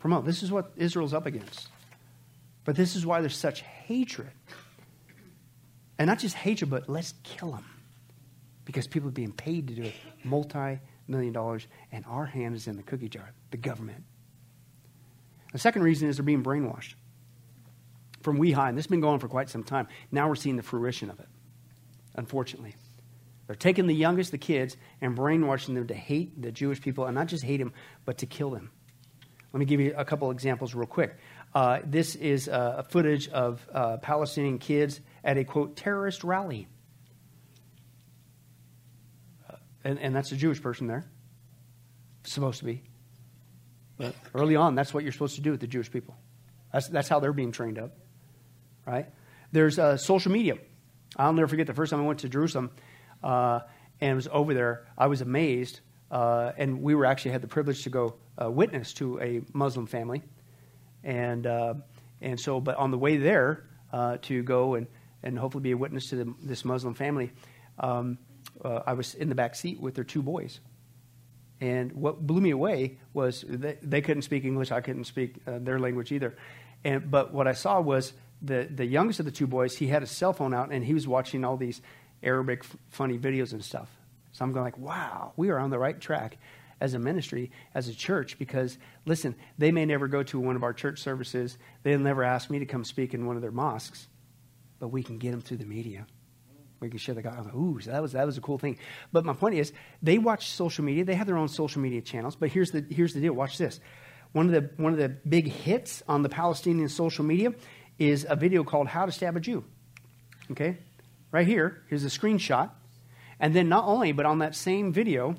promote. 0.00 0.26
This 0.26 0.42
is 0.42 0.52
what 0.52 0.72
Israel's 0.76 1.14
up 1.14 1.24
against. 1.24 1.68
But 2.64 2.76
this 2.76 2.94
is 2.94 3.06
why 3.06 3.22
there's 3.22 3.36
such 3.36 3.62
hatred. 3.62 4.30
And 5.98 6.08
not 6.08 6.18
just 6.18 6.34
hatred, 6.34 6.68
but 6.68 6.90
let's 6.90 7.14
kill 7.22 7.52
them. 7.52 7.64
Because 8.66 8.86
people 8.86 9.08
are 9.08 9.12
being 9.12 9.32
paid 9.32 9.68
to 9.68 9.74
do 9.74 9.84
it. 9.84 9.94
Multi 10.24 10.78
million 11.08 11.32
dollars, 11.32 11.66
and 11.92 12.04
our 12.06 12.26
hand 12.26 12.54
is 12.54 12.66
in 12.66 12.76
the 12.76 12.82
cookie 12.82 13.08
jar, 13.08 13.32
the 13.50 13.56
government. 13.56 14.04
The 15.52 15.58
second 15.58 15.82
reason 15.82 16.08
is 16.08 16.16
they're 16.16 16.24
being 16.24 16.44
brainwashed 16.44 16.94
from 18.22 18.38
we 18.38 18.52
high, 18.52 18.68
and 18.68 18.76
this 18.76 18.84
has 18.84 18.90
been 18.90 19.00
going 19.00 19.14
on 19.14 19.20
for 19.20 19.28
quite 19.28 19.48
some 19.48 19.64
time. 19.64 19.88
Now 20.10 20.28
we're 20.28 20.34
seeing 20.34 20.56
the 20.56 20.62
fruition 20.62 21.10
of 21.10 21.18
it, 21.20 21.28
unfortunately. 22.14 22.74
They're 23.46 23.56
taking 23.56 23.86
the 23.86 23.94
youngest, 23.94 24.30
the 24.30 24.38
kids, 24.38 24.76
and 25.00 25.16
brainwashing 25.16 25.74
them 25.74 25.86
to 25.86 25.94
hate 25.94 26.40
the 26.40 26.52
Jewish 26.52 26.82
people, 26.82 27.06
and 27.06 27.14
not 27.14 27.28
just 27.28 27.42
hate 27.42 27.56
them, 27.56 27.72
but 28.04 28.18
to 28.18 28.26
kill 28.26 28.50
them. 28.50 28.70
Let 29.52 29.60
me 29.60 29.64
give 29.64 29.80
you 29.80 29.94
a 29.96 30.04
couple 30.04 30.30
examples 30.30 30.74
real 30.74 30.86
quick. 30.86 31.16
Uh, 31.54 31.78
this 31.82 32.14
is 32.14 32.48
uh, 32.48 32.82
footage 32.90 33.28
of 33.28 33.66
uh, 33.72 33.96
Palestinian 33.96 34.58
kids 34.58 35.00
at 35.24 35.38
a 35.38 35.44
quote 35.44 35.76
terrorist 35.76 36.22
rally. 36.22 36.68
And, 39.88 39.98
and 39.98 40.14
that's 40.14 40.30
a 40.32 40.36
Jewish 40.36 40.60
person 40.60 40.86
there. 40.86 41.06
Supposed 42.24 42.58
to 42.58 42.66
be. 42.66 42.82
But 43.96 44.14
early 44.34 44.54
on, 44.54 44.74
that's 44.74 44.92
what 44.92 45.02
you're 45.02 45.12
supposed 45.12 45.36
to 45.36 45.40
do 45.40 45.50
with 45.50 45.60
the 45.60 45.66
Jewish 45.66 45.90
people. 45.90 46.14
That's, 46.72 46.88
that's 46.88 47.08
how 47.08 47.20
they're 47.20 47.32
being 47.32 47.52
trained 47.52 47.78
up, 47.78 47.96
right? 48.86 49.06
There's 49.50 49.78
uh, 49.78 49.96
social 49.96 50.30
media. 50.30 50.58
I'll 51.16 51.32
never 51.32 51.48
forget 51.48 51.66
the 51.66 51.72
first 51.72 51.90
time 51.90 52.00
I 52.00 52.04
went 52.04 52.18
to 52.20 52.28
Jerusalem 52.28 52.70
uh, 53.24 53.60
and 53.98 54.14
was 54.14 54.28
over 54.30 54.52
there. 54.52 54.86
I 54.98 55.06
was 55.06 55.22
amazed, 55.22 55.80
uh, 56.10 56.52
and 56.58 56.82
we 56.82 56.94
were 56.94 57.06
actually 57.06 57.30
had 57.30 57.40
the 57.40 57.48
privilege 57.48 57.82
to 57.84 57.90
go 57.90 58.16
uh, 58.40 58.50
witness 58.50 58.92
to 58.94 59.18
a 59.20 59.40
Muslim 59.54 59.86
family, 59.86 60.22
and 61.02 61.46
uh, 61.46 61.74
and 62.20 62.38
so. 62.38 62.60
But 62.60 62.76
on 62.76 62.90
the 62.90 62.98
way 62.98 63.16
there 63.16 63.64
uh, 63.90 64.18
to 64.22 64.42
go 64.42 64.74
and 64.74 64.86
and 65.22 65.38
hopefully 65.38 65.62
be 65.62 65.72
a 65.72 65.76
witness 65.76 66.10
to 66.10 66.16
the, 66.16 66.34
this 66.42 66.64
Muslim 66.64 66.92
family, 66.92 67.32
um, 67.80 68.18
uh, 68.64 68.82
I 68.86 68.92
was 68.94 69.14
in 69.14 69.28
the 69.28 69.34
back 69.34 69.54
seat 69.54 69.80
with 69.80 69.94
their 69.94 70.04
two 70.04 70.22
boys. 70.22 70.60
And 71.60 71.92
what 71.92 72.24
blew 72.26 72.40
me 72.40 72.50
away 72.50 72.98
was 73.12 73.44
they, 73.48 73.78
they 73.82 74.00
couldn't 74.00 74.22
speak 74.22 74.44
English. 74.44 74.70
I 74.70 74.80
couldn't 74.80 75.04
speak 75.04 75.36
uh, 75.46 75.58
their 75.58 75.78
language 75.78 76.12
either. 76.12 76.36
And, 76.84 77.10
but 77.10 77.32
what 77.32 77.48
I 77.48 77.52
saw 77.52 77.80
was 77.80 78.12
the, 78.40 78.68
the 78.70 78.86
youngest 78.86 79.18
of 79.18 79.26
the 79.26 79.32
two 79.32 79.46
boys, 79.46 79.76
he 79.76 79.88
had 79.88 80.02
his 80.02 80.10
cell 80.10 80.32
phone 80.32 80.54
out 80.54 80.70
and 80.70 80.84
he 80.84 80.94
was 80.94 81.08
watching 81.08 81.44
all 81.44 81.56
these 81.56 81.82
Arabic 82.22 82.60
f- 82.62 82.76
funny 82.90 83.18
videos 83.18 83.52
and 83.52 83.64
stuff. 83.64 83.88
So 84.32 84.44
I'm 84.44 84.52
going 84.52 84.64
like, 84.64 84.78
wow, 84.78 85.32
we 85.36 85.50
are 85.50 85.58
on 85.58 85.70
the 85.70 85.78
right 85.78 86.00
track 86.00 86.38
as 86.80 86.94
a 86.94 86.98
ministry, 86.98 87.50
as 87.74 87.88
a 87.88 87.94
church, 87.94 88.38
because 88.38 88.78
listen, 89.04 89.34
they 89.56 89.72
may 89.72 89.84
never 89.84 90.06
go 90.06 90.22
to 90.22 90.38
one 90.38 90.54
of 90.54 90.62
our 90.62 90.72
church 90.72 91.00
services. 91.00 91.58
They'll 91.82 91.98
never 91.98 92.22
ask 92.22 92.50
me 92.50 92.60
to 92.60 92.66
come 92.66 92.84
speak 92.84 93.14
in 93.14 93.26
one 93.26 93.34
of 93.34 93.42
their 93.42 93.50
mosques, 93.50 94.06
but 94.78 94.88
we 94.88 95.02
can 95.02 95.18
get 95.18 95.32
them 95.32 95.40
through 95.40 95.56
the 95.56 95.66
media. 95.66 96.06
We 96.80 96.88
can 96.88 96.98
share 96.98 97.14
the 97.14 97.22
gospel. 97.22 97.58
Ooh, 97.58 97.80
so 97.80 97.90
that 97.90 98.00
was 98.00 98.12
that 98.12 98.24
was 98.24 98.38
a 98.38 98.40
cool 98.40 98.58
thing. 98.58 98.78
But 99.12 99.24
my 99.24 99.32
point 99.32 99.56
is, 99.56 99.72
they 100.02 100.18
watch 100.18 100.50
social 100.50 100.84
media. 100.84 101.04
They 101.04 101.14
have 101.14 101.26
their 101.26 101.36
own 101.36 101.48
social 101.48 101.80
media 101.80 102.00
channels. 102.00 102.36
But 102.36 102.50
here's 102.50 102.70
the 102.70 102.84
here's 102.88 103.14
the 103.14 103.20
deal. 103.20 103.32
Watch 103.32 103.58
this. 103.58 103.80
One 104.32 104.46
of 104.46 104.52
the 104.52 104.82
one 104.82 104.92
of 104.92 104.98
the 104.98 105.08
big 105.08 105.48
hits 105.48 106.02
on 106.06 106.22
the 106.22 106.28
Palestinian 106.28 106.88
social 106.88 107.24
media 107.24 107.52
is 107.98 108.26
a 108.28 108.36
video 108.36 108.62
called 108.62 108.86
"How 108.86 109.06
to 109.06 109.12
Stab 109.12 109.36
a 109.36 109.40
Jew." 109.40 109.64
Okay, 110.52 110.78
right 111.32 111.46
here. 111.46 111.82
Here's 111.88 112.04
a 112.04 112.08
screenshot, 112.08 112.70
and 113.40 113.54
then 113.54 113.68
not 113.68 113.84
only, 113.84 114.12
but 114.12 114.24
on 114.24 114.38
that 114.38 114.54
same 114.54 114.92
video, 114.92 115.34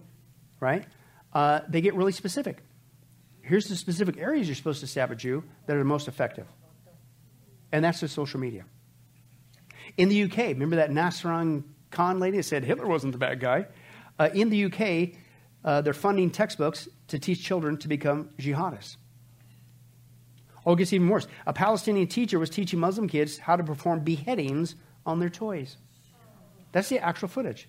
right? 0.60 0.86
Uh, 1.32 1.62
they 1.70 1.80
get 1.80 1.94
really 1.94 2.12
specific. 2.12 2.58
Here's 3.42 3.68
the 3.68 3.78
specific 3.78 4.18
areas 4.18 4.48
you're 4.48 4.56
supposed 4.56 4.82
to 4.82 4.88
stab 4.88 5.10
a 5.10 5.16
Jew 5.16 5.44
that 5.68 5.76
are 5.76 5.80
the 5.80 5.86
most 5.86 6.10
effective, 6.10 6.48
and 7.72 7.86
that's 7.86 8.02
the 8.02 8.10
social 8.10 8.42
media. 8.42 8.66
In 10.00 10.08
the 10.08 10.24
UK, 10.24 10.38
remember 10.38 10.78
that 10.78 10.92
Nasran 10.92 11.64
Khan 11.92 12.22
lady 12.22 12.38
that 12.38 12.44
said 12.44 12.64
Hitler 12.64 12.88
wasn't 12.88 13.12
the 13.12 13.18
bad 13.18 13.42
guy? 13.42 13.66
Uh, 14.18 14.30
in 14.34 14.50
the 14.50 14.64
UK, 14.64 15.20
uh, 15.66 15.82
they're 15.82 15.94
funding 15.94 16.32
textbooks 16.32 16.88
to 17.10 17.20
teach 17.20 17.44
children 17.44 17.76
to 17.80 17.90
become 17.90 18.30
jihadists. 18.40 18.96
Oh, 20.66 20.72
it 20.72 20.78
gets 20.78 20.94
even 20.94 21.10
worse. 21.10 21.28
A 21.46 21.52
Palestinian 21.52 22.08
teacher 22.08 22.40
was 22.40 22.50
teaching 22.50 22.80
Muslim 22.80 23.10
kids 23.10 23.40
how 23.40 23.58
to 23.58 23.64
perform 23.64 24.00
beheadings 24.00 24.76
on 25.06 25.20
their 25.20 25.30
toys. 25.30 25.76
That's 26.72 26.88
the 26.88 27.00
actual 27.00 27.28
footage. 27.28 27.68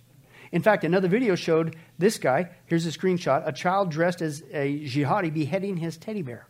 In 0.52 0.62
fact, 0.62 0.84
another 0.84 1.08
video 1.08 1.34
showed 1.34 1.74
this 1.98 2.16
guy. 2.18 2.50
Here's 2.66 2.86
a 2.86 2.96
screenshot 2.96 3.42
a 3.44 3.50
child 3.50 3.90
dressed 3.90 4.22
as 4.22 4.44
a 4.52 4.78
jihadi 4.84 5.34
beheading 5.34 5.78
his 5.78 5.96
teddy 5.96 6.22
bear. 6.22 6.46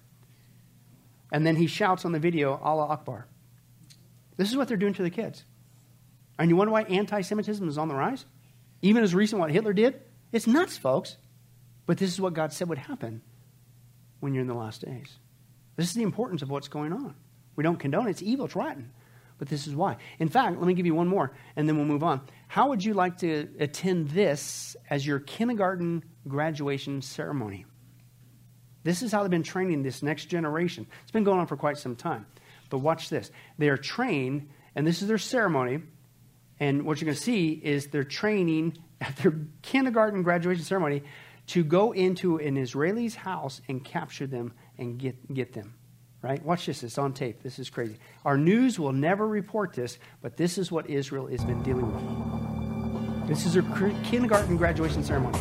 And 1.33 1.47
then 1.47 1.57
he 1.57 1.67
shouts 1.67 2.05
on 2.05 2.13
the 2.13 2.19
video, 2.19 2.61
Allah 2.63 2.89
Akbar. 2.89 3.27
This 4.37 4.51
is 4.51 4.59
what 4.59 4.69
they're 4.69 4.77
doing 4.77 4.93
to 4.93 5.03
the 5.03 5.09
kids. 5.09 5.45
And 6.41 6.49
you 6.49 6.57
wonder 6.57 6.73
why 6.73 6.83
anti 6.85 7.21
Semitism 7.21 7.69
is 7.69 7.77
on 7.77 7.89
the 7.89 7.95
rise? 7.95 8.25
Even 8.81 9.03
as 9.03 9.15
recent 9.15 9.41
what 9.41 9.51
Hitler 9.51 9.75
did? 9.75 10.01
It's 10.33 10.47
nuts, 10.47 10.79
folks. 10.79 11.19
But 11.85 11.99
this 11.99 12.11
is 12.11 12.21
what 12.21 12.33
God 12.33 12.53
said 12.53 12.69
would 12.71 12.79
happen 12.79 13.21
when 14.21 14.33
you're 14.33 14.41
in 14.41 14.49
the 14.49 14.55
last 14.55 14.85
days. 14.85 15.19
This 15.77 15.89
is 15.89 15.95
the 15.95 16.03
importance 16.03 16.41
of 16.41 16.49
what's 16.49 16.69
going 16.69 16.95
on. 16.95 17.15
We 17.57 17.63
don't 17.63 17.79
condone 17.79 18.07
it. 18.07 18.13
It's 18.13 18.23
evil, 18.23 18.47
it's 18.47 18.57
rotten. 18.57 18.91
But 19.39 19.49
this 19.49 19.67
is 19.67 19.75
why. 19.75 19.99
In 20.19 20.29
fact, 20.29 20.57
let 20.57 20.67
me 20.67 20.75
give 20.75 20.87
you 20.87 20.95
one 20.95 21.09
more, 21.09 21.33
and 21.57 21.69
then 21.69 21.77
we'll 21.77 21.85
move 21.85 22.03
on. 22.03 22.23
How 22.49 22.69
would 22.69 22.85
you 22.85 22.95
like 22.95 23.19
to 23.19 23.49
attend 23.59 24.11
this 24.11 24.77
as 24.89 25.07
your 25.07 25.21
kindergarten 25.21 26.05
graduation 26.27 27.03
ceremony? 27.03 27.67
This 28.83 29.03
is 29.03 29.13
how 29.13 29.23
they've 29.23 29.31
been 29.31 29.43
training 29.43 29.83
this 29.83 30.03
next 30.03 30.27
generation. 30.27 30.87
It's 31.03 31.13
been 31.13 31.25
going 31.25 31.41
on 31.41 31.47
for 31.47 31.57
quite 31.57 31.77
some 31.77 31.97
time. 31.97 32.27
But 32.71 32.79
watch 32.79 33.11
this. 33.11 33.31
They 33.59 33.69
are 33.69 33.77
trained, 33.77 34.49
and 34.75 34.87
this 34.87 35.03
is 35.03 35.09
their 35.09 35.19
ceremony. 35.19 35.83
And 36.61 36.85
what 36.85 37.01
you're 37.01 37.07
going 37.07 37.17
to 37.17 37.23
see 37.23 37.53
is 37.53 37.89
they're 37.89 38.05
training 38.05 38.79
at 39.01 39.17
their 39.17 39.35
kindergarten 39.63 40.23
graduation 40.23 40.63
ceremony 40.63 41.03
to 41.49 41.65
go 41.65 41.93
into 41.93 42.37
an 42.37 42.57
Israeli's 42.57 43.15
house 43.15 43.61
and 43.67 43.83
capture 43.83 44.27
them 44.27 44.53
and 44.79 44.99
get, 44.99 45.33
get 45.33 45.53
them. 45.55 45.75
Right? 46.23 46.45
Watch 46.45 46.67
this. 46.67 46.83
It's 46.83 46.99
on 46.99 47.15
tape. 47.15 47.43
This 47.43 47.59
is 47.59 47.71
crazy. 47.71 47.97
Our 48.27 48.37
news 48.37 48.79
will 48.79 48.93
never 48.93 49.27
report 49.27 49.73
this, 49.73 49.99
but 50.21 50.37
this 50.37 50.59
is 50.59 50.71
what 50.71 50.91
Israel 50.91 51.27
has 51.29 51.43
been 51.43 51.63
dealing 51.63 51.91
with. 51.91 53.27
This 53.27 53.47
is 53.47 53.55
their 53.55 53.63
kindergarten 54.05 54.59
graduation 54.59 55.03
ceremony. 55.03 55.39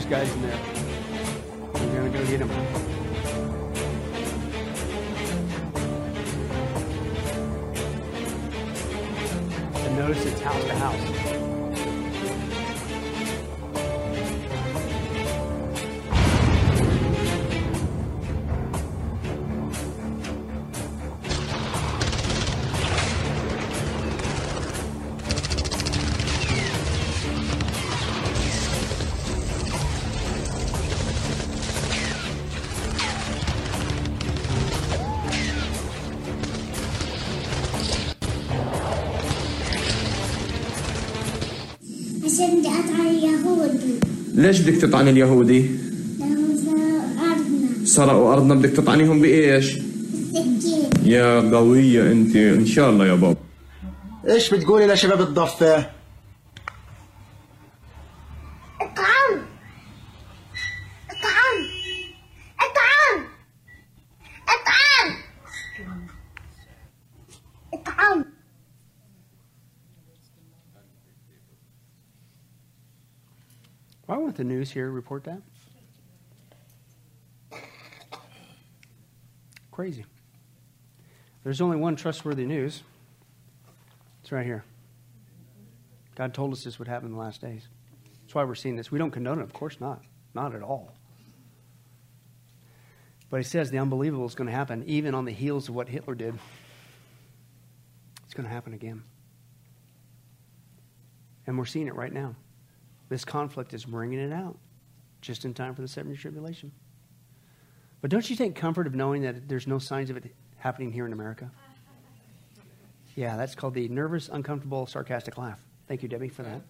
Jewish 0.00 0.10
guys 0.10 0.32
in 0.32 0.42
there. 0.42 0.79
ليش 44.40 44.60
بدك 44.60 44.76
تطعن 44.76 45.08
اليهودي؟ 45.08 45.70
سرقوا 47.84 48.32
أرضنا 48.32 48.54
بدك 48.54 48.70
تطعنيهم 48.70 49.20
بإيش؟ 49.20 49.78
يا 51.04 51.40
قوية 51.56 52.12
أنت 52.12 52.36
إن 52.36 52.66
شاء 52.66 52.90
الله 52.90 53.06
يا 53.06 53.14
بابا 53.14 53.36
إيش 54.28 54.54
بتقولي 54.54 54.86
لشباب 54.86 55.20
الضفة؟ 55.20 55.86
The 74.40 74.44
news 74.44 74.70
here 74.70 74.90
report 74.90 75.24
that? 75.24 75.42
Crazy. 79.70 80.06
There's 81.44 81.60
only 81.60 81.76
one 81.76 81.94
trustworthy 81.94 82.46
news. 82.46 82.82
It's 84.22 84.32
right 84.32 84.46
here. 84.46 84.64
God 86.14 86.32
told 86.32 86.54
us 86.54 86.64
this 86.64 86.78
would 86.78 86.88
happen 86.88 87.08
in 87.08 87.12
the 87.12 87.18
last 87.18 87.42
days. 87.42 87.68
That's 88.22 88.34
why 88.34 88.44
we're 88.44 88.54
seeing 88.54 88.76
this. 88.76 88.90
We 88.90 88.98
don't 88.98 89.10
condone 89.10 89.40
it, 89.40 89.42
of 89.42 89.52
course 89.52 89.78
not. 89.78 90.00
Not 90.32 90.54
at 90.54 90.62
all. 90.62 90.94
But 93.28 93.36
he 93.36 93.44
says 93.44 93.70
the 93.70 93.78
unbelievable 93.78 94.24
is 94.24 94.34
going 94.34 94.48
to 94.48 94.56
happen 94.56 94.84
even 94.86 95.14
on 95.14 95.26
the 95.26 95.32
heels 95.32 95.68
of 95.68 95.74
what 95.74 95.86
Hitler 95.86 96.14
did. 96.14 96.38
It's 98.24 98.32
going 98.32 98.48
to 98.48 98.54
happen 98.54 98.72
again. 98.72 99.02
And 101.46 101.58
we're 101.58 101.66
seeing 101.66 101.88
it 101.88 101.94
right 101.94 102.12
now. 102.12 102.36
This 103.10 103.24
conflict 103.26 103.74
is 103.74 103.84
bringing 103.84 104.18
it 104.18 104.32
out 104.32 104.56
just 105.20 105.44
in 105.44 105.52
time 105.52 105.74
for 105.74 105.82
the 105.82 105.88
seven 105.88 106.10
year 106.10 106.18
tribulation. 106.18 106.72
But 108.00 108.10
don't 108.10 108.28
you 108.30 108.36
take 108.36 108.54
comfort 108.54 108.86
of 108.86 108.94
knowing 108.94 109.22
that 109.22 109.46
there's 109.48 109.66
no 109.66 109.78
signs 109.78 110.08
of 110.08 110.16
it 110.16 110.34
happening 110.56 110.90
here 110.90 111.04
in 111.04 111.12
America? 111.12 111.50
Yeah, 113.14 113.36
that's 113.36 113.54
called 113.54 113.74
the 113.74 113.88
nervous, 113.88 114.30
uncomfortable, 114.32 114.86
sarcastic 114.86 115.36
laugh. 115.36 115.60
Thank 115.88 116.02
you, 116.02 116.08
Debbie, 116.08 116.28
for 116.28 116.44
that. 116.44 116.62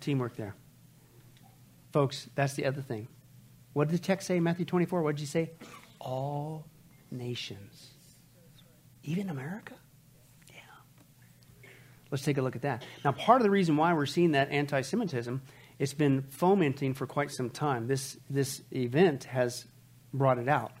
Teamwork 0.00 0.36
there. 0.36 0.54
Folks, 1.92 2.28
that's 2.34 2.54
the 2.54 2.66
other 2.66 2.82
thing. 2.82 3.08
What 3.72 3.88
did 3.88 3.98
the 3.98 4.02
text 4.02 4.26
say, 4.26 4.38
Matthew 4.38 4.66
24? 4.66 5.02
What 5.02 5.16
did 5.16 5.20
you 5.20 5.26
say? 5.26 5.50
All 5.98 6.66
nations. 7.10 7.88
Even 9.02 9.30
America? 9.30 9.74
Yeah. 10.52 10.60
Let's 12.10 12.22
take 12.22 12.38
a 12.38 12.42
look 12.42 12.54
at 12.54 12.62
that. 12.62 12.84
Now, 13.04 13.12
part 13.12 13.40
of 13.40 13.44
the 13.44 13.50
reason 13.50 13.76
why 13.76 13.92
we're 13.94 14.06
seeing 14.06 14.32
that 14.32 14.50
anti 14.50 14.82
Semitism, 14.82 15.40
it's 15.80 15.94
been 15.94 16.20
fomenting 16.28 16.92
for 16.92 17.06
quite 17.06 17.32
some 17.32 17.48
time. 17.48 17.86
This, 17.86 18.18
this 18.28 18.60
event 18.70 19.24
has 19.24 19.64
brought 20.12 20.36
it 20.36 20.46
out. 20.46 20.72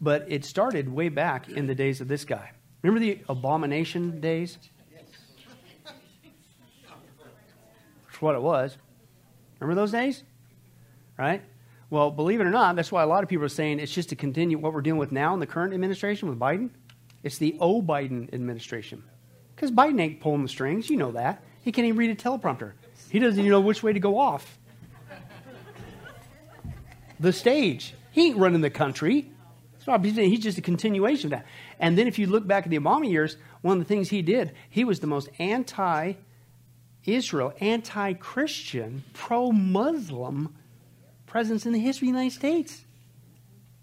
But 0.00 0.24
it 0.28 0.46
started 0.46 0.88
way 0.88 1.10
back 1.10 1.50
in 1.50 1.66
the 1.66 1.74
days 1.74 2.00
of 2.00 2.08
this 2.08 2.24
guy. 2.24 2.52
Remember 2.80 2.98
the 2.98 3.20
abomination 3.28 4.22
days? 4.22 4.56
That's 8.06 8.22
what 8.22 8.34
it 8.36 8.40
was. 8.40 8.78
Remember 9.60 9.78
those 9.78 9.92
days? 9.92 10.24
Right? 11.18 11.42
Well, 11.90 12.10
believe 12.10 12.40
it 12.40 12.44
or 12.44 12.50
not, 12.50 12.74
that's 12.74 12.90
why 12.90 13.02
a 13.02 13.06
lot 13.06 13.22
of 13.22 13.28
people 13.28 13.44
are 13.44 13.50
saying 13.50 13.80
it's 13.80 13.92
just 13.92 14.08
to 14.08 14.16
continue 14.16 14.56
what 14.56 14.72
we're 14.72 14.80
dealing 14.80 14.98
with 14.98 15.12
now 15.12 15.34
in 15.34 15.40
the 15.40 15.46
current 15.46 15.74
administration 15.74 16.26
with 16.26 16.38
Biden. 16.38 16.70
It's 17.22 17.36
the 17.36 17.54
O 17.60 17.82
Biden 17.82 18.32
administration. 18.32 19.04
Because 19.54 19.70
Biden 19.70 20.00
ain't 20.00 20.20
pulling 20.20 20.42
the 20.42 20.48
strings. 20.48 20.88
You 20.88 20.96
know 20.96 21.12
that. 21.12 21.44
He 21.60 21.70
can't 21.70 21.86
even 21.86 21.98
read 21.98 22.10
a 22.10 22.14
teleprompter. 22.14 22.72
He 23.10 23.18
doesn't 23.18 23.38
even 23.38 23.50
know 23.50 23.60
which 23.60 23.82
way 23.82 23.92
to 23.92 24.00
go 24.00 24.18
off. 24.18 24.58
The 27.20 27.32
stage. 27.32 27.94
He 28.12 28.28
ain't 28.28 28.36
running 28.36 28.60
the 28.60 28.70
country. 28.70 29.30
He's 30.02 30.40
just 30.40 30.58
a 30.58 30.62
continuation 30.62 31.26
of 31.26 31.30
that. 31.30 31.46
And 31.78 31.96
then 31.96 32.06
if 32.06 32.18
you 32.18 32.26
look 32.26 32.46
back 32.46 32.64
at 32.64 32.70
the 32.70 32.78
Obama 32.78 33.08
years, 33.08 33.36
one 33.62 33.78
of 33.78 33.84
the 33.84 33.88
things 33.88 34.10
he 34.10 34.22
did, 34.22 34.52
he 34.68 34.84
was 34.84 35.00
the 35.00 35.06
most 35.06 35.28
anti 35.38 36.14
Israel, 37.06 37.54
anti 37.60 38.12
Christian, 38.14 39.02
pro 39.14 39.50
Muslim 39.50 40.54
presence 41.26 41.64
in 41.64 41.72
the 41.72 41.78
history 41.78 42.08
of 42.08 42.14
the 42.14 42.18
United 42.18 42.36
States. 42.36 42.84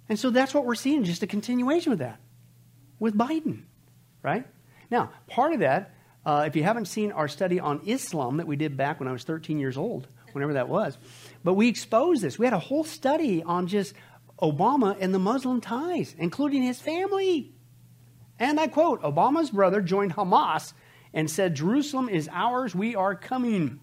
And 0.08 0.20
so 0.20 0.30
that's 0.30 0.54
what 0.54 0.66
we're 0.66 0.76
seeing, 0.76 1.04
just 1.04 1.24
a 1.24 1.28
continuation 1.28 1.92
of 1.92 1.98
that 2.00 2.20
with 3.00 3.18
Biden, 3.18 3.64
right? 4.22 4.46
Now, 4.92 5.12
part 5.28 5.54
of 5.54 5.60
that, 5.62 5.95
uh, 6.26 6.46
if 6.48 6.56
you 6.56 6.64
haven't 6.64 6.86
seen 6.86 7.12
our 7.12 7.28
study 7.28 7.60
on 7.60 7.82
Islam 7.86 8.38
that 8.38 8.48
we 8.48 8.56
did 8.56 8.76
back 8.76 9.00
when 9.00 9.08
I 9.08 9.12
was 9.12 9.24
13 9.24 9.60
years 9.60 9.78
old, 9.78 10.08
whenever 10.32 10.54
that 10.54 10.68
was, 10.68 10.98
but 11.44 11.54
we 11.54 11.68
exposed 11.68 12.22
this. 12.22 12.40
We 12.40 12.46
had 12.46 12.54
a 12.54 12.60
whole 12.60 12.84
study 12.84 13.44
on 13.44 13.68
just 13.68 13.94
Obama 14.42 14.98
and 15.00 15.14
the 15.14 15.20
Muslim 15.20 15.62
ties, 15.62 16.16
including 16.18 16.64
his 16.64 16.82
family. 16.82 17.54
And 18.40 18.60
I 18.60 18.68
quote 18.68 19.02
Obama's 19.02 19.52
brother 19.52 19.82
joined 19.82 20.16
Hamas 20.16 20.74
and 21.14 21.30
said, 21.30 21.56
Jerusalem 21.56 22.10
is 22.10 22.28
ours, 22.32 22.76
we 22.76 22.96
are 22.96 23.16
coming. 23.16 23.80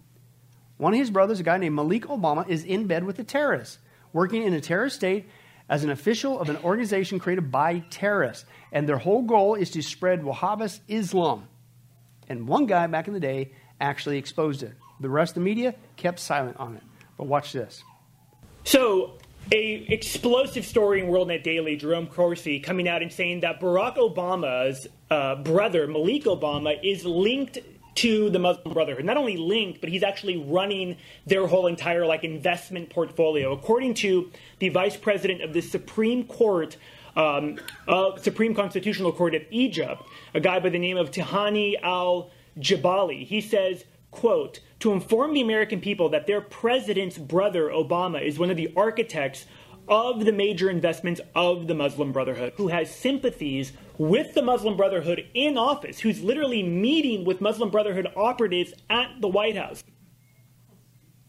One 0.77 0.93
of 0.93 0.99
his 0.99 1.11
brothers, 1.11 1.41
a 1.41 1.45
guy 1.45 1.59
named 1.59 1.77
Malik 1.77 2.07
Obama, 2.07 2.49
is 2.49 2.65
in 2.65 2.87
bed 2.87 3.05
with 3.05 3.17
the 3.17 3.25
terrorists, 3.25 3.79
working 4.13 4.43
in 4.43 4.53
a 4.53 4.61
terrorist 4.61 4.97
state 4.97 5.29
as 5.69 5.85
an 5.85 5.91
official 5.91 6.39
of 6.39 6.51
an 6.51 6.59
organization 6.59 7.19
created 7.19 7.51
by 7.51 7.79
terrorists. 7.89 8.45
And 8.73 8.89
their 8.89 8.99
whole 8.99 9.23
goal 9.23 9.55
is 9.55 9.71
to 9.71 9.83
spread 9.83 10.23
Wahhabist 10.23 10.81
Islam. 10.89 11.49
And 12.29 12.47
one 12.47 12.67
guy 12.67 12.87
back 12.87 13.09
in 13.09 13.15
the 13.15 13.21
day 13.21 13.53
actually 13.81 14.19
exposed 14.19 14.63
it. 14.63 14.75
The 15.01 15.09
rest 15.09 15.31
of 15.31 15.35
the 15.37 15.41
media 15.41 15.75
kept 15.97 16.21
silent 16.21 16.57
on 16.59 16.77
it. 16.77 16.83
But 17.17 17.27
watch 17.27 17.53
this. 17.53 17.83
So, 18.65 19.19
a 19.51 19.85
explosive 19.89 20.65
story 20.65 21.01
in 21.01 21.07
WorldNet 21.07 21.43
Daily, 21.43 21.77
Jerome 21.77 22.07
Corsi 22.07 22.61
coming 22.61 22.87
out 22.87 23.03
and 23.03 23.13
saying 23.13 23.41
that 23.41 23.61
Barack 23.61 23.97
Obama's 23.97 24.87
uh, 25.11 25.37
brother, 25.37 25.87
Malik 25.89 26.25
Obama, 26.25 26.79
is 26.83 27.05
linked 27.05 27.59
to 27.97 28.31
the 28.31 28.39
Muslim 28.39 28.73
Brotherhood. 28.73 29.05
Not 29.05 29.17
only 29.17 29.37
linked, 29.37 29.81
but 29.81 29.91
he's 29.91 30.03
actually 30.03 30.37
running 30.37 30.97
their 31.27 31.47
whole 31.47 31.67
entire 31.67 32.07
like 32.07 32.25
investment 32.25 32.91
portfolio. 32.91 33.53
According 33.53 33.95
to 33.95 34.31
the 34.61 34.71
vice 34.71 34.97
president 34.97 35.43
of 35.43 35.53
the 35.53 35.61
Supreme 35.61 36.25
Court, 36.25 36.77
um, 37.17 37.59
uh, 37.89 38.17
Supreme 38.17 38.55
Constitutional 38.55 39.13
Court 39.13 39.35
of 39.35 39.43
Egypt, 39.51 40.03
a 40.35 40.41
guy 40.41 40.59
by 40.61 40.69
the 40.69 40.79
name 40.79 40.97
of 40.97 41.11
Tahani 41.11 41.81
Al 41.83 42.31
Jabali, 42.59 43.25
he 43.27 43.41
says, 43.41 43.85
quote, 44.11 44.61
to 44.81 44.93
inform 44.93 45.33
the 45.33 45.41
American 45.41 45.81
people 45.81 46.09
that 46.11 46.27
their 46.27 46.41
president's 46.41 47.19
brother, 47.19 47.69
Obama, 47.69 48.23
is 48.23 48.39
one 48.39 48.51
of 48.51 48.57
the 48.57 48.73
architects 48.77 49.47
of 49.89 50.25
the 50.25 50.33
major 50.33 50.71
investments 50.71 51.21
of 51.35 51.67
the 51.67 51.75
Muslim 51.75 52.13
Brotherhood, 52.13 52.53
who 52.57 52.69
has 52.69 52.95
sympathies 52.95 53.73
with 53.99 54.35
the 54.35 54.43
Muslim 54.43 54.77
Brotherhood 54.77 55.27
in 55.35 55.59
office, 55.59 55.99
who's 55.99 56.23
literally 56.23 56.63
meeting 56.63 57.25
with 57.25 57.41
Muslim 57.41 57.71
Brotherhood 57.71 58.09
operatives 58.17 58.73
at 58.91 59.21
the 59.21 59.29
White 59.29 59.57
House. 59.57 59.83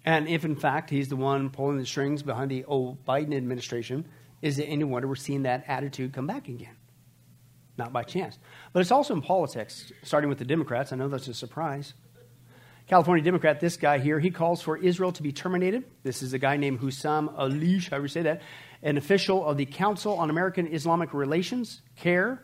And 0.05 0.27
if, 0.27 0.45
in 0.45 0.55
fact, 0.55 0.89
he's 0.89 1.07
the 1.07 1.15
one 1.15 1.49
pulling 1.49 1.77
the 1.77 1.85
strings 1.85 2.21
behind 2.21 2.51
the 2.51 2.63
Biden 2.63 3.35
administration, 3.35 4.05
is 4.43 4.60
it 4.60 4.63
any 4.63 4.84
wonder 4.84 5.08
we're 5.08 5.15
seeing 5.15 5.43
that 5.43 5.63
attitude 5.69 6.12
come 6.12 6.27
back 6.27 6.49
again? 6.49 6.75
Not 7.77 7.93
by 7.93 8.03
chance. 8.03 8.38
But 8.73 8.82
it's 8.82 8.91
also 8.91 9.13
in 9.13 9.21
politics, 9.21 9.91
starting 10.03 10.29
with 10.29 10.38
the 10.38 10.45
Democrats. 10.45 10.91
I 10.91 10.97
know 10.97 11.08
that's 11.08 11.29
a 11.29 11.34
surprise. 11.34 11.93
California 12.86 13.23
Democrat, 13.23 13.62
this 13.62 13.77
guy 13.77 13.99
here, 13.99 14.19
he 14.19 14.29
calls 14.29 14.62
for 14.62 14.77
Israel 14.77 15.13
to 15.13 15.23
be 15.23 15.32
terminated. 15.32 15.86
This 16.03 16.21
is 16.21 16.34
a 16.34 16.39
guy 16.39 16.58
named 16.58 16.82
Hussam 16.82 17.29
Alish, 17.38 17.89
however 17.89 18.03
you 18.03 18.10
say 18.10 18.23
that, 18.23 18.41
an 18.84 18.97
official 18.97 19.45
of 19.45 19.56
the 19.56 19.65
Council 19.65 20.15
on 20.15 20.29
American 20.29 20.67
Islamic 20.67 21.13
Relations, 21.13 21.82
CAIR, 21.95 22.43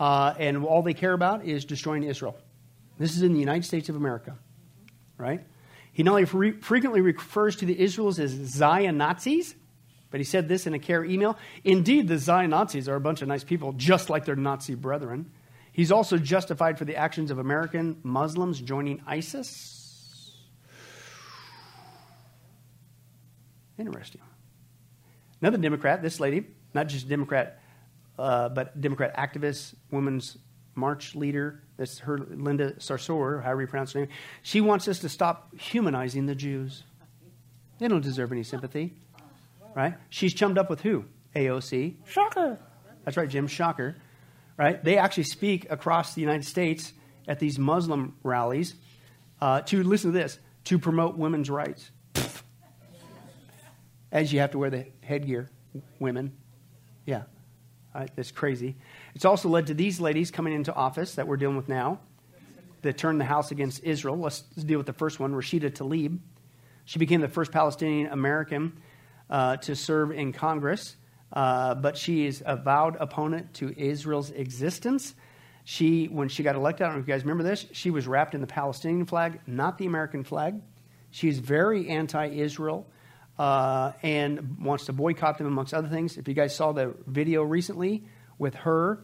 uh, 0.00 0.32
and 0.38 0.64
all 0.64 0.82
they 0.82 0.94
care 0.94 1.12
about 1.12 1.44
is 1.44 1.66
destroying 1.66 2.02
Israel. 2.02 2.38
This 2.98 3.14
is 3.14 3.20
in 3.20 3.34
the 3.34 3.40
United 3.40 3.66
States 3.66 3.90
of 3.90 3.96
America, 3.96 4.38
right? 5.18 5.42
He 5.92 6.02
not 6.02 6.12
only 6.12 6.24
re- 6.24 6.60
frequently 6.62 7.02
refers 7.02 7.56
to 7.56 7.66
the 7.66 7.76
Israelis 7.76 8.18
as 8.18 8.30
Zion 8.30 8.96
Nazis, 8.96 9.54
but 10.16 10.20
he 10.20 10.24
said 10.24 10.48
this 10.48 10.66
in 10.66 10.72
a 10.72 10.78
CAIR 10.78 11.04
email. 11.04 11.36
Indeed, 11.62 12.08
the 12.08 12.16
Zion 12.16 12.48
Nazis 12.48 12.88
are 12.88 12.94
a 12.94 13.00
bunch 13.00 13.20
of 13.20 13.28
nice 13.28 13.44
people, 13.44 13.74
just 13.74 14.08
like 14.08 14.24
their 14.24 14.34
Nazi 14.34 14.74
brethren. 14.74 15.30
He's 15.72 15.92
also 15.92 16.16
justified 16.16 16.78
for 16.78 16.86
the 16.86 16.96
actions 16.96 17.30
of 17.30 17.38
American 17.38 18.00
Muslims 18.02 18.58
joining 18.58 19.02
ISIS. 19.06 20.34
Interesting. 23.78 24.22
Another 25.42 25.58
Democrat, 25.58 26.00
this 26.00 26.18
lady, 26.18 26.46
not 26.72 26.88
just 26.88 27.10
Democrat, 27.10 27.60
uh, 28.18 28.48
but 28.48 28.80
Democrat 28.80 29.14
activist, 29.18 29.74
women's 29.90 30.38
march 30.74 31.14
leader, 31.14 31.62
this 31.76 31.98
her 31.98 32.16
Linda 32.16 32.72
Sarsour, 32.76 33.42
however 33.42 33.60
you 33.60 33.66
pronounce 33.66 33.92
her 33.92 34.00
name, 34.00 34.08
she 34.40 34.62
wants 34.62 34.88
us 34.88 35.00
to 35.00 35.10
stop 35.10 35.54
humanizing 35.58 36.24
the 36.24 36.34
Jews. 36.34 36.84
They 37.78 37.88
don't 37.88 38.00
deserve 38.00 38.32
any 38.32 38.44
sympathy. 38.44 38.94
Right? 39.76 39.94
She's 40.08 40.34
chummed 40.34 40.58
up 40.58 40.68
with 40.68 40.80
who? 40.80 41.04
AOC. 41.36 41.94
Shocker. 42.06 42.58
That's 43.04 43.16
right, 43.16 43.28
Jim 43.28 43.46
Shocker 43.46 43.94
right? 44.56 44.82
They 44.82 44.98
actually 44.98 45.24
speak 45.24 45.70
across 45.70 46.14
the 46.14 46.20
United 46.20 46.44
States 46.44 46.92
at 47.28 47.38
these 47.38 47.58
Muslim 47.58 48.16
rallies 48.22 48.74
uh, 49.40 49.60
to, 49.62 49.82
listen 49.82 50.12
to 50.12 50.18
this, 50.18 50.38
to 50.64 50.78
promote 50.78 51.16
women's 51.16 51.50
rights. 51.50 51.90
As 54.12 54.32
you 54.32 54.40
have 54.40 54.52
to 54.52 54.58
wear 54.58 54.70
the 54.70 54.86
headgear, 55.02 55.50
women. 55.98 56.32
Yeah, 57.04 57.24
right, 57.94 58.10
that's 58.16 58.30
crazy. 58.30 58.76
It's 59.14 59.24
also 59.24 59.48
led 59.48 59.66
to 59.66 59.74
these 59.74 60.00
ladies 60.00 60.30
coming 60.30 60.54
into 60.54 60.72
office 60.72 61.16
that 61.16 61.26
we're 61.26 61.36
dealing 61.36 61.56
with 61.56 61.68
now 61.68 62.00
that 62.82 62.96
turned 62.96 63.20
the 63.20 63.24
House 63.24 63.50
against 63.50 63.82
Israel. 63.82 64.16
Let's, 64.16 64.44
let's 64.56 64.64
deal 64.64 64.78
with 64.78 64.86
the 64.86 64.92
first 64.92 65.20
one, 65.20 65.32
Rashida 65.32 65.70
Tlaib. 65.70 66.18
She 66.84 66.98
became 66.98 67.20
the 67.20 67.28
first 67.28 67.50
Palestinian 67.50 68.12
American 68.12 68.78
uh, 69.30 69.56
to 69.58 69.74
serve 69.74 70.12
in 70.12 70.32
Congress. 70.32 70.96
Uh, 71.32 71.74
but 71.74 71.96
she 71.96 72.26
is 72.26 72.42
a 72.46 72.56
vowed 72.56 72.96
opponent 73.00 73.52
to 73.54 73.74
Israel's 73.76 74.30
existence. 74.30 75.14
She, 75.64 76.06
when 76.06 76.28
she 76.28 76.42
got 76.42 76.54
elected, 76.54 76.84
I 76.84 76.88
don't 76.88 76.96
know 76.96 77.02
if 77.02 77.08
you 77.08 77.14
guys 77.14 77.24
remember 77.24 77.42
this, 77.42 77.66
she 77.72 77.90
was 77.90 78.06
wrapped 78.06 78.34
in 78.34 78.40
the 78.40 78.46
Palestinian 78.46 79.06
flag, 79.06 79.40
not 79.46 79.78
the 79.78 79.86
American 79.86 80.22
flag. 80.22 80.60
She's 81.10 81.38
very 81.40 81.88
anti 81.88 82.26
Israel 82.26 82.86
uh, 83.38 83.92
and 84.02 84.58
wants 84.60 84.86
to 84.86 84.92
boycott 84.92 85.38
them, 85.38 85.46
amongst 85.46 85.74
other 85.74 85.88
things. 85.88 86.16
If 86.16 86.28
you 86.28 86.34
guys 86.34 86.54
saw 86.54 86.72
the 86.72 86.94
video 87.06 87.42
recently 87.42 88.04
with 88.38 88.54
her 88.54 89.00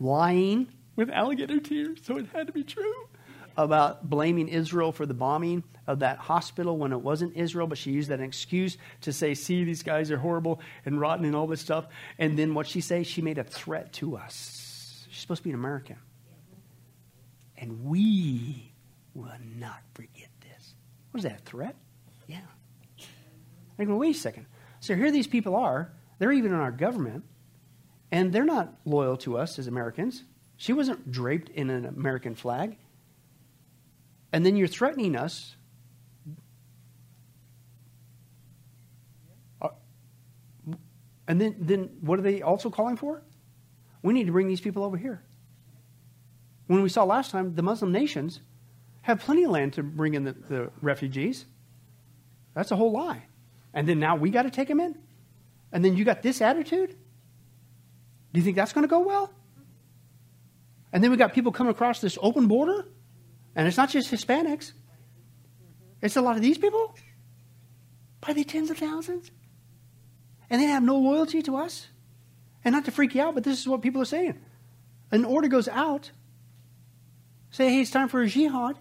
lying 0.00 0.68
with 0.96 1.10
alligator 1.10 1.60
tears, 1.60 1.98
so 2.02 2.16
it 2.16 2.26
had 2.32 2.46
to 2.46 2.52
be 2.52 2.64
true, 2.64 3.08
about 3.56 4.08
blaming 4.08 4.48
Israel 4.48 4.92
for 4.92 5.06
the 5.06 5.14
bombing 5.14 5.64
of 5.86 6.00
that 6.00 6.18
hospital 6.18 6.76
when 6.76 6.92
it 6.92 7.00
wasn't 7.00 7.36
Israel, 7.36 7.66
but 7.66 7.78
she 7.78 7.90
used 7.90 8.10
that 8.10 8.20
excuse 8.20 8.76
to 9.02 9.12
say, 9.12 9.34
see, 9.34 9.64
these 9.64 9.82
guys 9.82 10.10
are 10.10 10.18
horrible 10.18 10.60
and 10.84 11.00
rotten 11.00 11.24
and 11.24 11.34
all 11.34 11.46
this 11.46 11.60
stuff. 11.60 11.86
And 12.18 12.38
then 12.38 12.54
what 12.54 12.66
she 12.66 12.80
say? 12.80 13.02
She 13.02 13.22
made 13.22 13.38
a 13.38 13.44
threat 13.44 13.92
to 13.94 14.16
us. 14.16 15.06
She's 15.10 15.20
supposed 15.20 15.40
to 15.40 15.44
be 15.44 15.50
an 15.50 15.56
American. 15.56 15.96
And 17.56 17.84
we 17.84 18.72
will 19.14 19.30
not 19.56 19.80
forget 19.94 20.28
this. 20.40 20.74
What 21.10 21.18
is 21.18 21.24
that, 21.24 21.40
a 21.40 21.44
threat? 21.44 21.76
Yeah. 22.26 22.40
I 23.78 23.84
go, 23.84 23.96
wait 23.96 24.16
a 24.16 24.18
second. 24.18 24.46
So 24.80 24.94
here 24.94 25.10
these 25.10 25.26
people 25.26 25.56
are. 25.56 25.92
They're 26.18 26.32
even 26.32 26.52
in 26.52 26.58
our 26.58 26.72
government. 26.72 27.24
And 28.12 28.32
they're 28.32 28.44
not 28.44 28.74
loyal 28.84 29.16
to 29.18 29.38
us 29.38 29.58
as 29.58 29.66
Americans. 29.66 30.24
She 30.56 30.72
wasn't 30.72 31.10
draped 31.10 31.48
in 31.50 31.70
an 31.70 31.86
American 31.86 32.34
flag. 32.34 32.76
And 34.36 34.44
then 34.44 34.54
you're 34.54 34.68
threatening 34.68 35.16
us 35.16 35.56
uh, 39.62 39.68
And 41.26 41.40
then, 41.40 41.56
then 41.58 41.88
what 42.02 42.18
are 42.18 42.22
they 42.22 42.42
also 42.42 42.68
calling 42.68 42.98
for? 42.98 43.22
We 44.02 44.12
need 44.12 44.26
to 44.26 44.32
bring 44.32 44.46
these 44.46 44.60
people 44.60 44.84
over 44.84 44.98
here. 44.98 45.22
When 46.66 46.82
we 46.82 46.90
saw 46.90 47.04
last 47.04 47.30
time, 47.30 47.54
the 47.54 47.62
Muslim 47.62 47.92
nations 47.92 48.42
have 49.00 49.20
plenty 49.20 49.44
of 49.44 49.52
land 49.52 49.72
to 49.72 49.82
bring 49.82 50.12
in 50.12 50.24
the, 50.24 50.32
the 50.32 50.70
refugees. 50.82 51.46
That's 52.52 52.70
a 52.70 52.76
whole 52.76 52.92
lie. 52.92 53.22
And 53.72 53.88
then 53.88 53.98
now 53.98 54.16
we 54.16 54.28
got 54.28 54.42
to 54.42 54.50
take 54.50 54.68
them 54.68 54.80
in? 54.80 54.98
And 55.72 55.82
then 55.82 55.96
you 55.96 56.04
got 56.04 56.20
this 56.20 56.42
attitude? 56.42 56.90
Do 56.90 58.38
you 58.38 58.42
think 58.42 58.56
that's 58.56 58.74
going 58.74 58.84
to 58.84 58.88
go 58.88 59.00
well? 59.00 59.32
And 60.92 61.02
then 61.02 61.10
we 61.10 61.16
got 61.16 61.32
people 61.32 61.52
coming 61.52 61.70
across 61.70 62.02
this 62.02 62.18
open 62.20 62.48
border, 62.48 62.86
and 63.56 63.66
it's 63.66 63.76
not 63.76 63.90
just 63.90 64.12
Hispanics. 64.12 64.72
It's 66.00 66.16
a 66.16 66.20
lot 66.20 66.36
of 66.36 66.42
these 66.42 66.58
people 66.58 66.94
by 68.20 68.34
the 68.34 68.44
tens 68.44 68.70
of 68.70 68.78
thousands. 68.78 69.30
And 70.48 70.60
they 70.60 70.66
have 70.66 70.82
no 70.82 70.96
loyalty 70.98 71.42
to 71.42 71.56
us. 71.56 71.88
And 72.64 72.72
not 72.74 72.84
to 72.84 72.90
freak 72.90 73.14
you 73.14 73.22
out, 73.22 73.34
but 73.34 73.44
this 73.44 73.58
is 73.58 73.66
what 73.66 73.82
people 73.82 74.02
are 74.02 74.06
saying. 74.06 74.38
An 75.10 75.24
order 75.24 75.48
goes 75.48 75.68
out, 75.68 76.10
say, 77.50 77.70
hey, 77.70 77.80
it's 77.80 77.90
time 77.90 78.08
for 78.08 78.22
a 78.22 78.26
jihad, 78.26 78.76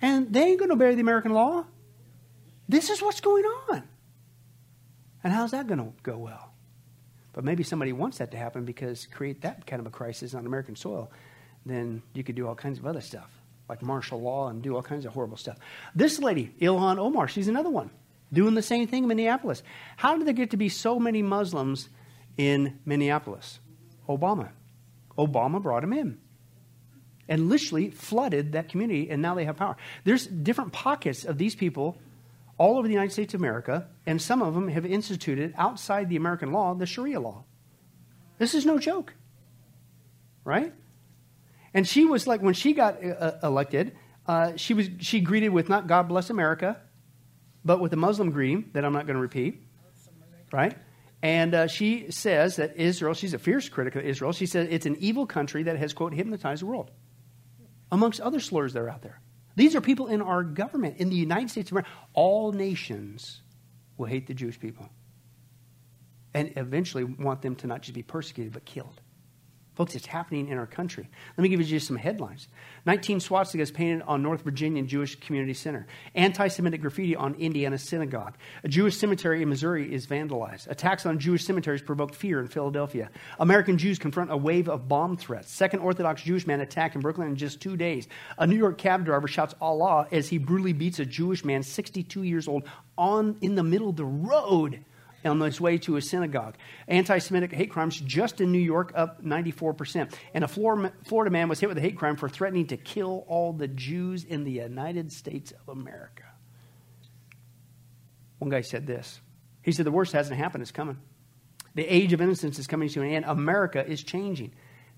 and 0.00 0.32
they 0.32 0.44
ain't 0.44 0.58
going 0.58 0.68
to 0.68 0.74
obey 0.74 0.94
the 0.94 1.00
American 1.00 1.32
law. 1.32 1.64
This 2.68 2.88
is 2.88 3.02
what's 3.02 3.20
going 3.20 3.44
on. 3.44 3.82
And 5.24 5.32
how's 5.32 5.50
that 5.50 5.66
going 5.66 5.80
to 5.80 5.92
go 6.02 6.18
well? 6.18 6.52
But 7.32 7.44
maybe 7.44 7.64
somebody 7.64 7.92
wants 7.92 8.18
that 8.18 8.30
to 8.30 8.36
happen 8.36 8.64
because 8.64 9.06
create 9.06 9.42
that 9.42 9.66
kind 9.66 9.80
of 9.80 9.86
a 9.86 9.90
crisis 9.90 10.34
on 10.34 10.46
American 10.46 10.76
soil, 10.76 11.10
then 11.66 12.02
you 12.14 12.22
could 12.22 12.36
do 12.36 12.46
all 12.46 12.54
kinds 12.54 12.78
of 12.78 12.86
other 12.86 13.00
stuff, 13.00 13.30
like 13.68 13.82
martial 13.82 14.20
law 14.20 14.48
and 14.48 14.62
do 14.62 14.76
all 14.76 14.82
kinds 14.82 15.04
of 15.04 15.12
horrible 15.12 15.36
stuff. 15.36 15.58
This 15.94 16.18
lady, 16.18 16.54
Ilhan 16.60 16.98
Omar, 16.98 17.28
she's 17.28 17.48
another 17.48 17.70
one, 17.70 17.90
doing 18.32 18.54
the 18.54 18.62
same 18.62 18.86
thing 18.86 19.04
in 19.04 19.08
Minneapolis. 19.08 19.62
How 19.96 20.16
did 20.16 20.26
there 20.26 20.34
get 20.34 20.50
to 20.50 20.56
be 20.56 20.68
so 20.68 20.98
many 20.98 21.22
Muslims 21.22 21.88
in 22.36 22.78
Minneapolis? 22.84 23.60
Obama. 24.08 24.50
Obama 25.18 25.62
brought 25.62 25.84
him 25.84 25.92
in 25.92 26.18
and 27.28 27.48
literally 27.48 27.90
flooded 27.90 28.52
that 28.52 28.70
community, 28.70 29.10
and 29.10 29.20
now 29.20 29.34
they 29.34 29.44
have 29.44 29.56
power. 29.56 29.76
There's 30.04 30.26
different 30.26 30.72
pockets 30.72 31.24
of 31.24 31.36
these 31.36 31.54
people 31.54 31.98
all 32.56 32.78
over 32.78 32.88
the 32.88 32.94
United 32.94 33.12
States 33.12 33.34
of 33.34 33.40
America, 33.40 33.86
and 34.06 34.20
some 34.20 34.42
of 34.42 34.54
them 34.54 34.68
have 34.68 34.86
instituted 34.86 35.54
outside 35.56 36.08
the 36.08 36.16
American 36.16 36.52
law 36.52 36.74
the 36.74 36.86
Sharia 36.86 37.20
law. 37.20 37.44
This 38.38 38.54
is 38.54 38.64
no 38.64 38.78
joke, 38.78 39.14
right? 40.44 40.72
And 41.74 41.86
she 41.86 42.04
was 42.04 42.26
like, 42.26 42.40
when 42.42 42.54
she 42.54 42.72
got 42.72 43.04
uh, 43.04 43.32
elected, 43.42 43.96
uh, 44.26 44.56
she 44.56 44.74
was 44.74 44.88
she 45.00 45.20
greeted 45.20 45.50
with 45.50 45.68
not 45.68 45.86
"God 45.86 46.08
bless 46.08 46.30
America," 46.30 46.76
but 47.64 47.80
with 47.80 47.92
a 47.92 47.96
Muslim 47.96 48.30
greeting 48.30 48.70
that 48.72 48.84
I'm 48.84 48.92
not 48.92 49.06
going 49.06 49.16
to 49.16 49.22
repeat, 49.22 49.62
right? 50.52 50.76
And 51.22 51.54
uh, 51.54 51.66
she 51.66 52.10
says 52.10 52.56
that 52.56 52.76
Israel, 52.76 53.14
she's 53.14 53.34
a 53.34 53.38
fierce 53.38 53.68
critic 53.68 53.96
of 53.96 54.04
Israel. 54.04 54.32
She 54.32 54.46
says 54.46 54.68
it's 54.70 54.86
an 54.86 54.96
evil 55.00 55.26
country 55.26 55.64
that 55.64 55.76
has, 55.76 55.92
quote, 55.92 56.14
hypnotized 56.14 56.62
the 56.62 56.66
world, 56.66 56.90
amongst 57.90 58.20
other 58.20 58.38
slurs 58.38 58.74
that 58.74 58.80
are 58.80 58.88
out 58.88 59.02
there. 59.02 59.20
These 59.56 59.74
are 59.74 59.80
people 59.80 60.06
in 60.06 60.22
our 60.22 60.44
government, 60.44 60.98
in 60.98 61.08
the 61.08 61.16
United 61.16 61.50
States 61.50 61.70
of 61.70 61.72
America. 61.72 61.90
All 62.14 62.52
nations 62.52 63.42
will 63.96 64.06
hate 64.06 64.28
the 64.28 64.34
Jewish 64.34 64.60
people 64.60 64.88
and 66.34 66.52
eventually 66.56 67.02
want 67.02 67.42
them 67.42 67.56
to 67.56 67.66
not 67.66 67.82
just 67.82 67.94
be 67.94 68.02
persecuted, 68.02 68.52
but 68.52 68.64
killed. 68.64 69.00
Folks, 69.78 69.94
it's 69.94 70.06
happening 70.06 70.48
in 70.48 70.58
our 70.58 70.66
country. 70.66 71.08
Let 71.36 71.42
me 71.44 71.48
give 71.48 71.60
you 71.60 71.64
just 71.64 71.86
some 71.86 71.94
headlines. 71.94 72.48
19 72.86 73.20
swastikas 73.20 73.72
painted 73.72 74.02
on 74.08 74.24
North 74.24 74.42
Virginian 74.42 74.88
Jewish 74.88 75.14
Community 75.20 75.54
Center. 75.54 75.86
Anti 76.16 76.48
Semitic 76.48 76.80
graffiti 76.80 77.14
on 77.14 77.36
Indiana 77.36 77.78
synagogue. 77.78 78.34
A 78.64 78.68
Jewish 78.68 78.96
cemetery 78.96 79.40
in 79.40 79.48
Missouri 79.48 79.94
is 79.94 80.04
vandalized. 80.04 80.68
Attacks 80.68 81.06
on 81.06 81.20
Jewish 81.20 81.44
cemeteries 81.44 81.80
provoke 81.80 82.12
fear 82.12 82.40
in 82.40 82.48
Philadelphia. 82.48 83.08
American 83.38 83.78
Jews 83.78 84.00
confront 84.00 84.32
a 84.32 84.36
wave 84.36 84.68
of 84.68 84.88
bomb 84.88 85.16
threats. 85.16 85.52
Second 85.52 85.78
Orthodox 85.78 86.22
Jewish 86.22 86.44
man 86.44 86.60
attacked 86.60 86.96
in 86.96 87.00
Brooklyn 87.00 87.28
in 87.28 87.36
just 87.36 87.60
two 87.60 87.76
days. 87.76 88.08
A 88.36 88.48
New 88.48 88.56
York 88.56 88.78
cab 88.78 89.04
driver 89.04 89.28
shouts 89.28 89.54
Allah 89.60 90.08
as 90.10 90.28
he 90.28 90.38
brutally 90.38 90.72
beats 90.72 90.98
a 90.98 91.06
Jewish 91.06 91.44
man, 91.44 91.62
62 91.62 92.24
years 92.24 92.48
old, 92.48 92.64
on 92.96 93.36
in 93.42 93.54
the 93.54 93.62
middle 93.62 93.90
of 93.90 93.96
the 93.96 94.04
road 94.04 94.84
on 95.24 95.40
his 95.40 95.60
way 95.60 95.78
to 95.78 95.96
a 95.96 96.02
synagogue. 96.02 96.56
Anti 96.86 97.18
Semitic 97.18 97.52
hate 97.52 97.70
crimes 97.70 98.00
just 98.00 98.40
in 98.40 98.52
New 98.52 98.58
York 98.58 98.92
up 98.94 99.22
94%. 99.22 100.14
And 100.34 100.44
a 100.44 100.48
Florida 100.48 101.30
man 101.30 101.48
was 101.48 101.60
hit 101.60 101.68
with 101.68 101.78
a 101.78 101.82
hate 101.82 101.96
crime 101.96 102.16
for 102.16 102.28
threatening 102.28 102.66
to 102.68 102.76
kill 102.76 103.24
all 103.28 103.52
the 103.52 103.68
Jews 103.68 104.24
in 104.24 104.44
the 104.44 104.52
United 104.52 105.12
States 105.12 105.52
of 105.52 105.68
America. 105.68 106.24
One 108.38 108.50
guy 108.50 108.60
said 108.60 108.86
this 108.86 109.20
He 109.62 109.72
said, 109.72 109.86
The 109.86 109.90
worst 109.90 110.12
hasn't 110.12 110.38
happened, 110.38 110.62
it's 110.62 110.70
coming. 110.70 110.98
The 111.74 111.84
age 111.84 112.12
of 112.12 112.20
innocence 112.20 112.58
is 112.58 112.66
coming 112.66 112.88
to 112.90 113.02
an 113.02 113.10
end. 113.10 113.24
America 113.26 113.86
is 113.86 114.02
changing. 114.02 114.52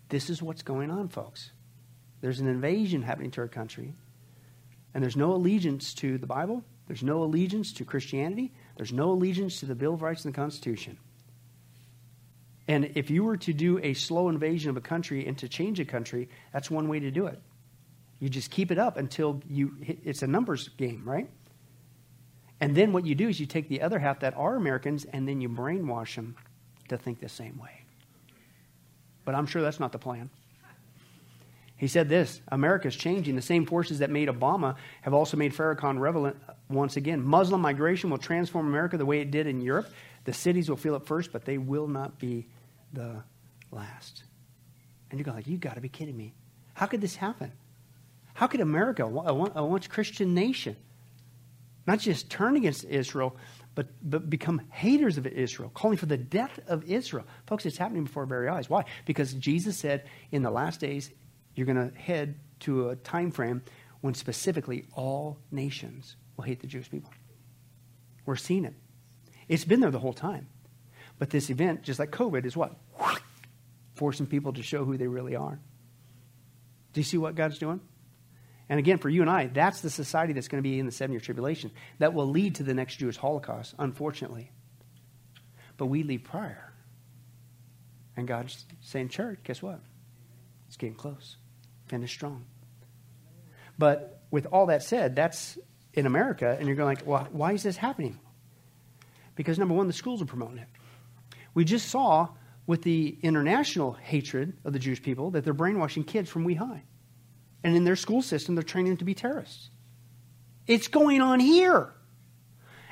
This 0.09 0.31
is 0.31 0.43
what's 0.43 0.63
going 0.63 0.91
on, 0.91 1.09
folks. 1.09 1.53
There's 2.21 2.41
an 2.41 2.49
invasion 2.49 3.03
happening 3.03 3.31
to 3.33 3.41
our 3.43 3.49
country, 3.49 3.95
and 4.93 5.03
there's 5.03 5.17
no 5.17 5.33
allegiance 5.33 5.95
to 5.95 6.19
the 6.19 6.27
Bible, 6.27 6.63
there's 6.87 7.03
no 7.03 7.23
allegiance 7.23 7.73
to 7.75 7.85
Christianity, 7.85 8.53
there's 8.81 8.95
no 8.95 9.11
allegiance 9.11 9.61
to 9.61 9.67
the 9.67 9.75
Bill 9.75 9.93
of 9.93 10.01
Rights 10.01 10.25
and 10.25 10.33
the 10.33 10.37
Constitution. 10.37 10.97
And 12.67 12.93
if 12.95 13.11
you 13.11 13.25
were 13.25 13.37
to 13.37 13.53
do 13.53 13.79
a 13.83 13.93
slow 13.93 14.31
invasion 14.31 14.71
of 14.71 14.79
a 14.79 14.81
country 14.81 15.27
and 15.27 15.37
to 15.37 15.51
change 15.51 15.79
a 15.81 15.85
country, 15.85 16.31
that's 16.51 16.71
one 16.71 16.89
way 16.89 16.99
to 17.01 17.11
do 17.11 17.27
it. 17.27 17.39
You 18.21 18.31
just 18.31 18.51
keep 18.51 18.71
it 18.71 18.79
up 18.79 18.97
until 18.97 19.43
you 19.47 19.75
hit, 19.83 19.99
it's 20.03 20.23
a 20.23 20.27
numbers 20.27 20.71
game, 20.79 21.03
right? 21.05 21.29
And 22.59 22.75
then 22.75 22.95
what 22.95 23.05
you 23.05 23.15
do 23.15 23.29
is 23.29 23.39
you 23.39 23.45
take 23.45 23.69
the 23.69 23.83
other 23.83 23.99
half 23.99 24.21
that 24.21 24.33
are 24.35 24.57
Americans 24.57 25.05
and 25.05 25.29
then 25.29 25.43
you 25.43 25.51
brainwash 25.51 26.15
them 26.15 26.35
to 26.89 26.97
think 26.97 27.21
the 27.21 27.29
same 27.29 27.59
way. 27.59 27.83
But 29.27 29.35
I'm 29.35 29.45
sure 29.45 29.61
that's 29.61 29.79
not 29.79 29.93
the 29.93 29.99
plan. 29.99 30.31
He 31.77 31.87
said 31.87 32.09
this 32.09 32.41
America 32.49 32.89
is 32.89 32.97
changing. 32.97 33.37
The 33.37 33.43
same 33.43 33.67
forces 33.67 33.99
that 33.99 34.09
made 34.09 34.29
Obama 34.29 34.77
have 35.03 35.13
also 35.13 35.37
made 35.37 35.53
Farrakhan 35.53 35.99
relevant 36.01 36.39
once 36.71 36.97
again. 36.97 37.23
Muslim 37.23 37.61
migration 37.61 38.11
will 38.11 38.19
transform 38.19 38.67
America 38.67 38.97
the 38.97 39.07
way 39.07 39.21
it 39.21 39.31
did 39.31 39.47
in 39.47 39.61
Europe. 39.61 39.89
The 40.25 40.33
cities 40.33 40.69
will 40.69 40.77
feel 40.77 40.95
it 40.95 41.07
first, 41.07 41.33
but 41.33 41.45
they 41.45 41.59
will 41.59 41.89
not 41.89 42.19
be 42.19 42.47
the 42.93 43.23
last. 43.71 44.23
And 45.11 45.19
you're 45.19 45.25
go 45.25 45.33
like, 45.33 45.47
you 45.47 45.59
got 45.59 45.75
to 45.75 45.81
be 45.81 45.89
kidding 45.89 46.17
me. 46.17 46.35
How 46.75 46.87
could 46.87 47.01
this 47.01 47.17
happen? 47.17 47.53
How 48.35 48.47
could 48.47 48.61
America, 48.61 49.05
a 49.05 49.65
once 49.65 49.87
Christian 49.87 50.35
nation, 50.35 50.77
not 51.87 51.99
just 51.99 52.31
turn 52.31 52.57
against 52.57 52.85
Israel, 52.85 53.37
but, 53.75 53.89
but 54.03 54.31
become 54.31 54.63
haters 54.71 55.19
of 55.19 55.27
Israel, 55.27 55.71
calling 55.75 55.97
for 55.97 56.07
the 56.07 56.17
death 56.17 56.59
of 56.69 56.85
Israel? 56.85 57.27
Folks, 57.47 57.67
it's 57.67 57.77
happening 57.77 58.05
before 58.05 58.23
our 58.23 58.29
very 58.29 58.49
eyes. 58.49 58.71
Why? 58.71 58.85
Because 59.05 59.35
Jesus 59.35 59.77
said 59.77 60.05
in 60.31 60.43
the 60.43 60.51
last 60.51 60.81
days 60.81 61.11
you're 61.55 61.67
going 61.67 61.91
to 61.91 61.99
head 61.99 62.37
to 62.61 62.91
a 62.91 62.97
time 62.97 63.31
frame 63.31 63.63
when 64.01 64.15
specifically 64.15 64.87
all 64.95 65.39
nations 65.51 66.17
will 66.41 66.47
hate 66.47 66.61
the 66.61 66.67
Jewish 66.67 66.91
people. 66.91 67.13
We're 68.25 68.37
seeing 68.37 68.65
it. 68.65 68.73
It's 69.47 69.67
been 69.67 69.81
there 69.81 69.91
the 69.91 69.99
whole 69.99 70.15
time. 70.15 70.49
But 71.19 71.29
this 71.29 71.51
event, 71.51 71.83
just 71.83 71.99
like 71.99 72.11
COVID, 72.11 72.47
is 72.47 72.57
what? 72.57 72.75
Forcing 73.95 74.27
people 74.27 74.55
to 74.55 74.63
show 74.63 74.87
who 74.87 74.97
they 74.97 75.07
really 75.07 75.37
are. 75.37 75.61
Do 76.95 77.01
you 77.01 77.05
see 77.05 77.19
what 77.19 77.35
God's 77.35 77.59
doing? 77.59 77.81
And 78.71 78.79
again, 78.79 78.97
for 78.97 79.11
you 79.11 79.21
and 79.21 79.31
I, 79.31 79.49
that's 79.49 79.83
the 79.83 79.91
society 79.91 80.33
that's 80.33 80.49
going 80.49 80.63
to 80.63 80.69
be 80.69 80.79
in 80.79 80.87
the 80.87 80.93
seven 80.93 81.13
year 81.13 81.21
tribulation. 81.21 81.73
That 81.99 82.15
will 82.15 82.29
lead 82.29 82.55
to 82.55 82.63
the 82.63 82.73
next 82.73 82.97
Jewish 82.97 83.19
Holocaust, 83.19 83.75
unfortunately. 83.79 84.51
But 85.77 85.87
we 85.87 86.05
leave 86.05 86.25
prior. 86.25 86.73
And 88.17 88.27
God's 88.27 88.65
saying, 88.81 89.11
church, 89.11 89.41
guess 89.45 89.61
what? 89.61 89.81
It's 90.69 90.79
getting 90.79 90.95
close. 90.95 91.37
Finish 91.89 92.13
strong. 92.13 92.47
But 93.77 94.23
with 94.31 94.47
all 94.47 94.67
that 94.67 94.83
said, 94.83 95.17
that's 95.17 95.59
in 95.95 96.07
America, 96.07 96.57
and 96.59 96.67
you're 96.67 96.77
going 96.77 96.89
like, 96.89 97.07
well, 97.07 97.29
why 97.33 97.53
is 97.53 97.63
this 97.63 97.77
happening? 97.77 98.19
Because 99.35 99.59
number 99.59 99.75
one, 99.75 99.87
the 99.87 99.93
schools 99.93 100.23
are 100.23 100.27
promoting 100.27 100.59
it. 100.59 100.69
We 101.55 101.65
just 101.65 101.89
saw 101.89 102.29
with 102.67 102.83
the 102.83 103.19
international 103.23 103.93
hatred 103.95 104.53
of 104.65 104.73
the 104.73 104.79
Jewish 104.79 105.03
people 105.03 105.33
that 105.33 105.45
they're 105.45 105.53
brainwashing 105.53 106.05
kids 106.05 106.31
from 106.31 106.45
wee 106.45 106.55
high. 106.55 106.85
And 107.65 107.77
in 107.77 107.85
their 107.85 107.97
school 107.97 108.23
system, 108.23 108.55
they're 108.55 108.63
training 108.63 108.93
them 108.93 108.99
to 108.99 109.05
be 109.05 109.15
terrorists. 109.15 109.71
It's 110.67 110.89
going 110.89 111.21
on 111.21 111.41
here. 111.41 111.93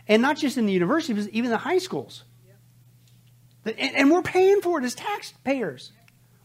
And 0.08 0.20
not 0.22 0.36
just 0.36 0.56
in 0.56 0.66
the 0.66 0.72
universities, 0.72 1.28
even 1.28 1.50
the 1.50 1.58
high 1.58 1.78
schools. 1.78 2.24
And, 3.64 4.10
we're 4.10 4.22
paying 4.22 4.62
for 4.62 4.78
it 4.80 4.84
as 4.84 4.94
taxpayers. 4.94 5.92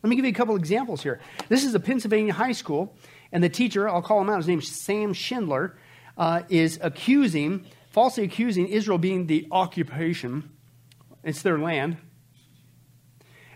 Let 0.03 0.09
me 0.09 0.17
give 0.17 0.25
you 0.25 0.31
a 0.31 0.35
couple 0.35 0.55
examples 0.57 1.01
here. 1.01 1.21
This 1.47 1.63
is 1.63 1.73
a 1.73 1.79
Pennsylvania 1.79 2.33
high 2.33 2.51
school, 2.51 2.97
and 3.31 3.41
the 3.41 3.49
teacher, 3.49 3.87
I'll 3.87 4.01
call 4.01 4.19
him 4.19 4.29
out, 4.29 4.37
his 4.37 4.47
name's 4.47 4.67
Sam 4.67 5.13
Schindler, 5.13 5.77
uh, 6.17 6.43
is 6.49 6.79
accusing, 6.81 7.65
falsely 7.89 8.23
accusing 8.23 8.67
Israel 8.67 8.97
being 8.97 9.27
the 9.27 9.47
occupation, 9.51 10.49
it's 11.23 11.41
their 11.41 11.57
land, 11.57 11.97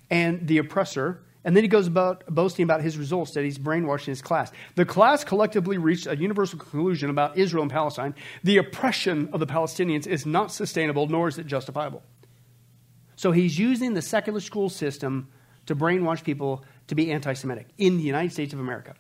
and 0.10 0.48
the 0.48 0.58
oppressor. 0.58 1.24
And 1.44 1.56
then 1.56 1.64
he 1.64 1.70
goes 1.70 1.88
about 1.88 2.26
boasting 2.28 2.64
about 2.64 2.82
his 2.82 2.98
results 2.98 3.32
that 3.32 3.44
he's 3.44 3.58
brainwashing 3.58 4.12
his 4.12 4.22
class. 4.22 4.52
The 4.76 4.86
class 4.86 5.24
collectively 5.24 5.78
reached 5.78 6.08
a 6.08 6.18
universal 6.18 6.60
conclusion 6.60 7.10
about 7.10 7.38
Israel 7.38 7.64
and 7.64 7.72
Palestine. 7.72 8.16
The 8.44 8.58
oppression 8.58 9.30
of 9.32 9.40
the 9.40 9.48
Palestinians 9.48 10.08
is 10.08 10.26
not 10.26 10.52
sustainable, 10.52 11.08
nor 11.08 11.28
is 11.28 11.38
it 11.38 11.48
justifiable. 11.48 12.04
So 13.16 13.32
he's 13.32 13.58
using 13.58 13.94
the 13.94 14.02
secular 14.02 14.40
school 14.40 14.70
system 14.70 15.30
to 15.68 15.76
brainwash 15.76 16.24
people 16.24 16.66
to 16.88 16.96
be 16.96 17.12
anti 17.12 17.34
Semitic 17.34 17.68
in 17.78 17.98
the 17.98 18.04
United 18.04 18.32
States 18.32 18.54
of 18.54 18.60
America. 18.60 18.96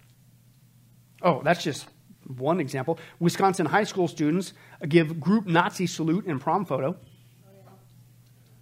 Oh, 1.21 1.41
that's 1.43 1.63
just 1.63 1.87
one 2.27 2.59
example. 2.59 2.99
Wisconsin 3.19 3.65
high 3.65 3.83
school 3.83 4.07
students 4.07 4.53
give 4.87 5.19
group 5.19 5.47
Nazi 5.47 5.87
salute 5.87 6.25
in 6.25 6.39
prom 6.39 6.65
photo. 6.65 6.97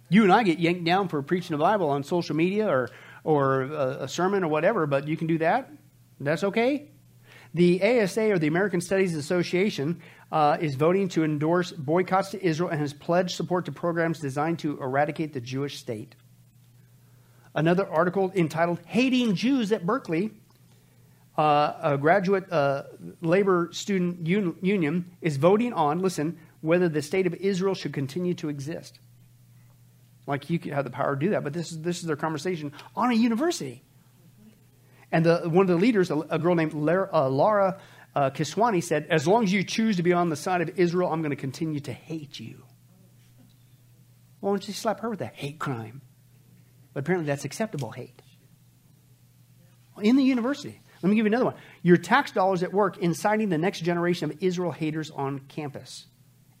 You 0.08 0.22
and 0.22 0.32
I 0.32 0.44
get 0.44 0.58
yanked 0.58 0.84
down 0.84 1.08
for 1.08 1.20
preaching 1.22 1.56
the 1.56 1.62
Bible 1.62 1.90
on 1.90 2.04
social 2.04 2.36
media 2.36 2.68
or, 2.68 2.90
or 3.24 3.62
a, 3.62 3.88
a 4.02 4.08
sermon 4.08 4.44
or 4.44 4.48
whatever, 4.48 4.86
but 4.86 5.08
you 5.08 5.16
can 5.16 5.26
do 5.26 5.38
that. 5.38 5.70
That's 6.20 6.44
okay. 6.44 6.90
The 7.54 7.82
ASA, 7.82 8.30
or 8.30 8.38
the 8.38 8.46
American 8.46 8.80
Studies 8.80 9.14
Association, 9.16 10.00
uh, 10.30 10.58
is 10.60 10.74
voting 10.74 11.08
to 11.10 11.24
endorse 11.24 11.72
boycotts 11.72 12.30
to 12.30 12.44
Israel 12.44 12.70
and 12.70 12.80
has 12.80 12.92
pledged 12.92 13.34
support 13.34 13.64
to 13.64 13.72
programs 13.72 14.20
designed 14.20 14.58
to 14.60 14.80
eradicate 14.80 15.32
the 15.32 15.40
Jewish 15.40 15.78
state. 15.78 16.14
Another 17.54 17.88
article 17.88 18.30
entitled 18.34 18.80
Hating 18.86 19.34
Jews 19.34 19.72
at 19.72 19.86
Berkeley, 19.86 20.32
uh, 21.36 21.74
a 21.82 21.98
graduate 21.98 22.50
uh, 22.50 22.84
labor 23.20 23.68
student 23.72 24.26
un- 24.26 24.56
union, 24.62 25.10
is 25.20 25.36
voting 25.36 25.72
on, 25.72 26.00
listen, 26.00 26.38
whether 26.60 26.88
the 26.88 27.02
state 27.02 27.26
of 27.26 27.34
Israel 27.34 27.74
should 27.74 27.92
continue 27.92 28.34
to 28.34 28.48
exist. 28.48 28.98
Like 30.26 30.50
you 30.50 30.58
could 30.58 30.72
have 30.72 30.84
the 30.84 30.90
power 30.90 31.14
to 31.14 31.20
do 31.20 31.30
that, 31.30 31.44
but 31.44 31.52
this 31.52 31.70
is, 31.70 31.82
this 31.82 32.00
is 32.00 32.04
their 32.04 32.16
conversation 32.16 32.72
on 32.94 33.10
a 33.10 33.14
university. 33.14 33.84
And 35.12 35.24
the, 35.24 35.48
one 35.48 35.62
of 35.62 35.68
the 35.68 35.76
leaders, 35.76 36.10
a, 36.10 36.18
a 36.18 36.38
girl 36.38 36.54
named 36.54 36.74
Lara, 36.74 37.08
uh, 37.12 37.28
Laura 37.28 37.80
uh, 38.14 38.30
Kiswani, 38.30 38.82
said, 38.82 39.06
As 39.08 39.28
long 39.28 39.44
as 39.44 39.52
you 39.52 39.62
choose 39.62 39.96
to 39.96 40.02
be 40.02 40.12
on 40.12 40.30
the 40.30 40.36
side 40.36 40.62
of 40.62 40.78
Israel, 40.78 41.12
I'm 41.12 41.20
going 41.20 41.30
to 41.30 41.36
continue 41.36 41.80
to 41.80 41.92
hate 41.92 42.40
you. 42.40 42.64
Why 44.40 44.50
don't 44.50 44.66
you 44.66 44.74
slap 44.74 45.00
her 45.00 45.10
with 45.10 45.20
a 45.20 45.26
hate 45.26 45.58
crime? 45.58 46.02
But 46.92 47.00
apparently 47.00 47.26
that's 47.26 47.44
acceptable 47.44 47.90
hate. 47.92 48.20
In 50.00 50.16
the 50.16 50.24
university. 50.24 50.80
Let 51.02 51.10
me 51.10 51.16
give 51.16 51.26
you 51.26 51.30
another 51.30 51.46
one. 51.46 51.54
Your 51.82 51.96
tax 51.96 52.32
dollars 52.32 52.62
at 52.62 52.72
work 52.72 52.98
inciting 52.98 53.48
the 53.48 53.58
next 53.58 53.80
generation 53.80 54.30
of 54.30 54.42
Israel 54.42 54.72
haters 54.72 55.10
on 55.10 55.40
campus. 55.40 56.06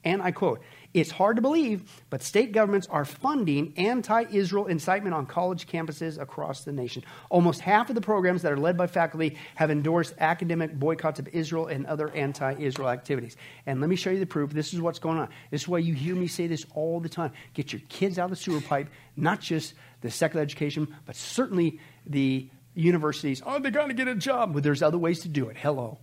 And 0.06 0.22
I 0.22 0.30
quote, 0.30 0.62
it's 0.94 1.10
hard 1.10 1.34
to 1.34 1.42
believe, 1.42 1.82
but 2.10 2.22
state 2.22 2.52
governments 2.52 2.86
are 2.86 3.04
funding 3.04 3.74
anti 3.76 4.24
Israel 4.30 4.66
incitement 4.66 5.14
on 5.14 5.26
college 5.26 5.66
campuses 5.66 6.18
across 6.18 6.62
the 6.62 6.70
nation. 6.70 7.02
Almost 7.28 7.60
half 7.60 7.88
of 7.88 7.96
the 7.96 8.00
programs 8.00 8.42
that 8.42 8.52
are 8.52 8.56
led 8.56 8.76
by 8.76 8.86
faculty 8.86 9.36
have 9.56 9.70
endorsed 9.70 10.14
academic 10.18 10.78
boycotts 10.78 11.18
of 11.18 11.26
Israel 11.28 11.66
and 11.66 11.86
other 11.86 12.08
anti 12.10 12.54
Israel 12.54 12.88
activities. 12.88 13.36
And 13.66 13.80
let 13.80 13.90
me 13.90 13.96
show 13.96 14.10
you 14.10 14.20
the 14.20 14.26
proof. 14.26 14.52
This 14.52 14.72
is 14.72 14.80
what's 14.80 15.00
going 15.00 15.18
on. 15.18 15.28
This 15.50 15.62
is 15.62 15.68
why 15.68 15.78
you 15.78 15.92
hear 15.92 16.14
me 16.14 16.28
say 16.28 16.46
this 16.46 16.64
all 16.74 17.00
the 17.00 17.08
time. 17.08 17.32
Get 17.52 17.72
your 17.72 17.82
kids 17.88 18.16
out 18.16 18.26
of 18.26 18.30
the 18.30 18.36
sewer 18.36 18.60
pipe, 18.60 18.88
not 19.16 19.40
just 19.40 19.74
the 20.02 20.10
secular 20.10 20.42
education, 20.42 20.94
but 21.04 21.16
certainly 21.16 21.80
the 22.06 22.48
universities. 22.76 23.42
Oh, 23.44 23.58
they 23.58 23.70
got 23.70 23.86
to 23.86 23.94
get 23.94 24.06
a 24.06 24.14
job. 24.14 24.54
But 24.54 24.62
there's 24.62 24.82
other 24.82 24.98
ways 24.98 25.20
to 25.20 25.28
do 25.28 25.48
it. 25.48 25.56
Hello. 25.56 25.98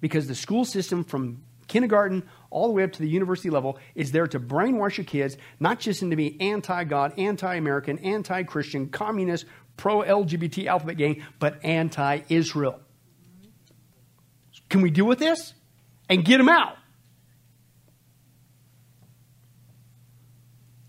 Because 0.00 0.26
the 0.26 0.34
school 0.34 0.64
system 0.64 1.04
from 1.04 1.42
kindergarten 1.68 2.28
all 2.50 2.68
the 2.68 2.74
way 2.74 2.84
up 2.84 2.92
to 2.92 3.00
the 3.00 3.08
university 3.08 3.50
level 3.50 3.78
is 3.94 4.12
there 4.12 4.26
to 4.26 4.40
brainwash 4.40 4.96
your 4.96 5.04
kids, 5.04 5.36
not 5.60 5.80
just 5.80 6.02
into 6.02 6.16
being 6.16 6.40
anti 6.40 6.84
God, 6.84 7.18
anti 7.18 7.54
American, 7.54 7.98
anti 7.98 8.44
Christian, 8.44 8.88
communist, 8.88 9.44
pro 9.76 10.02
LGBT 10.02 10.66
alphabet 10.66 10.96
gang, 10.96 11.24
but 11.38 11.64
anti 11.64 12.20
Israel. 12.28 12.80
Can 14.68 14.80
we 14.80 14.90
deal 14.90 15.06
with 15.06 15.18
this? 15.18 15.54
And 16.08 16.24
get 16.24 16.38
them 16.38 16.48
out. 16.48 16.76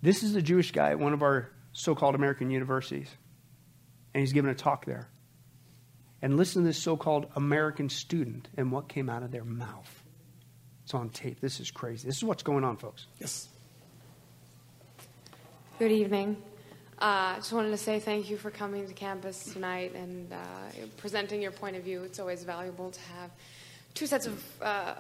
This 0.01 0.21
is 0.21 0.36
a 0.36 0.41
Jewish 0.41 0.71
guy 0.71 0.91
at 0.91 0.99
one 0.99 1.13
of 1.13 1.21
our 1.21 1.49
so 1.71 1.95
called 1.95 2.13
American 2.13 2.49
universities, 2.49 3.07
and 4.13 4.19
he's 4.19 4.34
giving 4.34 4.51
a 4.51 4.55
talk 4.55 4.86
there. 4.86 5.07
And 6.24 6.38
listen 6.38 6.61
to 6.61 6.67
this 6.69 6.78
so 6.78 6.95
called 6.95 7.28
American 7.36 7.89
student 7.89 8.47
and 8.55 8.71
what 8.71 8.88
came 8.88 9.09
out 9.09 9.24
of 9.24 9.32
their 9.32 9.43
mouth. 9.43 10.03
It's 10.86 10.93
on 10.93 11.09
tape. 11.09 11.41
This 11.41 11.59
is 11.59 11.69
crazy. 11.69 12.07
This 12.07 12.15
is 12.15 12.24
what's 12.24 12.43
going 12.43 12.63
on, 12.63 12.78
folks. 12.78 13.07
Yes. 13.19 13.49
Good 15.80 15.91
evening. 15.91 16.38
I 16.97 17.34
uh, 17.34 17.36
just 17.36 17.51
wanted 17.51 17.71
to 17.71 17.78
say 17.78 17.99
thank 17.99 18.30
you 18.30 18.38
for 18.38 18.51
coming 18.51 18.88
to 18.88 18.93
campus 18.93 19.43
tonight 19.51 19.95
and 19.95 20.32
uh, 20.32 20.38
presenting 20.95 21.41
your 21.41 21.51
point 21.51 21.76
of 21.76 21.84
view. 21.84 22.03
It's 22.03 22.19
always 22.19 22.45
valuable 22.45 22.91
to 22.91 22.99
have 23.01 23.30
two 23.93 24.07
sets 24.07 24.26
of 24.26 24.41
uh, 24.61 24.93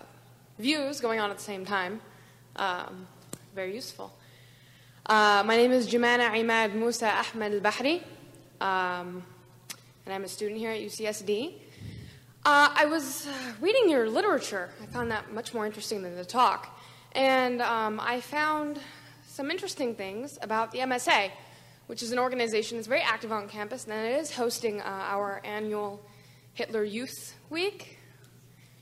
views 0.59 0.99
going 0.99 1.21
on 1.21 1.31
at 1.31 1.37
the 1.37 1.43
same 1.43 1.63
time. 1.65 2.01
Um, 2.57 3.07
very 3.55 3.73
useful. 3.73 4.11
Uh, 5.05 5.41
my 5.45 5.55
name 5.55 5.71
is 5.71 5.87
Jumana 5.87 6.31
Imad 6.31 6.73
Musa 6.73 7.07
Ahmed 7.07 7.53
Al 7.53 7.59
Bahri, 7.61 8.01
um, 8.59 9.23
and 10.05 10.13
I'm 10.13 10.23
a 10.23 10.27
student 10.27 10.59
here 10.59 10.71
at 10.71 10.81
UCSD. 10.81 11.53
Uh, 12.45 12.69
I 12.75 12.85
was 12.85 13.25
uh, 13.25 13.31
reading 13.61 13.89
your 13.89 14.09
literature. 14.09 14.69
I 14.81 14.85
found 14.87 15.09
that 15.11 15.33
much 15.33 15.53
more 15.53 15.65
interesting 15.65 16.01
than 16.01 16.15
the 16.15 16.25
talk. 16.25 16.77
And 17.13 17.61
um, 17.61 18.01
I 18.01 18.19
found 18.19 18.79
some 19.25 19.49
interesting 19.49 19.95
things 19.95 20.37
about 20.41 20.71
the 20.71 20.79
MSA, 20.79 21.31
which 21.87 22.03
is 22.03 22.11
an 22.11 22.19
organization 22.19 22.77
that's 22.77 22.87
very 22.87 23.01
active 23.01 23.31
on 23.31 23.47
campus, 23.47 23.85
and 23.85 23.93
it 23.93 24.19
is 24.19 24.35
hosting 24.35 24.81
uh, 24.81 24.83
our 24.85 25.41
annual 25.45 26.05
Hitler 26.53 26.83
Youth 26.83 27.35
Week. 27.49 27.97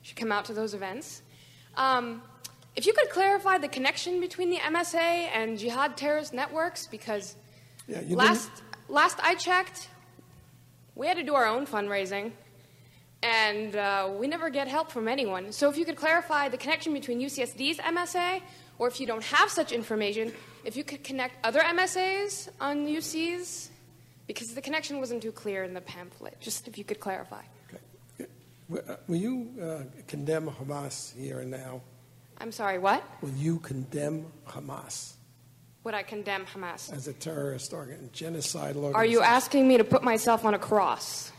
You 0.01 0.07
should 0.07 0.17
come 0.17 0.31
out 0.31 0.45
to 0.45 0.53
those 0.53 0.73
events. 0.73 1.21
Um, 1.75 2.23
if 2.75 2.85
you 2.87 2.93
could 2.93 3.09
clarify 3.09 3.59
the 3.59 3.67
connection 3.67 4.19
between 4.19 4.49
the 4.49 4.57
MSA 4.57 5.29
and 5.33 5.59
jihad 5.59 5.97
terrorist 5.97 6.33
networks, 6.33 6.87
because 6.87 7.35
Yeah, 7.87 8.01
last, 8.09 8.49
last 8.89 9.19
I 9.21 9.35
checked, 9.35 9.89
we 10.95 11.07
had 11.07 11.17
to 11.17 11.23
do 11.23 11.35
our 11.35 11.45
own 11.45 11.65
fundraising 11.65 12.31
and 13.23 13.75
uh, 13.75 14.09
we 14.17 14.27
never 14.27 14.49
get 14.49 14.67
help 14.67 14.91
from 14.91 15.07
anyone. 15.07 15.51
So 15.51 15.69
if 15.69 15.77
you 15.77 15.85
could 15.85 15.95
clarify 15.95 16.49
the 16.49 16.57
connection 16.57 16.93
between 16.93 17.19
UCSD's 17.19 17.77
MSA, 17.77 18.41
or 18.79 18.87
if 18.87 18.99
you 18.99 19.05
don't 19.05 19.23
have 19.23 19.49
such 19.49 19.71
information, 19.71 20.33
if 20.65 20.75
you 20.75 20.83
could 20.83 21.03
connect 21.03 21.35
other 21.45 21.59
MSAs 21.59 22.49
on 22.59 22.87
UC's, 22.87 23.69
because 24.25 24.53
the 24.53 24.61
connection 24.61 24.99
wasn't 24.99 25.21
too 25.21 25.31
clear 25.31 25.63
in 25.63 25.73
the 25.73 25.81
pamphlet. 25.81 26.39
Just 26.39 26.67
if 26.67 26.77
you 26.77 26.83
could 26.83 26.99
clarify. 26.99 27.41
Okay. 27.69 28.29
Will 28.69 28.81
uh, 28.87 28.95
will 29.07 29.17
you 29.17 29.49
uh, 29.61 29.83
condemn 30.07 30.47
Hamas 30.49 31.15
here 31.15 31.41
and 31.41 31.51
now? 31.51 31.81
I'm 32.39 32.51
sorry, 32.51 32.79
what? 32.79 33.03
Will 33.21 33.37
you 33.37 33.59
condemn 33.59 34.25
Hamas 34.47 35.13
Would 35.83 35.95
I 35.95 36.03
condemn 36.03 36.45
Hamas? 36.45 36.93
as 36.93 37.07
a 37.07 37.13
terrorist 37.13 37.73
organ, 37.73 38.09
genocidal 38.13 38.75
organization? 38.75 38.95
Are 38.95 39.05
you 39.05 39.21
asking 39.21 39.67
me 39.67 39.77
to 39.77 39.83
put 39.83 40.03
myself 40.03 40.45
on 40.45 40.53
a 40.53 40.59
cross? 40.59 41.31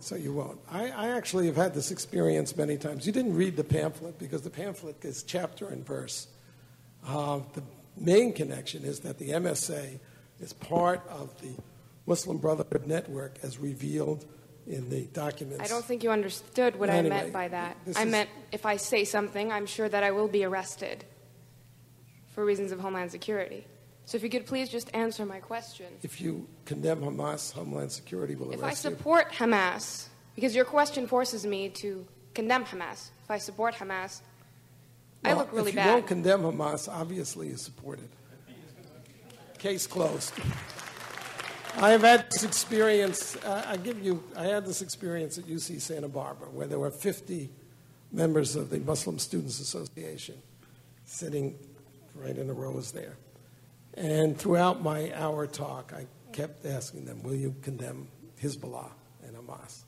So 0.00 0.14
you 0.14 0.32
won't. 0.32 0.60
I, 0.70 0.90
I 0.90 1.08
actually 1.16 1.46
have 1.46 1.56
had 1.56 1.74
this 1.74 1.90
experience 1.90 2.56
many 2.56 2.76
times. 2.76 3.06
You 3.06 3.12
didn't 3.12 3.34
read 3.34 3.56
the 3.56 3.64
pamphlet 3.64 4.18
because 4.18 4.42
the 4.42 4.50
pamphlet 4.50 5.04
is 5.04 5.22
chapter 5.22 5.68
and 5.68 5.84
verse. 5.84 6.28
Uh, 7.06 7.40
the 7.54 7.62
main 7.96 8.32
connection 8.32 8.84
is 8.84 9.00
that 9.00 9.18
the 9.18 9.30
MSA 9.30 9.98
is 10.40 10.52
part 10.52 11.06
of 11.08 11.40
the 11.40 11.50
Muslim 12.06 12.38
Brotherhood 12.38 12.86
Network 12.86 13.38
as 13.42 13.58
revealed 13.58 14.24
in 14.66 14.90
the 14.90 15.06
documents. 15.06 15.64
I 15.64 15.66
don't 15.66 15.84
think 15.84 16.02
you 16.02 16.10
understood 16.10 16.76
what 16.76 16.90
I 16.90 17.02
meant 17.02 17.32
by 17.32 17.48
that. 17.48 17.76
I 17.96 18.02
is- 18.02 18.10
meant 18.10 18.30
if 18.52 18.66
I 18.66 18.76
say 18.76 19.04
something, 19.04 19.50
I'm 19.50 19.66
sure 19.66 19.88
that 19.88 20.02
I 20.02 20.10
will 20.10 20.28
be 20.28 20.44
arrested 20.44 21.04
for 22.36 22.44
reasons 22.44 22.70
of 22.70 22.78
Homeland 22.78 23.10
Security. 23.10 23.64
So 24.04 24.16
if 24.16 24.22
you 24.22 24.28
could 24.30 24.44
please 24.46 24.68
just 24.68 24.94
answer 24.94 25.24
my 25.26 25.40
question. 25.40 25.86
If 26.02 26.20
you 26.20 26.46
condemn 26.66 27.00
Hamas, 27.00 27.50
Homeland 27.52 27.90
Security 27.90 28.36
will 28.36 28.48
arrest 28.50 28.58
If 28.58 28.62
I 28.62 28.66
arrest 28.68 28.84
you. 28.84 28.90
support 28.90 29.32
Hamas, 29.32 30.06
because 30.36 30.54
your 30.54 30.66
question 30.66 31.06
forces 31.08 31.46
me 31.46 31.70
to 31.70 32.06
condemn 32.34 32.64
Hamas. 32.66 33.08
If 33.24 33.30
I 33.30 33.38
support 33.38 33.74
Hamas, 33.74 34.20
I 35.24 35.28
Well, 35.30 35.38
look 35.38 35.52
really 35.52 35.62
bad. 35.62 35.66
if 35.70 35.74
you 35.74 35.80
bad. 35.80 35.94
won't 35.94 36.06
condemn 36.06 36.42
Hamas, 36.42 36.88
obviously 36.92 37.48
you 37.48 37.56
support 37.56 37.98
it. 37.98 38.10
Case 39.58 39.86
closed. 39.86 40.34
I 41.78 41.90
have 41.90 42.02
had 42.02 42.30
this 42.30 42.44
experience. 42.44 43.36
Uh, 43.36 43.64
I 43.66 43.76
give 43.78 44.02
you. 44.04 44.22
I 44.36 44.44
had 44.44 44.66
this 44.66 44.82
experience 44.82 45.38
at 45.38 45.44
UC 45.44 45.80
Santa 45.80 46.08
Barbara, 46.08 46.48
where 46.48 46.66
there 46.66 46.78
were 46.78 46.90
50 46.90 47.50
members 48.12 48.54
of 48.54 48.70
the 48.70 48.78
Muslim 48.80 49.18
Students 49.18 49.58
Association 49.60 50.36
sitting 51.06 51.58
right 52.18 52.36
in 52.36 52.46
the 52.46 52.54
rows 52.54 52.92
there. 52.92 53.16
And 53.94 54.38
throughout 54.38 54.82
my 54.82 55.12
hour 55.14 55.46
talk, 55.46 55.92
I 55.94 56.06
kept 56.32 56.66
asking 56.66 57.06
them, 57.06 57.22
"Will 57.22 57.34
you 57.34 57.54
condemn 57.62 58.08
Hezbollah 58.42 58.90
and 59.24 59.36
Hamas?" 59.36 59.84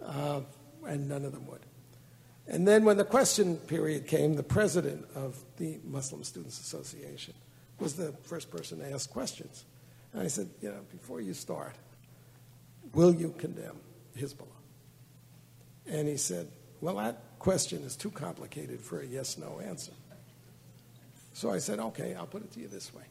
Uh, 0.00 0.40
and 0.86 1.08
none 1.08 1.24
of 1.24 1.32
them 1.32 1.46
would. 1.46 1.60
And 2.46 2.66
then 2.66 2.84
when 2.84 2.96
the 2.96 3.04
question 3.04 3.56
period 3.56 4.06
came, 4.06 4.36
the 4.36 4.42
president 4.42 5.06
of 5.14 5.42
the 5.56 5.80
Muslim 5.84 6.22
Students 6.22 6.60
Association 6.60 7.34
was 7.78 7.94
the 7.94 8.12
first 8.22 8.50
person 8.50 8.78
to 8.78 8.92
ask 8.92 9.10
questions. 9.10 9.64
And 10.12 10.22
I 10.22 10.28
said, 10.28 10.48
you 10.60 10.70
know, 10.70 10.80
before 10.90 11.20
you 11.20 11.34
start, 11.34 11.74
will 12.94 13.12
you 13.14 13.34
condemn 13.36 13.80
Hezbollah? 14.16 14.46
And 15.86 16.08
he 16.08 16.16
said, 16.16 16.48
well, 16.80 16.96
that 16.96 17.20
question 17.38 17.82
is 17.82 17.96
too 17.96 18.10
complicated 18.10 18.80
for 18.80 19.00
a 19.00 19.06
yes 19.06 19.36
no 19.36 19.60
answer. 19.60 19.92
So 21.36 21.52
I 21.52 21.58
said, 21.58 21.78
okay, 21.80 22.14
I'll 22.14 22.26
put 22.26 22.42
it 22.44 22.52
to 22.52 22.60
you 22.60 22.66
this 22.66 22.94
way 22.94 23.02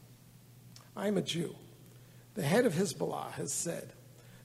I'm 0.96 1.16
a 1.16 1.22
Jew. 1.22 1.54
The 2.34 2.42
head 2.42 2.66
of 2.66 2.74
Hezbollah 2.74 3.30
has 3.34 3.52
said 3.52 3.92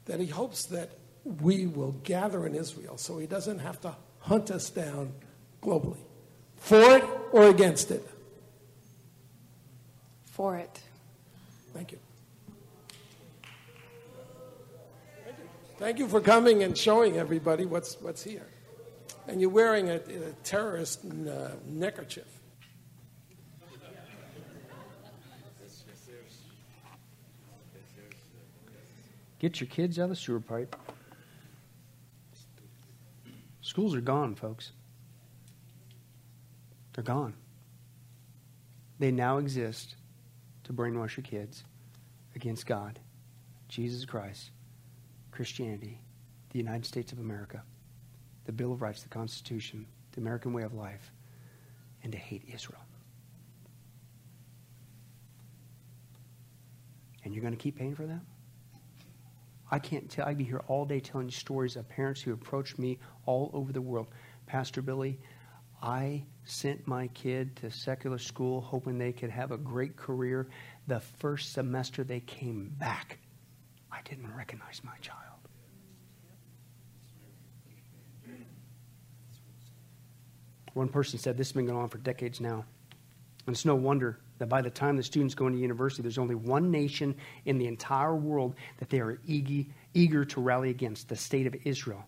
that 0.06 0.20
he 0.20 0.28
hopes 0.28 0.66
that 0.66 0.92
we 1.24 1.66
will 1.66 1.94
gather 2.04 2.46
in 2.46 2.54
Israel 2.54 3.00
so 3.00 3.18
he 3.18 3.26
doesn't 3.26 3.58
have 3.58 3.82
to 3.82 3.96
hunt 4.20 4.52
us 4.52 4.70
down 4.70 5.14
globally. 5.64 5.98
For 6.58 6.80
it 6.98 7.04
or 7.32 7.50
against 7.50 7.90
it? 7.90 8.08
For 10.26 10.58
it. 10.58 10.80
Thank 11.74 11.92
you. 11.94 11.98
Thank 15.80 15.98
you. 15.98 16.08
For 16.08 16.22
coming 16.22 16.62
and 16.62 16.78
showing 16.78 17.18
everybody 17.18 17.66
what's, 17.66 18.00
what's 18.00 18.22
here. 18.22 18.46
And 19.28 19.42
you're 19.42 19.50
wearing 19.50 19.90
a, 19.90 19.96
a 19.96 20.34
terrorist 20.44 21.04
uh, 21.04 21.50
neckerchief. 21.66 22.41
Get 29.42 29.60
your 29.60 29.68
kids 29.68 29.98
out 29.98 30.04
of 30.04 30.10
the 30.12 30.16
sewer 30.16 30.39
pipe. 30.39 30.76
Schools 33.62 33.96
are 33.96 34.02
gone, 34.02 34.36
folks. 34.36 34.72
They're 36.94 37.04
gone. 37.04 37.34
They 39.00 39.10
now 39.10 39.39
exist 39.39 39.96
to 40.66 40.74
brainwash 40.74 41.18
your 41.18 41.24
kids 41.24 41.64
against 42.36 42.68
God, 42.68 43.00
Jesus 43.68 44.06
Christ, 44.06 44.52
Christianity, 45.32 45.98
the 46.52 46.60
United 46.60 46.86
States 46.86 47.12
of 47.12 47.18
America, 47.18 47.64
the 48.46 48.52
Bill 48.52 48.72
of 48.72 48.84
Rights, 48.84 49.02
the 49.02 49.10
Constitution, 49.10 49.88
the 50.12 50.22
American 50.22 50.54
way 50.54 50.62
of 50.62 50.76
life, 50.76 51.12
and 52.04 52.12
to 52.12 52.18
hate 52.20 52.44
Israel. 52.54 52.86
And 57.24 57.34
you're 57.34 57.42
going 57.42 57.58
to 57.58 57.60
keep 57.60 57.80
paying 57.80 57.96
for 57.96 58.06
that? 58.06 58.22
I 59.72 59.80
can't 59.80 60.09
tell. 60.09 60.28
I'd 60.28 60.38
be 60.38 60.43
here 60.43 60.61
all 60.67 60.86
day 60.86 60.99
telling 60.99 61.28
you 61.28 61.32
stories 61.32 61.78
of 61.78 61.88
parents 61.88 62.22
who 62.22 62.34
approached 62.34 62.78
me 62.78 62.99
all 63.26 63.49
over 63.53 63.72
the 63.72 63.82
world. 63.82 64.07
Pastor 64.45 64.82
Billy, 64.82 65.17
I 65.82 66.26
sent 66.43 66.86
my 66.88 67.07
kid 67.07 67.55
to 67.57 67.72
secular 67.72 68.17
school 68.17 68.59
hoping 68.61 68.97
they 68.97 69.13
could 69.13 69.30
have 69.30 69.51
a 69.51 69.57
great 69.57 69.95
career. 69.95 70.49
The 70.88 70.99
first 70.99 71.53
semester 71.53 72.03
they 72.03 72.19
came 72.19 72.74
back, 72.78 73.19
I 73.91 74.01
didn't 74.03 74.36
recognize 74.36 74.82
my 74.84 74.97
child. 74.99 75.17
One 80.74 80.89
person 80.89 81.19
said 81.19 81.38
this 81.38 81.47
has 81.47 81.53
been 81.53 81.65
going 81.65 81.78
on 81.78 81.89
for 81.89 81.97
decades 81.97 82.39
now. 82.39 82.65
And 83.45 83.55
it's 83.55 83.65
no 83.65 83.76
wonder 83.76 84.19
that 84.42 84.50
by 84.50 84.64
the 84.64 84.72
time 84.72 84.98
the 84.98 85.04
students 85.04 85.36
go 85.36 85.46
into 85.46 85.60
university, 85.60 86.02
there's 86.02 86.18
only 86.18 86.34
one 86.34 86.72
nation 86.72 87.14
in 87.46 87.60
the 87.60 87.68
entire 87.68 88.16
world 88.16 88.56
that 88.80 88.89
they 88.89 89.00
are 89.00 89.20
eager, 89.28 90.26
to 90.26 90.42
rally 90.42 90.72
against 90.72 91.10
the 91.10 91.16
state 91.16 91.46
of 91.46 91.56
Israel. 91.64 92.04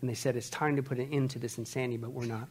And 0.00 0.10
they 0.10 0.14
said 0.14 0.34
it's 0.34 0.50
time 0.50 0.74
to 0.74 0.82
put 0.82 0.98
an 0.98 1.12
end 1.12 1.30
to 1.30 1.38
this 1.38 1.58
insanity, 1.58 1.96
but 1.96 2.10
we're 2.10 2.26
not. 2.26 2.48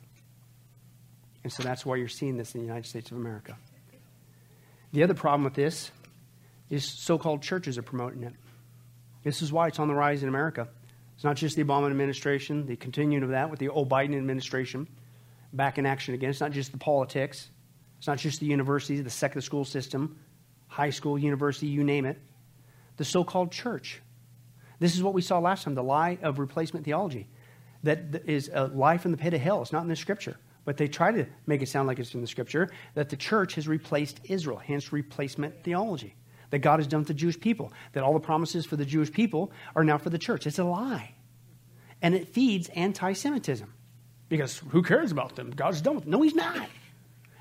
And 1.44 1.52
so 1.52 1.64
that's 1.64 1.86
why 1.86 1.98
you're 1.98 2.08
seeing 2.08 2.38
this 2.38 2.56
in 2.56 2.62
the 2.62 2.66
United 2.66 2.88
States 2.88 3.12
of 3.12 3.18
America. 3.18 3.58
The 4.94 5.04
other 5.04 5.14
problem 5.14 5.44
with 5.44 5.54
this 5.54 5.92
is 6.70 6.86
so 6.86 7.18
called 7.18 7.42
churches 7.42 7.78
are 7.78 7.82
promoting 7.82 8.24
it. 8.24 8.34
This 9.26 9.42
is 9.42 9.52
why 9.52 9.68
it's 9.68 9.80
on 9.80 9.90
the 9.90 9.96
rise 9.96 10.24
in 10.24 10.30
America. 10.30 10.70
It's 11.16 11.26
not 11.26 11.36
just 11.36 11.58
the 11.58 11.64
Obama 11.66 11.90
administration, 11.90 12.68
the 12.68 12.78
continuing 12.78 13.24
of 13.24 13.32
that 13.32 13.50
with 13.50 13.60
the 13.60 13.68
old 13.68 13.90
Biden 13.90 14.16
administration 14.16 14.88
back 15.52 15.78
in 15.78 15.86
action 15.86 16.14
again. 16.14 16.30
It's 16.30 16.40
not 16.40 16.54
just 16.54 16.72
the 16.72 16.78
politics, 16.78 17.50
it's 18.00 18.08
not 18.08 18.18
just 18.18 18.40
the 18.40 18.46
universities, 18.46 19.04
the 19.04 19.10
secular 19.10 19.42
school 19.42 19.66
system, 19.66 20.18
high 20.68 20.90
school, 20.90 21.20
university, 21.20 21.68
you 21.68 21.84
name 21.84 22.06
it. 22.06 22.18
The 22.98 23.06
so 23.06 23.24
called 23.24 23.52
church. 23.52 24.02
This 24.80 24.96
is 24.96 25.04
what 25.04 25.14
we 25.14 25.22
saw 25.22 25.40
last 25.40 25.66
time 25.66 25.76
the 25.76 25.84
lie 25.84 26.18
of 26.22 26.40
replacement 26.40 26.86
theology. 26.86 27.28
That 27.84 28.24
is 28.26 28.50
a 28.54 28.68
lie 28.68 28.98
from 28.98 29.12
the 29.12 29.18
pit 29.18 29.34
of 29.34 29.42
hell. 29.42 29.62
It's 29.62 29.74
not 29.74 29.84
in 29.84 29.90
the 29.90 29.96
scripture. 29.96 30.38
But 30.64 30.78
they 30.78 30.88
try 30.88 31.12
to 31.12 31.26
make 31.46 31.62
it 31.62 31.68
sound 31.68 31.88
like 31.88 32.00
it's 32.00 32.14
in 32.14 32.22
the 32.22 32.28
scripture 32.28 32.70
that 32.94 33.10
the 33.10 33.18
church 33.18 33.56
has 33.56 33.68
replaced 33.68 34.22
Israel, 34.26 34.58
hence 34.58 34.94
replacement 34.94 35.64
theology. 35.64 36.16
That 36.52 36.60
God 36.60 36.80
has 36.80 36.88
done 36.88 37.02
with 37.02 37.08
the 37.08 37.14
Jewish 37.14 37.40
people, 37.40 37.74
that 37.94 38.04
all 38.04 38.14
the 38.14 38.20
promises 38.20 38.66
for 38.66 38.76
the 38.76 38.86
Jewish 38.86 39.12
people 39.12 39.52
are 39.76 39.84
now 39.84 39.98
for 39.98 40.10
the 40.10 40.18
church. 40.18 40.48
It's 40.48 40.60
a 40.60 40.64
lie. 40.64 41.16
And 42.02 42.16
it 42.16 42.30
feeds 42.30 42.70
anti 42.70 43.14
Semitism. 43.14 43.74
Because 44.30 44.58
who 44.70 44.84
cares 44.84 45.12
about 45.12 45.36
them? 45.36 45.52
God's 45.52 45.82
done 45.82 45.96
with 45.96 46.04
them. 46.06 46.12
No, 46.12 46.22
He's 46.22 46.36
not. 46.36 46.70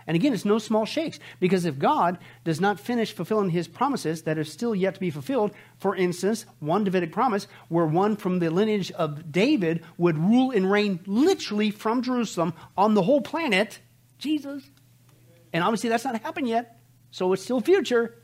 And 0.09 0.15
again, 0.15 0.33
it's 0.33 0.47
no 0.47 0.59
small 0.59 0.87
shakes 0.87 1.21
because 1.39 1.67
if 1.67 1.79
God 1.79 2.17
does 2.43 2.63
not 2.63 2.81
finish 2.81 3.13
fulfilling 3.13 3.51
his 3.51 3.69
promises 3.69 4.23
that 4.23 4.39
are 4.39 4.45
still 4.45 4.75
yet 4.75 4.95
to 4.95 5.01
be 5.01 5.11
fulfilled, 5.11 5.53
for 5.77 5.95
instance, 5.95 6.47
one 6.61 6.83
Davidic 6.83 7.13
promise 7.13 7.47
where 7.69 7.85
one 7.85 8.17
from 8.17 8.39
the 8.39 8.51
lineage 8.51 8.91
of 8.93 9.31
David 9.31 9.85
would 9.99 10.17
rule 10.17 10.51
and 10.51 10.71
reign 10.71 11.01
literally 11.05 11.71
from 11.71 12.01
Jerusalem 12.01 12.55
on 12.75 12.95
the 12.95 13.03
whole 13.03 13.21
planet, 13.21 13.81
Jesus. 14.17 14.65
And 15.53 15.63
obviously 15.63 15.91
that's 15.91 16.05
not 16.05 16.19
happened 16.23 16.49
yet, 16.49 16.81
so 17.11 17.31
it's 17.35 17.43
still 17.43 17.61
future. 17.61 18.15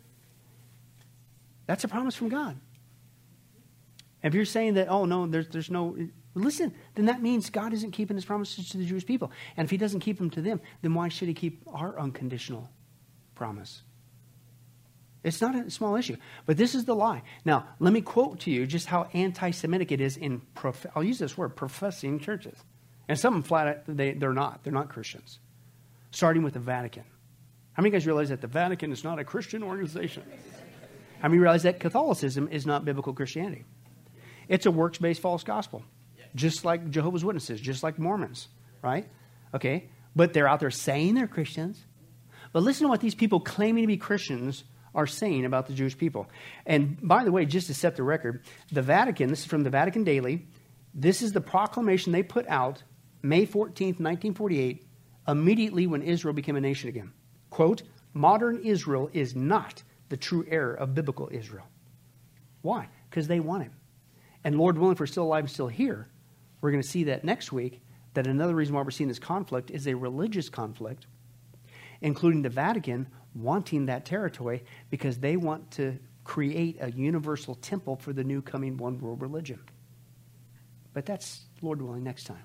That's 1.66 1.84
a 1.84 1.88
promise 1.88 2.14
from 2.14 2.30
God. 2.30 2.58
If 4.22 4.32
you're 4.32 4.46
saying 4.46 4.74
that, 4.74 4.88
oh 4.88 5.04
no, 5.04 5.26
there's, 5.26 5.48
there's 5.48 5.70
no 5.70 5.98
Listen, 6.34 6.74
then 6.96 7.06
that 7.06 7.22
means 7.22 7.48
God 7.48 7.72
isn't 7.72 7.92
keeping 7.92 8.16
his 8.16 8.24
promises 8.24 8.68
to 8.70 8.78
the 8.78 8.84
Jewish 8.84 9.06
people. 9.06 9.30
And 9.56 9.64
if 9.64 9.70
he 9.70 9.76
doesn't 9.76 10.00
keep 10.00 10.18
them 10.18 10.30
to 10.30 10.42
them, 10.42 10.60
then 10.82 10.92
why 10.94 11.08
should 11.08 11.28
he 11.28 11.34
keep 11.34 11.62
our 11.68 11.98
unconditional 11.98 12.68
promise? 13.36 13.82
It's 15.22 15.40
not 15.40 15.54
a 15.54 15.70
small 15.70 15.96
issue. 15.96 16.16
But 16.44 16.56
this 16.56 16.74
is 16.74 16.84
the 16.84 16.94
lie. 16.94 17.22
Now, 17.44 17.66
let 17.78 17.92
me 17.92 18.00
quote 18.00 18.40
to 18.40 18.50
you 18.50 18.66
just 18.66 18.86
how 18.86 19.08
anti 19.14 19.52
Semitic 19.52 19.92
it 19.92 20.00
is 20.00 20.16
in, 20.16 20.40
prof- 20.54 20.86
I'll 20.94 21.04
use 21.04 21.18
this 21.18 21.38
word, 21.38 21.56
professing 21.56 22.18
churches. 22.18 22.58
And 23.08 23.18
some 23.18 23.34
of 23.34 23.42
them 23.42 23.48
flat 23.48 23.68
out, 23.68 23.76
they, 23.86 24.12
they're 24.12 24.32
not. 24.32 24.64
They're 24.64 24.72
not 24.72 24.88
Christians. 24.88 25.38
Starting 26.10 26.42
with 26.42 26.54
the 26.54 26.60
Vatican. 26.60 27.04
How 27.74 27.82
many 27.82 27.90
guys 27.90 28.06
realize 28.06 28.28
that 28.28 28.40
the 28.40 28.46
Vatican 28.46 28.92
is 28.92 29.04
not 29.04 29.18
a 29.18 29.24
Christian 29.24 29.62
organization? 29.62 30.24
How 31.20 31.28
many 31.28 31.40
realize 31.40 31.62
that 31.62 31.80
Catholicism 31.80 32.48
is 32.50 32.66
not 32.66 32.84
biblical 32.84 33.14
Christianity? 33.14 33.64
It's 34.48 34.66
a 34.66 34.70
works 34.70 34.98
based 34.98 35.22
false 35.22 35.42
gospel 35.42 35.84
just 36.34 36.64
like 36.64 36.90
Jehovah's 36.90 37.24
Witnesses, 37.24 37.60
just 37.60 37.82
like 37.82 37.98
Mormons, 37.98 38.48
right? 38.82 39.08
Okay? 39.54 39.88
But 40.16 40.32
they're 40.32 40.48
out 40.48 40.60
there 40.60 40.70
saying 40.70 41.14
they're 41.14 41.26
Christians. 41.26 41.84
But 42.52 42.62
listen 42.62 42.84
to 42.84 42.88
what 42.88 43.00
these 43.00 43.14
people 43.14 43.40
claiming 43.40 43.82
to 43.82 43.88
be 43.88 43.96
Christians 43.96 44.64
are 44.94 45.06
saying 45.06 45.44
about 45.44 45.66
the 45.66 45.72
Jewish 45.72 45.98
people. 45.98 46.28
And 46.66 46.98
by 47.02 47.24
the 47.24 47.32
way, 47.32 47.46
just 47.46 47.66
to 47.66 47.74
set 47.74 47.96
the 47.96 48.02
record, 48.02 48.44
the 48.70 48.82
Vatican, 48.82 49.28
this 49.28 49.40
is 49.40 49.46
from 49.46 49.64
the 49.64 49.70
Vatican 49.70 50.04
Daily, 50.04 50.46
this 50.94 51.22
is 51.22 51.32
the 51.32 51.40
proclamation 51.40 52.12
they 52.12 52.22
put 52.22 52.46
out 52.46 52.82
May 53.22 53.46
14th, 53.46 53.98
1948, 54.00 54.86
immediately 55.26 55.86
when 55.86 56.02
Israel 56.02 56.34
became 56.34 56.56
a 56.56 56.60
nation 56.60 56.88
again. 56.88 57.12
Quote, 57.50 57.82
modern 58.12 58.60
Israel 58.62 59.10
is 59.12 59.34
not 59.34 59.82
the 60.10 60.16
true 60.16 60.44
heir 60.48 60.72
of 60.72 60.94
biblical 60.94 61.28
Israel. 61.32 61.66
Why? 62.62 62.88
Because 63.10 63.26
they 63.26 63.40
want 63.40 63.64
him. 63.64 63.72
And 64.44 64.58
Lord 64.58 64.78
willing, 64.78 64.92
if 64.92 65.00
we're 65.00 65.06
still 65.06 65.24
alive 65.24 65.44
and 65.44 65.50
still 65.50 65.68
here, 65.68 66.08
we're 66.64 66.70
going 66.70 66.82
to 66.82 66.88
see 66.88 67.04
that 67.04 67.24
next 67.24 67.52
week, 67.52 67.82
that 68.14 68.26
another 68.26 68.54
reason 68.54 68.74
why 68.74 68.80
we're 68.80 68.90
seeing 68.90 69.08
this 69.08 69.18
conflict 69.18 69.70
is 69.70 69.86
a 69.86 69.92
religious 69.92 70.48
conflict, 70.48 71.06
including 72.00 72.40
the 72.40 72.48
Vatican 72.48 73.06
wanting 73.34 73.84
that 73.84 74.06
territory 74.06 74.64
because 74.88 75.18
they 75.18 75.36
want 75.36 75.70
to 75.72 75.98
create 76.24 76.78
a 76.80 76.90
universal 76.90 77.54
temple 77.56 77.96
for 77.96 78.14
the 78.14 78.24
new 78.24 78.40
coming 78.40 78.78
one 78.78 78.98
world 78.98 79.20
religion. 79.20 79.60
But 80.94 81.04
that's, 81.04 81.42
Lord 81.60 81.82
willing, 81.82 82.02
next 82.02 82.24
time, 82.24 82.44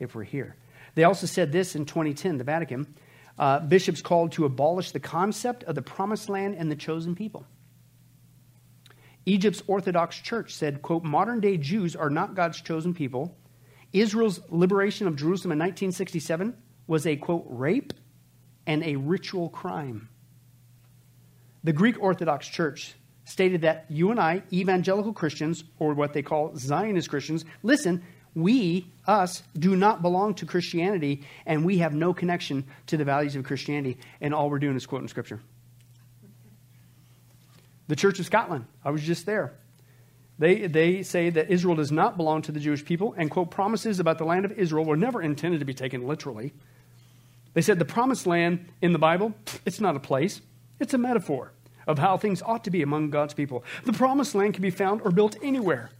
if 0.00 0.16
we're 0.16 0.24
here. 0.24 0.56
They 0.96 1.04
also 1.04 1.28
said 1.28 1.52
this 1.52 1.76
in 1.76 1.84
2010, 1.84 2.38
the 2.38 2.42
Vatican. 2.42 2.96
Uh, 3.38 3.60
bishops 3.60 4.02
called 4.02 4.32
to 4.32 4.44
abolish 4.44 4.90
the 4.90 4.98
concept 4.98 5.62
of 5.64 5.76
the 5.76 5.82
promised 5.82 6.28
land 6.28 6.56
and 6.58 6.68
the 6.68 6.74
chosen 6.74 7.14
people. 7.14 7.46
Egypt's 9.26 9.62
Orthodox 9.66 10.16
Church 10.16 10.54
said, 10.54 10.82
quote, 10.82 11.02
modern 11.02 11.40
day 11.40 11.56
Jews 11.56 11.96
are 11.96 12.10
not 12.10 12.34
God's 12.34 12.60
chosen 12.60 12.94
people. 12.94 13.36
Israel's 13.92 14.40
liberation 14.50 15.08
of 15.08 15.16
Jerusalem 15.16 15.52
in 15.52 15.58
1967 15.58 16.56
was 16.86 17.06
a, 17.06 17.16
quote, 17.16 17.44
rape 17.48 17.92
and 18.66 18.84
a 18.84 18.96
ritual 18.96 19.48
crime. 19.48 20.08
The 21.64 21.72
Greek 21.72 22.00
Orthodox 22.00 22.46
Church 22.46 22.94
stated 23.24 23.62
that 23.62 23.86
you 23.88 24.12
and 24.12 24.20
I, 24.20 24.44
evangelical 24.52 25.12
Christians, 25.12 25.64
or 25.80 25.94
what 25.94 26.12
they 26.12 26.22
call 26.22 26.56
Zionist 26.56 27.10
Christians, 27.10 27.44
listen, 27.64 28.04
we, 28.36 28.92
us, 29.06 29.42
do 29.58 29.74
not 29.74 30.02
belong 30.02 30.34
to 30.34 30.46
Christianity, 30.46 31.24
and 31.44 31.64
we 31.64 31.78
have 31.78 31.94
no 31.94 32.14
connection 32.14 32.64
to 32.86 32.96
the 32.96 33.04
values 33.04 33.34
of 33.34 33.42
Christianity, 33.42 33.98
and 34.20 34.32
all 34.32 34.48
we're 34.48 34.60
doing 34.60 34.76
is 34.76 34.86
quoting 34.86 35.08
Scripture. 35.08 35.40
The 37.88 37.96
Church 37.96 38.18
of 38.18 38.26
Scotland, 38.26 38.66
I 38.84 38.90
was 38.90 39.02
just 39.02 39.26
there. 39.26 39.54
They, 40.38 40.66
they 40.66 41.02
say 41.02 41.30
that 41.30 41.50
Israel 41.50 41.76
does 41.76 41.92
not 41.92 42.16
belong 42.16 42.42
to 42.42 42.52
the 42.52 42.60
Jewish 42.60 42.84
people, 42.84 43.14
and, 43.16 43.30
quote, 43.30 43.50
promises 43.50 44.00
about 44.00 44.18
the 44.18 44.24
land 44.24 44.44
of 44.44 44.52
Israel 44.52 44.84
were 44.84 44.96
never 44.96 45.22
intended 45.22 45.60
to 45.60 45.64
be 45.64 45.74
taken 45.74 46.06
literally. 46.06 46.52
They 47.54 47.62
said 47.62 47.78
the 47.78 47.86
promised 47.86 48.26
land 48.26 48.68
in 48.82 48.92
the 48.92 48.98
Bible, 48.98 49.34
it's 49.64 49.80
not 49.80 49.96
a 49.96 50.00
place, 50.00 50.42
it's 50.78 50.92
a 50.92 50.98
metaphor 50.98 51.52
of 51.86 51.98
how 51.98 52.18
things 52.18 52.42
ought 52.42 52.64
to 52.64 52.70
be 52.70 52.82
among 52.82 53.10
God's 53.10 53.32
people. 53.32 53.64
The 53.84 53.92
promised 53.92 54.34
land 54.34 54.54
can 54.54 54.62
be 54.62 54.70
found 54.70 55.00
or 55.02 55.10
built 55.10 55.36
anywhere. 55.42 55.90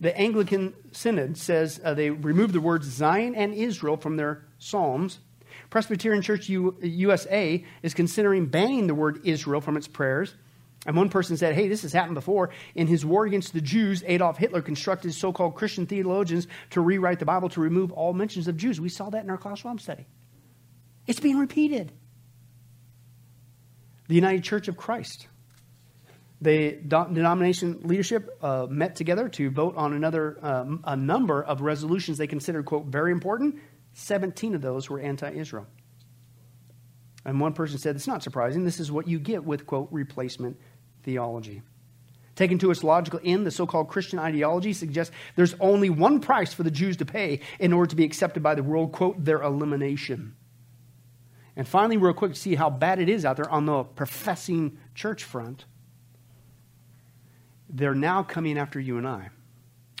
The 0.00 0.16
Anglican 0.16 0.72
Synod 0.92 1.36
says 1.36 1.78
uh, 1.84 1.92
they 1.92 2.08
removed 2.08 2.54
the 2.54 2.60
words 2.60 2.86
Zion 2.86 3.34
and 3.34 3.52
Israel 3.52 3.98
from 3.98 4.16
their 4.16 4.46
Psalms 4.58 5.18
Presbyterian 5.70 6.22
Church 6.22 6.48
U- 6.48 6.76
USA 6.82 7.64
is 7.82 7.94
considering 7.94 8.46
banning 8.46 8.86
the 8.86 8.94
word 8.94 9.20
Israel 9.24 9.60
from 9.60 9.76
its 9.76 9.88
prayers. 9.88 10.34
And 10.86 10.96
one 10.96 11.10
person 11.10 11.36
said, 11.36 11.54
hey, 11.54 11.68
this 11.68 11.82
has 11.82 11.92
happened 11.92 12.14
before. 12.14 12.50
In 12.74 12.86
his 12.86 13.04
war 13.04 13.26
against 13.26 13.52
the 13.52 13.60
Jews, 13.60 14.02
Adolf 14.06 14.38
Hitler 14.38 14.62
constructed 14.62 15.14
so 15.14 15.32
called 15.32 15.54
Christian 15.54 15.86
theologians 15.86 16.46
to 16.70 16.80
rewrite 16.80 17.18
the 17.18 17.26
Bible 17.26 17.50
to 17.50 17.60
remove 17.60 17.92
all 17.92 18.12
mentions 18.12 18.48
of 18.48 18.56
Jews. 18.56 18.80
We 18.80 18.88
saw 18.88 19.10
that 19.10 19.22
in 19.22 19.30
our 19.30 19.36
Klaus 19.36 19.60
Schwab 19.60 19.80
study. 19.80 20.06
It's 21.06 21.20
being 21.20 21.38
repeated. 21.38 21.92
The 24.08 24.14
United 24.14 24.42
Church 24.42 24.68
of 24.68 24.76
Christ. 24.76 25.28
The 26.40 26.78
denomination 26.82 27.80
leadership 27.84 28.38
uh, 28.42 28.66
met 28.70 28.96
together 28.96 29.28
to 29.28 29.50
vote 29.50 29.76
on 29.76 29.92
another 29.92 30.38
um, 30.40 30.80
a 30.84 30.96
number 30.96 31.42
of 31.42 31.60
resolutions 31.60 32.16
they 32.16 32.26
considered 32.26 32.64
quote 32.64 32.86
very 32.86 33.12
important. 33.12 33.56
Seventeen 33.92 34.54
of 34.54 34.62
those 34.62 34.88
were 34.88 35.00
anti-Israel. 35.00 35.66
And 37.24 37.40
one 37.40 37.52
person 37.52 37.78
said, 37.78 37.96
"It's 37.96 38.06
not 38.06 38.22
surprising. 38.22 38.64
This 38.64 38.80
is 38.80 38.90
what 38.90 39.08
you 39.08 39.18
get 39.18 39.44
with 39.44 39.66
quote 39.66 39.88
replacement 39.90 40.58
theology." 41.02 41.62
Taken 42.36 42.58
to 42.58 42.70
its 42.70 42.82
logical 42.82 43.20
end, 43.22 43.44
the 43.44 43.50
so-called 43.50 43.88
Christian 43.88 44.18
ideology 44.18 44.72
suggests 44.72 45.14
there's 45.36 45.54
only 45.60 45.90
one 45.90 46.20
price 46.20 46.54
for 46.54 46.62
the 46.62 46.70
Jews 46.70 46.96
to 46.98 47.04
pay 47.04 47.40
in 47.58 47.72
order 47.72 47.90
to 47.90 47.96
be 47.96 48.04
accepted 48.04 48.42
by 48.42 48.54
the 48.54 48.62
world, 48.62 48.92
quote, 48.92 49.22
their 49.22 49.42
elimination. 49.42 50.34
And 51.56 51.68
finally, 51.68 51.98
real 51.98 52.14
quick, 52.14 52.32
to 52.32 52.40
see 52.40 52.54
how 52.54 52.70
bad 52.70 52.98
it 52.98 53.10
is 53.10 53.26
out 53.26 53.36
there 53.36 53.50
on 53.50 53.66
the 53.66 53.84
professing 53.84 54.78
church 54.94 55.24
front 55.24 55.66
they're 57.72 57.94
now 57.94 58.22
coming 58.22 58.58
after 58.58 58.80
you 58.80 58.98
and 58.98 59.06
I 59.06 59.30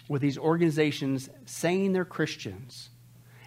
with 0.08 0.22
these 0.22 0.38
organizations 0.38 1.28
saying 1.46 1.92
they're 1.92 2.04
Christians 2.04 2.90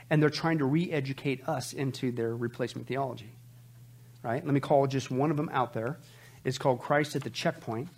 and 0.09 0.21
they're 0.21 0.29
trying 0.29 0.59
to 0.59 0.65
re 0.65 0.91
educate 0.91 1.47
us 1.47 1.73
into 1.73 2.11
their 2.11 2.35
replacement 2.35 2.87
theology. 2.87 3.31
Right? 4.21 4.43
Let 4.43 4.53
me 4.53 4.59
call 4.59 4.87
just 4.87 5.11
one 5.11 5.31
of 5.31 5.37
them 5.37 5.49
out 5.51 5.73
there. 5.73 5.99
It's 6.43 6.57
called 6.57 6.79
Christ 6.79 7.15
at 7.15 7.23
the 7.23 7.29
Checkpoint, 7.29 7.89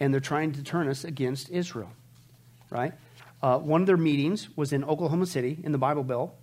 and 0.00 0.12
they're 0.12 0.20
trying 0.20 0.52
to 0.52 0.62
turn 0.62 0.88
us 0.88 1.04
against 1.04 1.50
Israel. 1.50 1.90
Right? 2.70 2.92
Uh, 3.42 3.58
one 3.58 3.82
of 3.82 3.86
their 3.86 3.96
meetings 3.96 4.48
was 4.56 4.72
in 4.72 4.84
Oklahoma 4.84 5.26
City 5.26 5.58
in 5.62 5.72
the 5.72 5.78
Bible 5.78 6.02
Belt, 6.02 6.34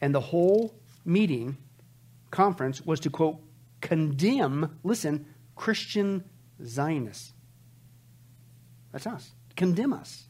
and 0.00 0.14
the 0.14 0.20
whole 0.20 0.74
meeting 1.04 1.56
conference 2.30 2.84
was 2.84 3.00
to 3.00 3.10
quote, 3.10 3.38
condemn, 3.80 4.78
listen, 4.82 5.26
Christian 5.56 6.24
Zionists. 6.64 7.32
That's 8.92 9.06
us. 9.06 9.30
Condemn 9.56 9.92
us. 9.92 10.24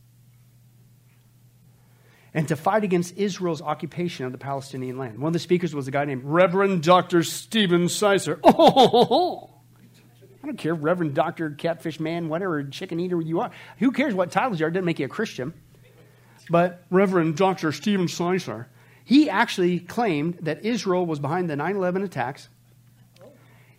And 2.35 2.49
to 2.49 2.57
fight 2.57 2.83
against 2.83 3.19
Israel's 3.19 3.61
occupation 3.61 4.25
of 4.25 4.33
the 4.33 4.39
Palestinian 4.39 4.97
land. 4.97 5.19
One 5.19 5.29
of 5.29 5.33
the 5.35 5.39
speakers 5.39 5.75
was 5.75 5.87
a 5.87 5.91
guy 5.91 6.07
named 6.07 6.23
Reverend 6.25 6.83
Dr. 6.83 7.23
Stephen 7.23 7.89
Sizer. 7.89 8.41
Oh, 8.43 9.51
I 10.43 10.47
don't 10.47 10.57
care, 10.57 10.75
Reverend 10.75 11.15
Dr. 11.15 11.51
Catfish 11.51 12.01
Man, 12.01 12.29
whatever, 12.29 12.65
chicken 12.65 12.99
eater 13.01 13.21
you 13.21 13.41
are. 13.41 13.51
Who 13.79 13.93
cares 13.93 14.15
what 14.15 14.33
titles 14.33 14.59
you 14.59 14.67
are? 14.67 14.71
It 14.71 14.73
doesn't 14.73 14.87
make 14.87 14.99
you 14.99 15.07
a 15.07 15.11
Christian. 15.11 15.53
But 16.51 16.85
Reverend 16.91 17.37
Dr. 17.37 17.71
Stephen 17.71 18.09
Sizer, 18.09 18.69
he 19.05 19.31
actually 19.31 19.79
claimed 19.79 20.39
that 20.43 20.65
Israel 20.65 21.07
was 21.07 21.21
behind 21.21 21.49
the 21.49 21.57
9 21.57 21.77
11 21.77 22.03
attacks 22.03 22.49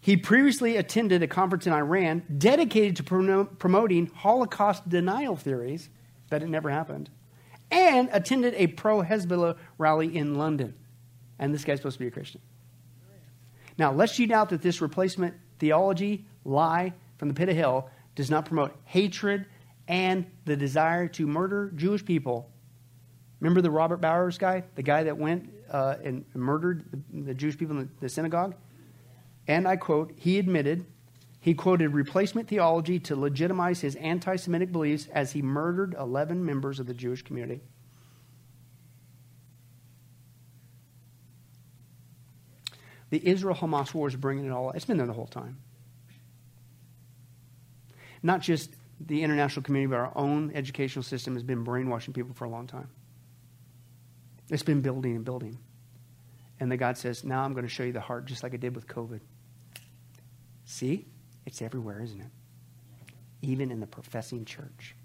he 0.03 0.17
previously 0.17 0.75
attended 0.75 1.23
a 1.23 1.27
conference 1.27 1.65
in 1.65 1.71
Iran 1.71 2.23
dedicated 2.37 2.97
to 2.97 3.45
promoting 3.57 4.07
Holocaust 4.07 4.89
denial 4.89 5.37
theories, 5.37 5.87
that 6.27 6.43
it 6.43 6.49
never 6.49 6.69
happened, 6.69 7.09
and 7.73 8.09
attended 8.13 8.53
a 8.55 8.67
pro 8.67 9.01
Hezbollah 9.01 9.57
rally 9.79 10.15
in 10.15 10.35
London. 10.35 10.75
And 11.39 11.53
this 11.53 11.65
guy's 11.65 11.79
supposed 11.79 11.95
to 11.95 11.99
be 11.99 12.07
a 12.07 12.11
Christian. 12.11 12.39
Now, 13.79 13.91
lest 13.91 14.19
you 14.19 14.27
doubt 14.27 14.49
that 14.49 14.61
this 14.61 14.79
replacement 14.79 15.33
theology 15.57 16.25
lie 16.45 16.93
from 17.17 17.29
the 17.29 17.33
pit 17.33 17.49
of 17.49 17.55
hell 17.55 17.89
does 18.15 18.29
not 18.29 18.45
promote 18.45 18.75
hatred 18.85 19.47
and 19.87 20.27
the 20.45 20.55
desire 20.55 21.07
to 21.07 21.25
murder 21.25 21.71
Jewish 21.75 22.05
people. 22.05 22.47
Remember 23.39 23.61
the 23.61 23.71
Robert 23.71 23.97
Bowers 23.97 24.37
guy, 24.37 24.63
the 24.75 24.83
guy 24.83 25.03
that 25.03 25.17
went 25.17 25.49
uh, 25.71 25.95
and 26.03 26.23
murdered 26.35 26.85
the, 26.91 27.21
the 27.23 27.33
Jewish 27.33 27.57
people 27.57 27.77
in 27.79 27.85
the, 27.85 27.89
the 28.01 28.09
synagogue? 28.09 28.53
And 29.47 29.67
I 29.67 29.75
quote, 29.77 30.13
he 30.15 30.37
admitted 30.37 30.85
he 31.43 31.53
quoted 31.53 31.89
replacement 31.89 32.47
theology 32.47 32.99
to 32.99 33.17
legitimize 33.17 33.81
his 33.81 33.97
anti 33.97 34.37
Semitic 34.37 34.71
beliefs 34.71 35.09
as 35.11 35.33
he 35.33 35.41
murdered 35.41 35.93
11 35.99 36.45
members 36.45 36.79
of 36.79 36.87
the 36.87 36.93
Jewish 36.93 37.21
community. 37.21 37.59
The 43.09 43.27
Israel 43.27 43.55
Hamas 43.55 43.93
war 43.93 44.07
is 44.07 44.15
bringing 44.15 44.45
it 44.45 44.51
all. 44.51 44.71
It's 44.71 44.85
been 44.85 44.95
there 44.95 45.05
the 45.05 45.11
whole 45.11 45.27
time. 45.27 45.57
Not 48.23 48.39
just 48.39 48.73
the 49.01 49.21
international 49.21 49.63
community, 49.63 49.89
but 49.89 49.99
our 49.99 50.13
own 50.15 50.49
educational 50.55 51.03
system 51.03 51.33
has 51.33 51.43
been 51.43 51.65
brainwashing 51.65 52.13
people 52.13 52.33
for 52.33 52.45
a 52.45 52.49
long 52.49 52.67
time. 52.67 52.87
It's 54.49 54.63
been 54.63 54.79
building 54.79 55.17
and 55.17 55.25
building. 55.25 55.59
And 56.61 56.71
the 56.71 56.77
God 56.77 56.97
says, 56.97 57.25
Now 57.25 57.43
I'm 57.43 57.51
going 57.51 57.65
to 57.65 57.69
show 57.69 57.83
you 57.83 57.91
the 57.91 57.99
heart, 57.99 58.27
just 58.27 58.43
like 58.43 58.53
I 58.53 58.57
did 58.57 58.75
with 58.75 58.87
COVID. 58.87 59.19
See? 60.63 61.07
It's 61.45 61.61
everywhere, 61.61 62.01
isn't 62.01 62.21
it? 62.21 62.31
Even 63.41 63.71
in 63.71 63.79
the 63.79 63.87
professing 63.87 64.45
church. 64.45 64.95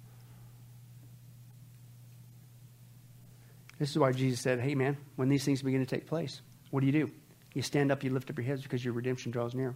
This 3.79 3.91
is 3.91 3.99
why 3.99 4.13
Jesus 4.13 4.41
said, 4.41 4.61
Hey, 4.61 4.75
man, 4.75 4.97
when 5.17 5.29
these 5.29 5.45
things 5.45 5.63
begin 5.63 5.81
to 5.81 5.87
take 5.87 6.07
place, 6.07 6.41
what 6.71 6.81
do 6.81 6.87
you 6.87 6.93
do? 6.93 7.11
You 7.55 7.63
stand 7.63 7.91
up, 7.91 8.05
you 8.05 8.11
lift 8.11 8.31
up 8.31 8.39
your 8.39 8.47
heads 8.47 8.63
because 8.63 8.85
your 8.85 8.95
redemption 8.95 9.33
draws 9.33 9.55
near. 9.55 9.75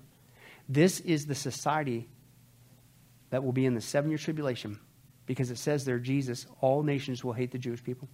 This 0.69 1.01
is 1.01 1.27
the 1.27 1.35
society 1.35 2.09
that 3.31 3.43
will 3.43 3.53
be 3.53 3.67
in 3.67 3.75
the 3.75 3.81
seven 3.81 4.11
year 4.11 4.19
tribulation 4.19 4.79
because 5.27 5.51
it 5.51 5.59
says 5.59 5.85
there, 5.85 5.99
Jesus, 5.99 6.47
all 6.61 6.83
nations 6.83 7.25
will 7.25 7.33
hate 7.33 7.51
the 7.51 7.59
Jewish 7.59 7.83
people. 7.83 8.09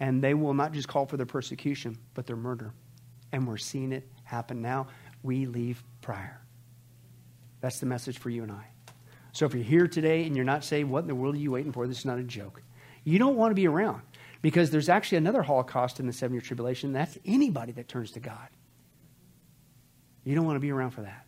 And 0.00 0.22
they 0.22 0.34
will 0.34 0.54
not 0.54 0.72
just 0.72 0.88
call 0.88 1.06
for 1.06 1.16
their 1.16 1.26
persecution, 1.26 1.98
but 2.14 2.26
their 2.26 2.36
murder. 2.36 2.72
And 3.32 3.46
we're 3.46 3.56
seeing 3.56 3.92
it 3.92 4.08
happen 4.24 4.62
now. 4.62 4.88
We 5.22 5.46
leave 5.46 5.82
prior. 6.00 6.43
That's 7.64 7.80
the 7.80 7.86
message 7.86 8.18
for 8.18 8.28
you 8.28 8.42
and 8.42 8.52
I. 8.52 8.66
So 9.32 9.46
if 9.46 9.54
you're 9.54 9.64
here 9.64 9.88
today 9.88 10.26
and 10.26 10.36
you're 10.36 10.44
not 10.44 10.64
saying, 10.64 10.90
What 10.90 10.98
in 10.98 11.08
the 11.08 11.14
world 11.14 11.34
are 11.34 11.38
you 11.38 11.50
waiting 11.50 11.72
for? 11.72 11.86
This 11.86 12.00
is 12.00 12.04
not 12.04 12.18
a 12.18 12.22
joke. 12.22 12.60
You 13.04 13.18
don't 13.18 13.36
want 13.36 13.52
to 13.52 13.54
be 13.54 13.66
around 13.66 14.02
because 14.42 14.68
there's 14.70 14.90
actually 14.90 15.16
another 15.16 15.40
Holocaust 15.40 15.98
in 15.98 16.06
the 16.06 16.12
seven 16.12 16.34
year 16.34 16.42
tribulation. 16.42 16.92
That's 16.92 17.16
anybody 17.24 17.72
that 17.72 17.88
turns 17.88 18.10
to 18.10 18.20
God. 18.20 18.48
You 20.24 20.34
don't 20.34 20.44
want 20.44 20.56
to 20.56 20.60
be 20.60 20.70
around 20.70 20.90
for 20.90 21.00
that. 21.00 21.24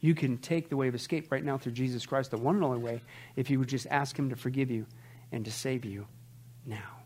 You 0.00 0.14
can 0.14 0.38
take 0.38 0.70
the 0.70 0.78
way 0.78 0.88
of 0.88 0.94
escape 0.94 1.30
right 1.30 1.44
now 1.44 1.58
through 1.58 1.72
Jesus 1.72 2.06
Christ, 2.06 2.30
the 2.30 2.38
one 2.38 2.54
and 2.54 2.64
only 2.64 2.78
way, 2.78 3.02
if 3.36 3.50
you 3.50 3.58
would 3.58 3.68
just 3.68 3.86
ask 3.90 4.18
Him 4.18 4.30
to 4.30 4.36
forgive 4.36 4.70
you 4.70 4.86
and 5.30 5.44
to 5.44 5.50
save 5.50 5.84
you 5.84 6.06
now. 6.64 7.02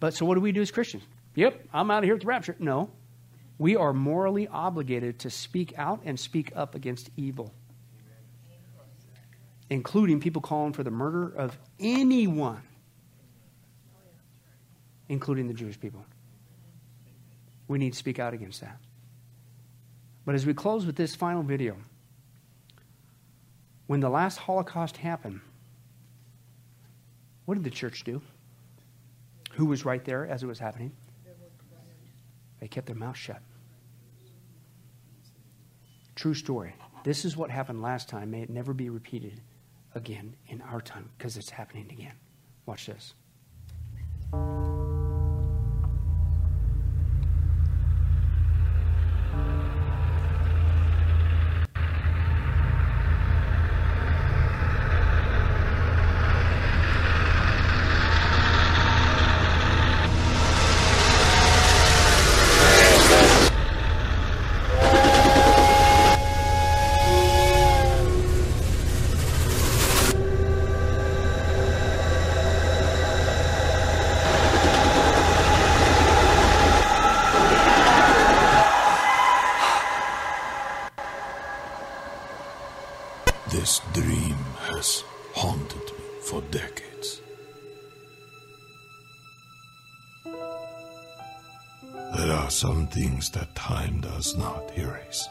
But 0.00 0.14
so 0.14 0.24
what 0.24 0.36
do 0.36 0.40
we 0.40 0.52
do 0.52 0.62
as 0.62 0.70
Christians? 0.70 1.02
Yep, 1.34 1.68
I'm 1.74 1.90
out 1.90 1.98
of 1.98 2.04
here 2.04 2.14
at 2.14 2.22
the 2.22 2.26
rapture. 2.26 2.56
No. 2.58 2.88
We 3.58 3.74
are 3.74 3.92
morally 3.92 4.46
obligated 4.46 5.18
to 5.20 5.30
speak 5.30 5.74
out 5.76 6.00
and 6.04 6.18
speak 6.18 6.52
up 6.54 6.76
against 6.76 7.10
evil, 7.16 7.52
including 9.68 10.20
people 10.20 10.40
calling 10.40 10.72
for 10.72 10.84
the 10.84 10.92
murder 10.92 11.28
of 11.28 11.58
anyone, 11.80 12.62
including 15.08 15.48
the 15.48 15.54
Jewish 15.54 15.78
people. 15.78 16.04
We 17.66 17.78
need 17.78 17.92
to 17.92 17.98
speak 17.98 18.20
out 18.20 18.32
against 18.32 18.60
that. 18.60 18.78
But 20.24 20.36
as 20.36 20.46
we 20.46 20.54
close 20.54 20.86
with 20.86 20.94
this 20.94 21.16
final 21.16 21.42
video, 21.42 21.76
when 23.88 24.00
the 24.00 24.10
last 24.10 24.38
Holocaust 24.38 24.98
happened, 24.98 25.40
what 27.44 27.54
did 27.54 27.64
the 27.64 27.70
church 27.70 28.04
do? 28.04 28.22
Who 29.52 29.66
was 29.66 29.84
right 29.84 30.04
there 30.04 30.26
as 30.26 30.42
it 30.42 30.46
was 30.46 30.58
happening? 30.58 30.92
They 32.60 32.68
kept 32.68 32.86
their 32.86 32.96
mouth 32.96 33.16
shut. 33.16 33.40
True 36.18 36.34
story. 36.34 36.74
This 37.04 37.24
is 37.24 37.36
what 37.36 37.48
happened 37.48 37.80
last 37.80 38.08
time. 38.08 38.32
May 38.32 38.42
it 38.42 38.50
never 38.50 38.74
be 38.74 38.90
repeated 38.90 39.40
again 39.94 40.34
in 40.48 40.60
our 40.62 40.80
time 40.80 41.08
because 41.16 41.36
it's 41.36 41.48
happening 41.48 41.86
again. 41.92 42.14
Watch 42.66 42.86
this. 42.86 43.14
Things 92.98 93.30
that 93.30 93.54
time 93.54 94.00
does 94.00 94.36
not 94.36 94.76
erase. 94.76 95.28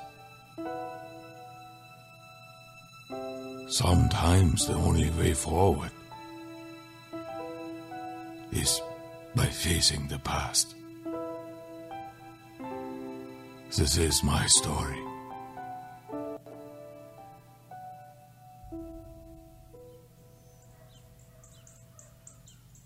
Sometimes 3.68 4.68
the 4.68 4.74
only 4.74 5.10
way 5.20 5.34
forward 5.34 5.92
is 8.54 8.82
by 9.36 9.48
facing 9.48 10.08
the 10.08 10.20
past. 10.20 10.76
This 13.78 13.98
is 13.98 14.24
my 14.24 14.46
story. 14.46 15.02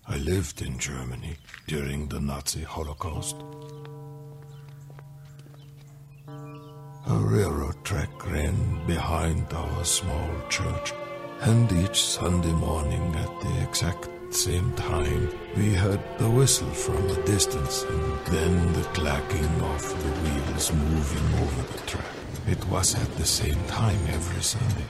I 0.07 0.17
lived 0.17 0.63
in 0.63 0.79
Germany 0.79 1.37
during 1.67 2.07
the 2.07 2.19
Nazi 2.19 2.63
Holocaust. 2.63 3.35
A 7.11 7.13
railroad 7.13 7.75
track 7.83 8.31
ran 8.31 8.87
behind 8.87 9.45
our 9.51 9.83
small 9.83 10.29
church, 10.47 10.93
and 11.41 11.69
each 11.83 12.01
Sunday 12.01 12.53
morning 12.53 13.13
at 13.15 13.41
the 13.41 13.63
exact 13.67 14.07
same 14.33 14.71
time, 14.75 15.29
we 15.57 15.73
heard 15.73 15.99
the 16.19 16.29
whistle 16.29 16.69
from 16.69 17.05
a 17.09 17.21
distance 17.25 17.83
and 17.83 18.25
then 18.27 18.73
the 18.73 18.83
clacking 18.93 19.61
of 19.73 19.81
the 20.03 20.11
wheels 20.21 20.71
moving 20.71 21.39
over 21.43 21.73
the 21.73 21.79
track. 21.85 22.13
It 22.47 22.65
was 22.69 22.95
at 22.95 23.13
the 23.17 23.25
same 23.25 23.61
time 23.65 23.99
every 24.07 24.41
Sunday. 24.41 24.87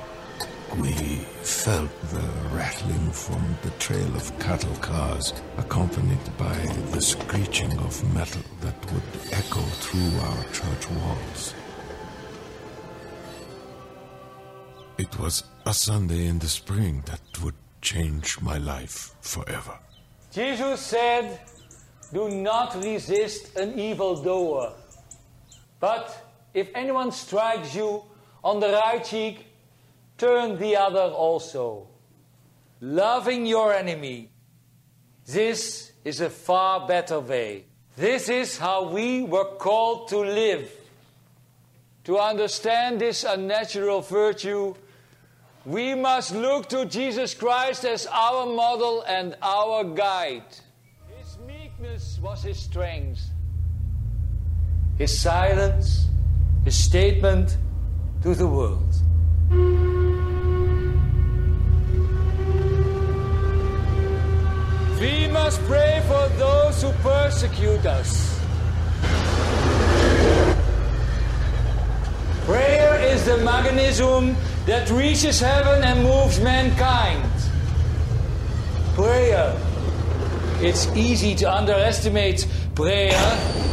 We 0.77 0.93
felt 1.41 1.89
the 2.11 2.55
rattling 2.55 3.11
from 3.11 3.57
the 3.63 3.71
trail 3.79 4.15
of 4.15 4.37
cattle 4.37 4.75
cars, 4.75 5.33
accompanied 5.57 6.37
by 6.37 6.55
the 6.91 7.01
screeching 7.01 7.75
of 7.79 8.13
metal 8.13 8.43
that 8.59 8.93
would 8.93 9.09
echo 9.31 9.61
through 9.81 10.19
our 10.19 10.43
church 10.53 10.87
walls. 10.91 11.55
It 15.01 15.17
was 15.17 15.45
a 15.65 15.73
Sunday 15.73 16.27
in 16.27 16.37
the 16.37 16.47
spring 16.47 17.01
that 17.07 17.21
would 17.43 17.55
change 17.81 18.39
my 18.39 18.59
life 18.59 19.15
forever. 19.19 19.79
Jesus 20.31 20.79
said, 20.79 21.39
Do 22.13 22.29
not 22.29 22.75
resist 22.75 23.57
an 23.57 23.79
evildoer. 23.79 24.73
But 25.79 26.05
if 26.53 26.67
anyone 26.75 27.11
strikes 27.11 27.73
you 27.73 28.03
on 28.43 28.59
the 28.59 28.73
right 28.73 29.03
cheek, 29.03 29.47
turn 30.19 30.59
the 30.59 30.77
other 30.77 31.09
also. 31.25 31.87
Loving 32.79 33.47
your 33.47 33.73
enemy. 33.73 34.29
This 35.25 35.93
is 36.05 36.21
a 36.21 36.29
far 36.29 36.85
better 36.85 37.19
way. 37.19 37.65
This 37.97 38.29
is 38.29 38.59
how 38.59 38.89
we 38.89 39.23
were 39.23 39.55
called 39.57 40.09
to 40.09 40.19
live. 40.19 40.69
To 42.03 42.19
understand 42.19 43.01
this 43.01 43.23
unnatural 43.23 44.01
virtue, 44.01 44.75
we 45.65 45.93
must 45.93 46.33
look 46.33 46.69
to 46.69 46.85
Jesus 46.85 47.33
Christ 47.33 47.85
as 47.85 48.07
our 48.07 48.45
model 48.47 49.03
and 49.03 49.35
our 49.41 49.83
guide. 49.83 50.43
His 51.17 51.37
meekness 51.45 52.19
was 52.21 52.43
his 52.43 52.57
strength. 52.57 53.21
His 54.97 55.17
silence, 55.19 56.07
his 56.65 56.75
statement 56.75 57.57
to 58.23 58.33
the 58.33 58.47
world. 58.47 58.93
We 64.99 65.27
must 65.27 65.59
pray 65.63 66.01
for 66.07 66.29
those 66.37 66.81
who 66.81 66.91
persecute 67.03 67.85
us. 67.85 68.39
Prayer 72.45 72.99
is 72.99 73.25
the 73.25 73.37
mechanism 73.37 74.35
that 74.65 74.89
reaches 74.91 75.39
heaven 75.39 75.83
and 75.83 76.03
moves 76.03 76.39
mankind. 76.39 77.31
Prayer. 78.93 79.57
It's 80.59 80.87
easy 80.95 81.33
to 81.35 81.51
underestimate 81.51 82.47
prayer. 82.75 83.70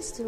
Wie 0.00 0.02
heißt 0.02 0.22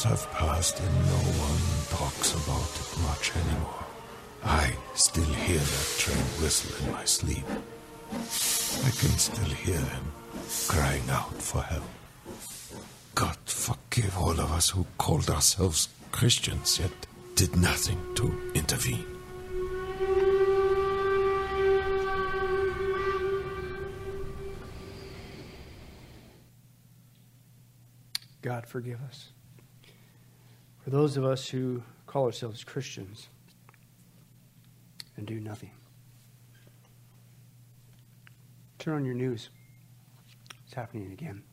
Years 0.00 0.12
have 0.12 0.32
passed 0.32 0.80
and 0.80 0.94
no 1.06 1.20
one 1.44 1.98
talks 1.98 2.32
about 2.32 2.72
it 2.80 3.02
much 3.02 3.36
anymore. 3.36 3.84
I 4.42 4.72
still 4.94 5.24
hear 5.24 5.58
that 5.58 5.94
train 5.98 6.24
whistle 6.40 6.86
in 6.86 6.92
my 6.92 7.04
sleep. 7.04 7.44
I 7.48 8.90
can 8.98 9.18
still 9.18 9.50
hear 9.50 9.76
him 9.78 10.12
crying 10.68 11.02
out 11.10 11.34
for 11.34 11.60
help. 11.60 11.84
God 13.14 13.36
forgive 13.44 14.16
all 14.16 14.40
of 14.40 14.50
us 14.52 14.70
who 14.70 14.86
called 14.96 15.28
ourselves 15.28 15.88
Christians 16.12 16.78
yet 16.78 16.92
did 17.34 17.56
nothing 17.56 17.98
to 18.14 18.52
intervene. 18.54 19.04
God, 28.40 28.66
forgive 28.66 29.02
us. 29.02 29.32
For 30.90 30.96
those 30.96 31.16
of 31.16 31.24
us 31.24 31.48
who 31.48 31.84
call 32.08 32.24
ourselves 32.24 32.64
Christians 32.64 33.28
and 35.16 35.24
do 35.24 35.38
nothing. 35.38 35.70
Turn 38.80 38.94
on 38.94 39.04
your 39.04 39.14
news. 39.14 39.50
It's 40.64 40.74
happening 40.74 41.12
again. 41.12 41.44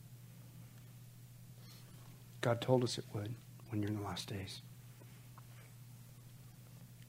God 2.40 2.60
told 2.60 2.82
us 2.82 2.98
it 2.98 3.04
would 3.14 3.32
when 3.68 3.80
you're 3.80 3.92
in 3.92 3.96
the 3.98 4.02
last 4.02 4.28
days. 4.28 4.60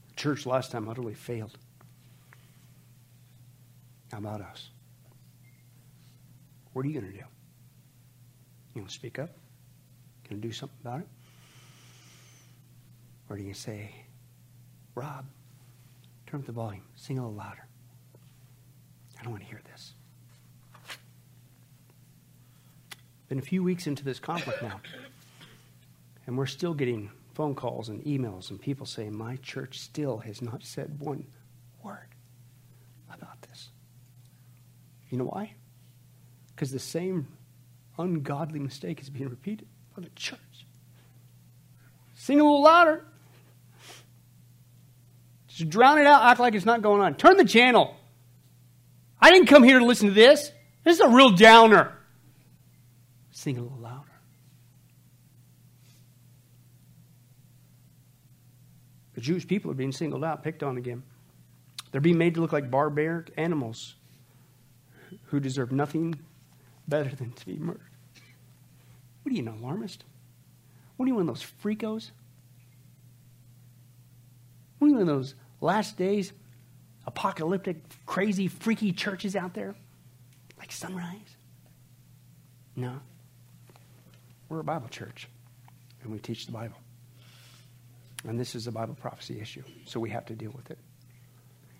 The 0.09 0.15
church 0.15 0.45
last 0.45 0.71
time 0.71 0.87
utterly 0.87 1.15
failed. 1.15 1.57
How 4.11 4.19
about 4.19 4.41
us? 4.41 4.69
What 6.73 6.85
are 6.85 6.89
you 6.89 6.93
going 7.01 7.11
to 7.11 7.17
do? 7.17 7.25
You 8.75 8.81
going 8.81 8.85
to 8.85 8.93
speak 8.93 9.17
up? 9.17 9.31
Going 10.29 10.39
to 10.39 10.47
do 10.47 10.53
something 10.53 10.77
about 10.83 10.99
it? 10.99 11.07
Or 13.29 13.37
do 13.37 13.43
you 13.43 13.53
say, 13.53 13.93
Rob, 14.95 15.25
turn 16.25 16.39
up 16.39 16.45
the 16.45 16.51
volume, 16.51 16.83
sing 16.95 17.19
a 17.19 17.21
little 17.21 17.35
louder? 17.35 17.67
I 19.19 19.23
don't 19.23 19.31
want 19.31 19.43
to 19.43 19.49
hear 19.49 19.61
this. 19.71 19.93
Been 23.27 23.39
a 23.39 23.43
few 23.43 23.61
weeks 23.61 23.85
into 23.85 24.03
this 24.03 24.19
conflict 24.19 24.63
now, 24.63 24.81
and 26.25 26.35
we're 26.35 26.47
still 26.47 26.73
getting 26.73 27.11
phone 27.35 27.53
calls 27.53 27.89
and 27.89 28.03
emails 28.03 28.49
and 28.49 28.59
people 28.59 28.87
saying, 28.87 29.15
My 29.15 29.35
church 29.37 29.79
still 29.79 30.17
has 30.17 30.41
not 30.41 30.63
said 30.63 30.99
one 30.99 31.27
word 31.83 32.07
about 33.13 33.39
this. 33.43 33.69
You 35.09 35.19
know 35.19 35.25
why? 35.25 35.53
Because 36.47 36.71
the 36.71 36.79
same 36.79 37.27
ungodly 37.99 38.59
mistake 38.59 38.99
is 38.99 39.11
being 39.11 39.29
repeated 39.29 39.67
by 39.95 40.01
the 40.01 40.09
church. 40.15 40.39
Sing 42.15 42.39
a 42.39 42.43
little 42.43 42.63
louder. 42.63 43.05
Just 45.59 45.71
drown 45.71 45.97
it 45.97 46.07
out, 46.07 46.23
act 46.23 46.39
like 46.39 46.55
it's 46.55 46.65
not 46.65 46.81
going 46.81 47.01
on. 47.01 47.15
Turn 47.15 47.35
the 47.35 47.43
channel. 47.43 47.93
I 49.19 49.29
didn't 49.29 49.47
come 49.47 49.61
here 49.61 49.77
to 49.77 49.83
listen 49.83 50.07
to 50.07 50.13
this. 50.13 50.53
This 50.85 50.95
is 50.95 51.01
a 51.01 51.09
real 51.09 51.31
downer. 51.31 51.91
Sing 53.31 53.57
a 53.57 53.61
little 53.61 53.77
louder. 53.77 54.05
The 59.15 59.19
Jewish 59.19 59.45
people 59.45 59.69
are 59.69 59.73
being 59.73 59.91
singled 59.91 60.23
out, 60.23 60.45
picked 60.45 60.63
on 60.63 60.77
again. 60.77 61.03
They're 61.91 61.99
being 61.99 62.17
made 62.17 62.35
to 62.35 62.41
look 62.41 62.53
like 62.53 62.71
barbaric 62.71 63.33
animals 63.35 63.95
who 65.25 65.41
deserve 65.41 65.73
nothing 65.73 66.21
better 66.87 67.13
than 67.13 67.33
to 67.33 67.45
be 67.45 67.57
murdered. 67.57 67.81
What 69.23 69.33
are 69.33 69.35
you, 69.35 69.41
an 69.41 69.49
alarmist? 69.49 70.05
What 70.95 71.03
are 71.03 71.09
you, 71.09 71.15
one 71.15 71.27
of 71.27 71.35
those 71.35 71.45
freakos? 71.61 72.11
What 74.77 74.85
are 74.85 74.91
you, 74.91 74.93
one 74.93 75.01
of 75.01 75.07
those 75.07 75.35
last 75.61 75.97
days 75.97 76.33
apocalyptic, 77.05 77.77
crazy, 78.05 78.47
freaky 78.47 78.91
churches 78.91 79.35
out 79.35 79.53
there? 79.53 79.75
Like 80.57 80.71
Sunrise? 80.71 81.35
No. 82.75 82.99
We're 84.47 84.59
a 84.59 84.63
Bible 84.63 84.89
church, 84.89 85.27
and 86.01 86.11
we 86.11 86.19
teach 86.19 86.45
the 86.45 86.51
Bible. 86.51 86.77
And 88.27 88.39
this 88.39 88.55
is 88.55 88.67
a 88.67 88.71
Bible 88.71 88.95
prophecy 88.95 89.39
issue, 89.39 89.63
so 89.85 89.99
we 89.99 90.09
have 90.09 90.25
to 90.25 90.35
deal 90.35 90.51
with 90.51 90.69
it. 90.71 90.77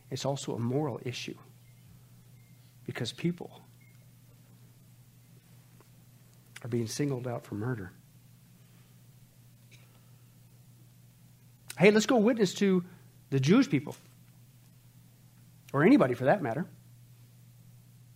It's 0.09 0.25
also 0.25 0.55
a 0.55 0.59
moral 0.59 0.99
issue 1.03 1.35
because 2.85 3.11
people 3.11 3.61
are 6.63 6.67
being 6.67 6.87
singled 6.87 7.27
out 7.27 7.45
for 7.45 7.55
murder. 7.55 7.91
Hey, 11.77 11.91
let's 11.91 12.05
go 12.05 12.17
witness 12.17 12.53
to 12.55 12.83
the 13.29 13.39
Jewish 13.39 13.69
people, 13.69 13.95
or 15.73 15.83
anybody 15.83 16.13
for 16.13 16.25
that 16.25 16.41
matter. 16.41 16.65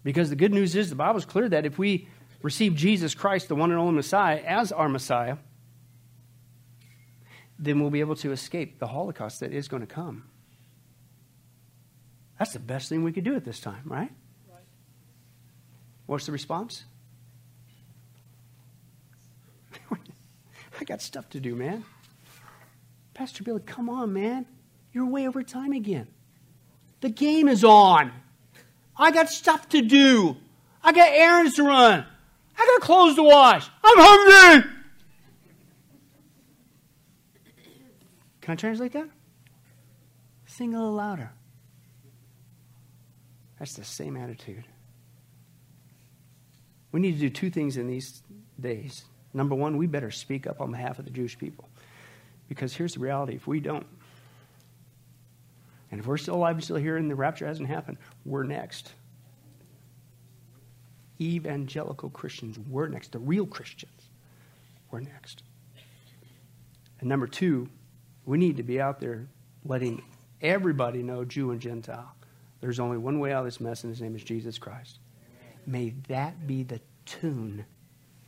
Because 0.03 0.30
the 0.30 0.36
good 0.36 0.51
news 0.53 0.76
is 0.76 0.89
the 0.89 0.95
Bible 0.95 1.18
is 1.18 1.26
clear 1.26 1.47
that 1.49 1.66
if 1.66 1.78
we 1.78 2.07
receive 2.41 2.76
Jesus 2.76 3.16
Christ, 3.16 3.47
the 3.47 3.55
one 3.55 3.72
and 3.72 3.80
only 3.80 3.93
Messiah, 3.93 4.41
as 4.45 4.72
our 4.72 4.89
Messiah, 4.89 5.38
then 7.57 7.80
we'll 7.80 7.89
be 7.89 8.01
able 8.01 8.16
to 8.18 8.32
escape 8.32 8.80
the 8.80 8.88
Holocaust 8.88 9.39
that 9.39 9.53
is 9.53 9.68
going 9.68 9.82
to 9.82 9.88
come. 9.88 10.26
That's 12.38 12.53
the 12.53 12.59
best 12.59 12.89
thing 12.89 13.03
we 13.03 13.14
could 13.14 13.24
do 13.24 13.36
at 13.36 13.45
this 13.45 13.59
time, 13.59 13.84
right? 13.86 14.11
right. 14.51 14.61
What's 16.05 16.26
the 16.26 16.34
response? 16.34 16.84
I 19.91 20.84
got 20.84 21.01
stuff 21.01 21.30
to 21.30 21.39
do, 21.39 21.55
man. 21.55 21.86
Pastor 23.14 23.43
Billy, 23.43 23.61
come 23.66 23.89
on, 23.89 24.11
man. 24.11 24.45
You're 24.94 25.08
way 25.08 25.28
over 25.28 25.44
time 25.44 25.74
again. 25.74 26.08
The 27.02 27.10
game 27.10 27.48
is 27.48 27.64
on. 27.64 28.12
I 28.96 29.12
got 29.12 29.30
stuff 29.30 29.68
to 29.70 29.82
do. 29.82 30.38
I 30.84 30.91
got 30.91 31.10
errands 31.10 31.56
to 31.56 31.64
run. 31.64 32.06
I 32.58 32.78
got 32.78 32.82
clothes 32.82 33.16
to 33.16 33.24
wash. 33.24 33.68
I'm 33.84 33.98
hungry. 33.98 34.72
Can 38.41 38.52
I 38.52 38.56
translate 38.56 38.91
that? 38.94 39.10
Sing 40.46 40.74
a 40.74 40.78
little 40.78 40.94
louder. 40.94 41.32
That's 43.58 43.74
the 43.74 43.86
same 43.86 44.18
attitude. 44.18 44.66
We 46.91 47.00
need 47.00 47.14
to 47.14 47.20
do 47.20 47.30
two 47.30 47.50
things 47.50 47.78
in 47.78 47.88
these 47.88 48.22
days. 48.60 49.06
Number 49.34 49.56
one, 49.56 49.78
we 49.78 49.88
better 49.88 50.12
speak 50.12 50.46
up 50.46 50.62
on 50.62 50.72
behalf 50.72 51.00
of 51.00 51.06
the 51.06 51.12
Jewish 51.12 51.38
people. 51.38 51.70
Because 52.48 52.76
here's 52.76 52.94
the 52.94 53.00
reality 53.00 53.36
if 53.36 53.48
we 53.48 53.60
don't, 53.60 53.88
and 55.94 56.00
if 56.00 56.08
we're 56.08 56.18
still 56.18 56.34
alive 56.34 56.56
and 56.56 56.64
still 56.64 56.76
here 56.76 56.98
and 56.98 57.08
the 57.08 57.14
rapture 57.14 57.46
hasn't 57.46 57.70
happened, 57.70 58.00
we're 58.26 58.46
next. 58.46 58.94
Evangelical 61.22 62.10
Christians, 62.10 62.58
we're 62.58 62.88
next. 62.88 63.12
The 63.12 63.20
real 63.20 63.46
Christians, 63.46 64.10
we're 64.89 65.02
next. 65.02 65.44
And 67.00 67.08
number 67.08 67.28
two, 67.28 67.70
we 68.26 68.39
need 68.39 68.58
to 68.58 68.64
be 68.64 68.82
out 68.82 69.00
there 69.00 69.28
letting 69.66 70.02
everybody 70.41 71.04
know, 71.04 71.26
Jew 71.26 71.52
and 71.52 71.62
Gentile, 71.62 72.16
there's 72.60 72.80
only 72.80 72.98
one 72.98 73.20
way 73.20 73.32
out 73.32 73.41
of 73.41 73.46
this 73.46 73.62
mess, 73.62 73.84
and 73.84 73.91
his 73.91 74.02
name 74.02 74.16
is 74.16 74.24
Jesus 74.24 74.58
Christ. 74.58 74.98
May 75.68 75.94
that 76.08 76.48
be 76.48 76.64
the 76.64 76.82
tune 77.06 77.66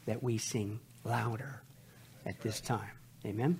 that 0.06 0.22
we 0.22 0.38
sing 0.38 0.80
louder 1.04 1.64
at 2.28 2.40
this 2.42 2.62
time. 2.62 2.92
Amen. 3.26 3.60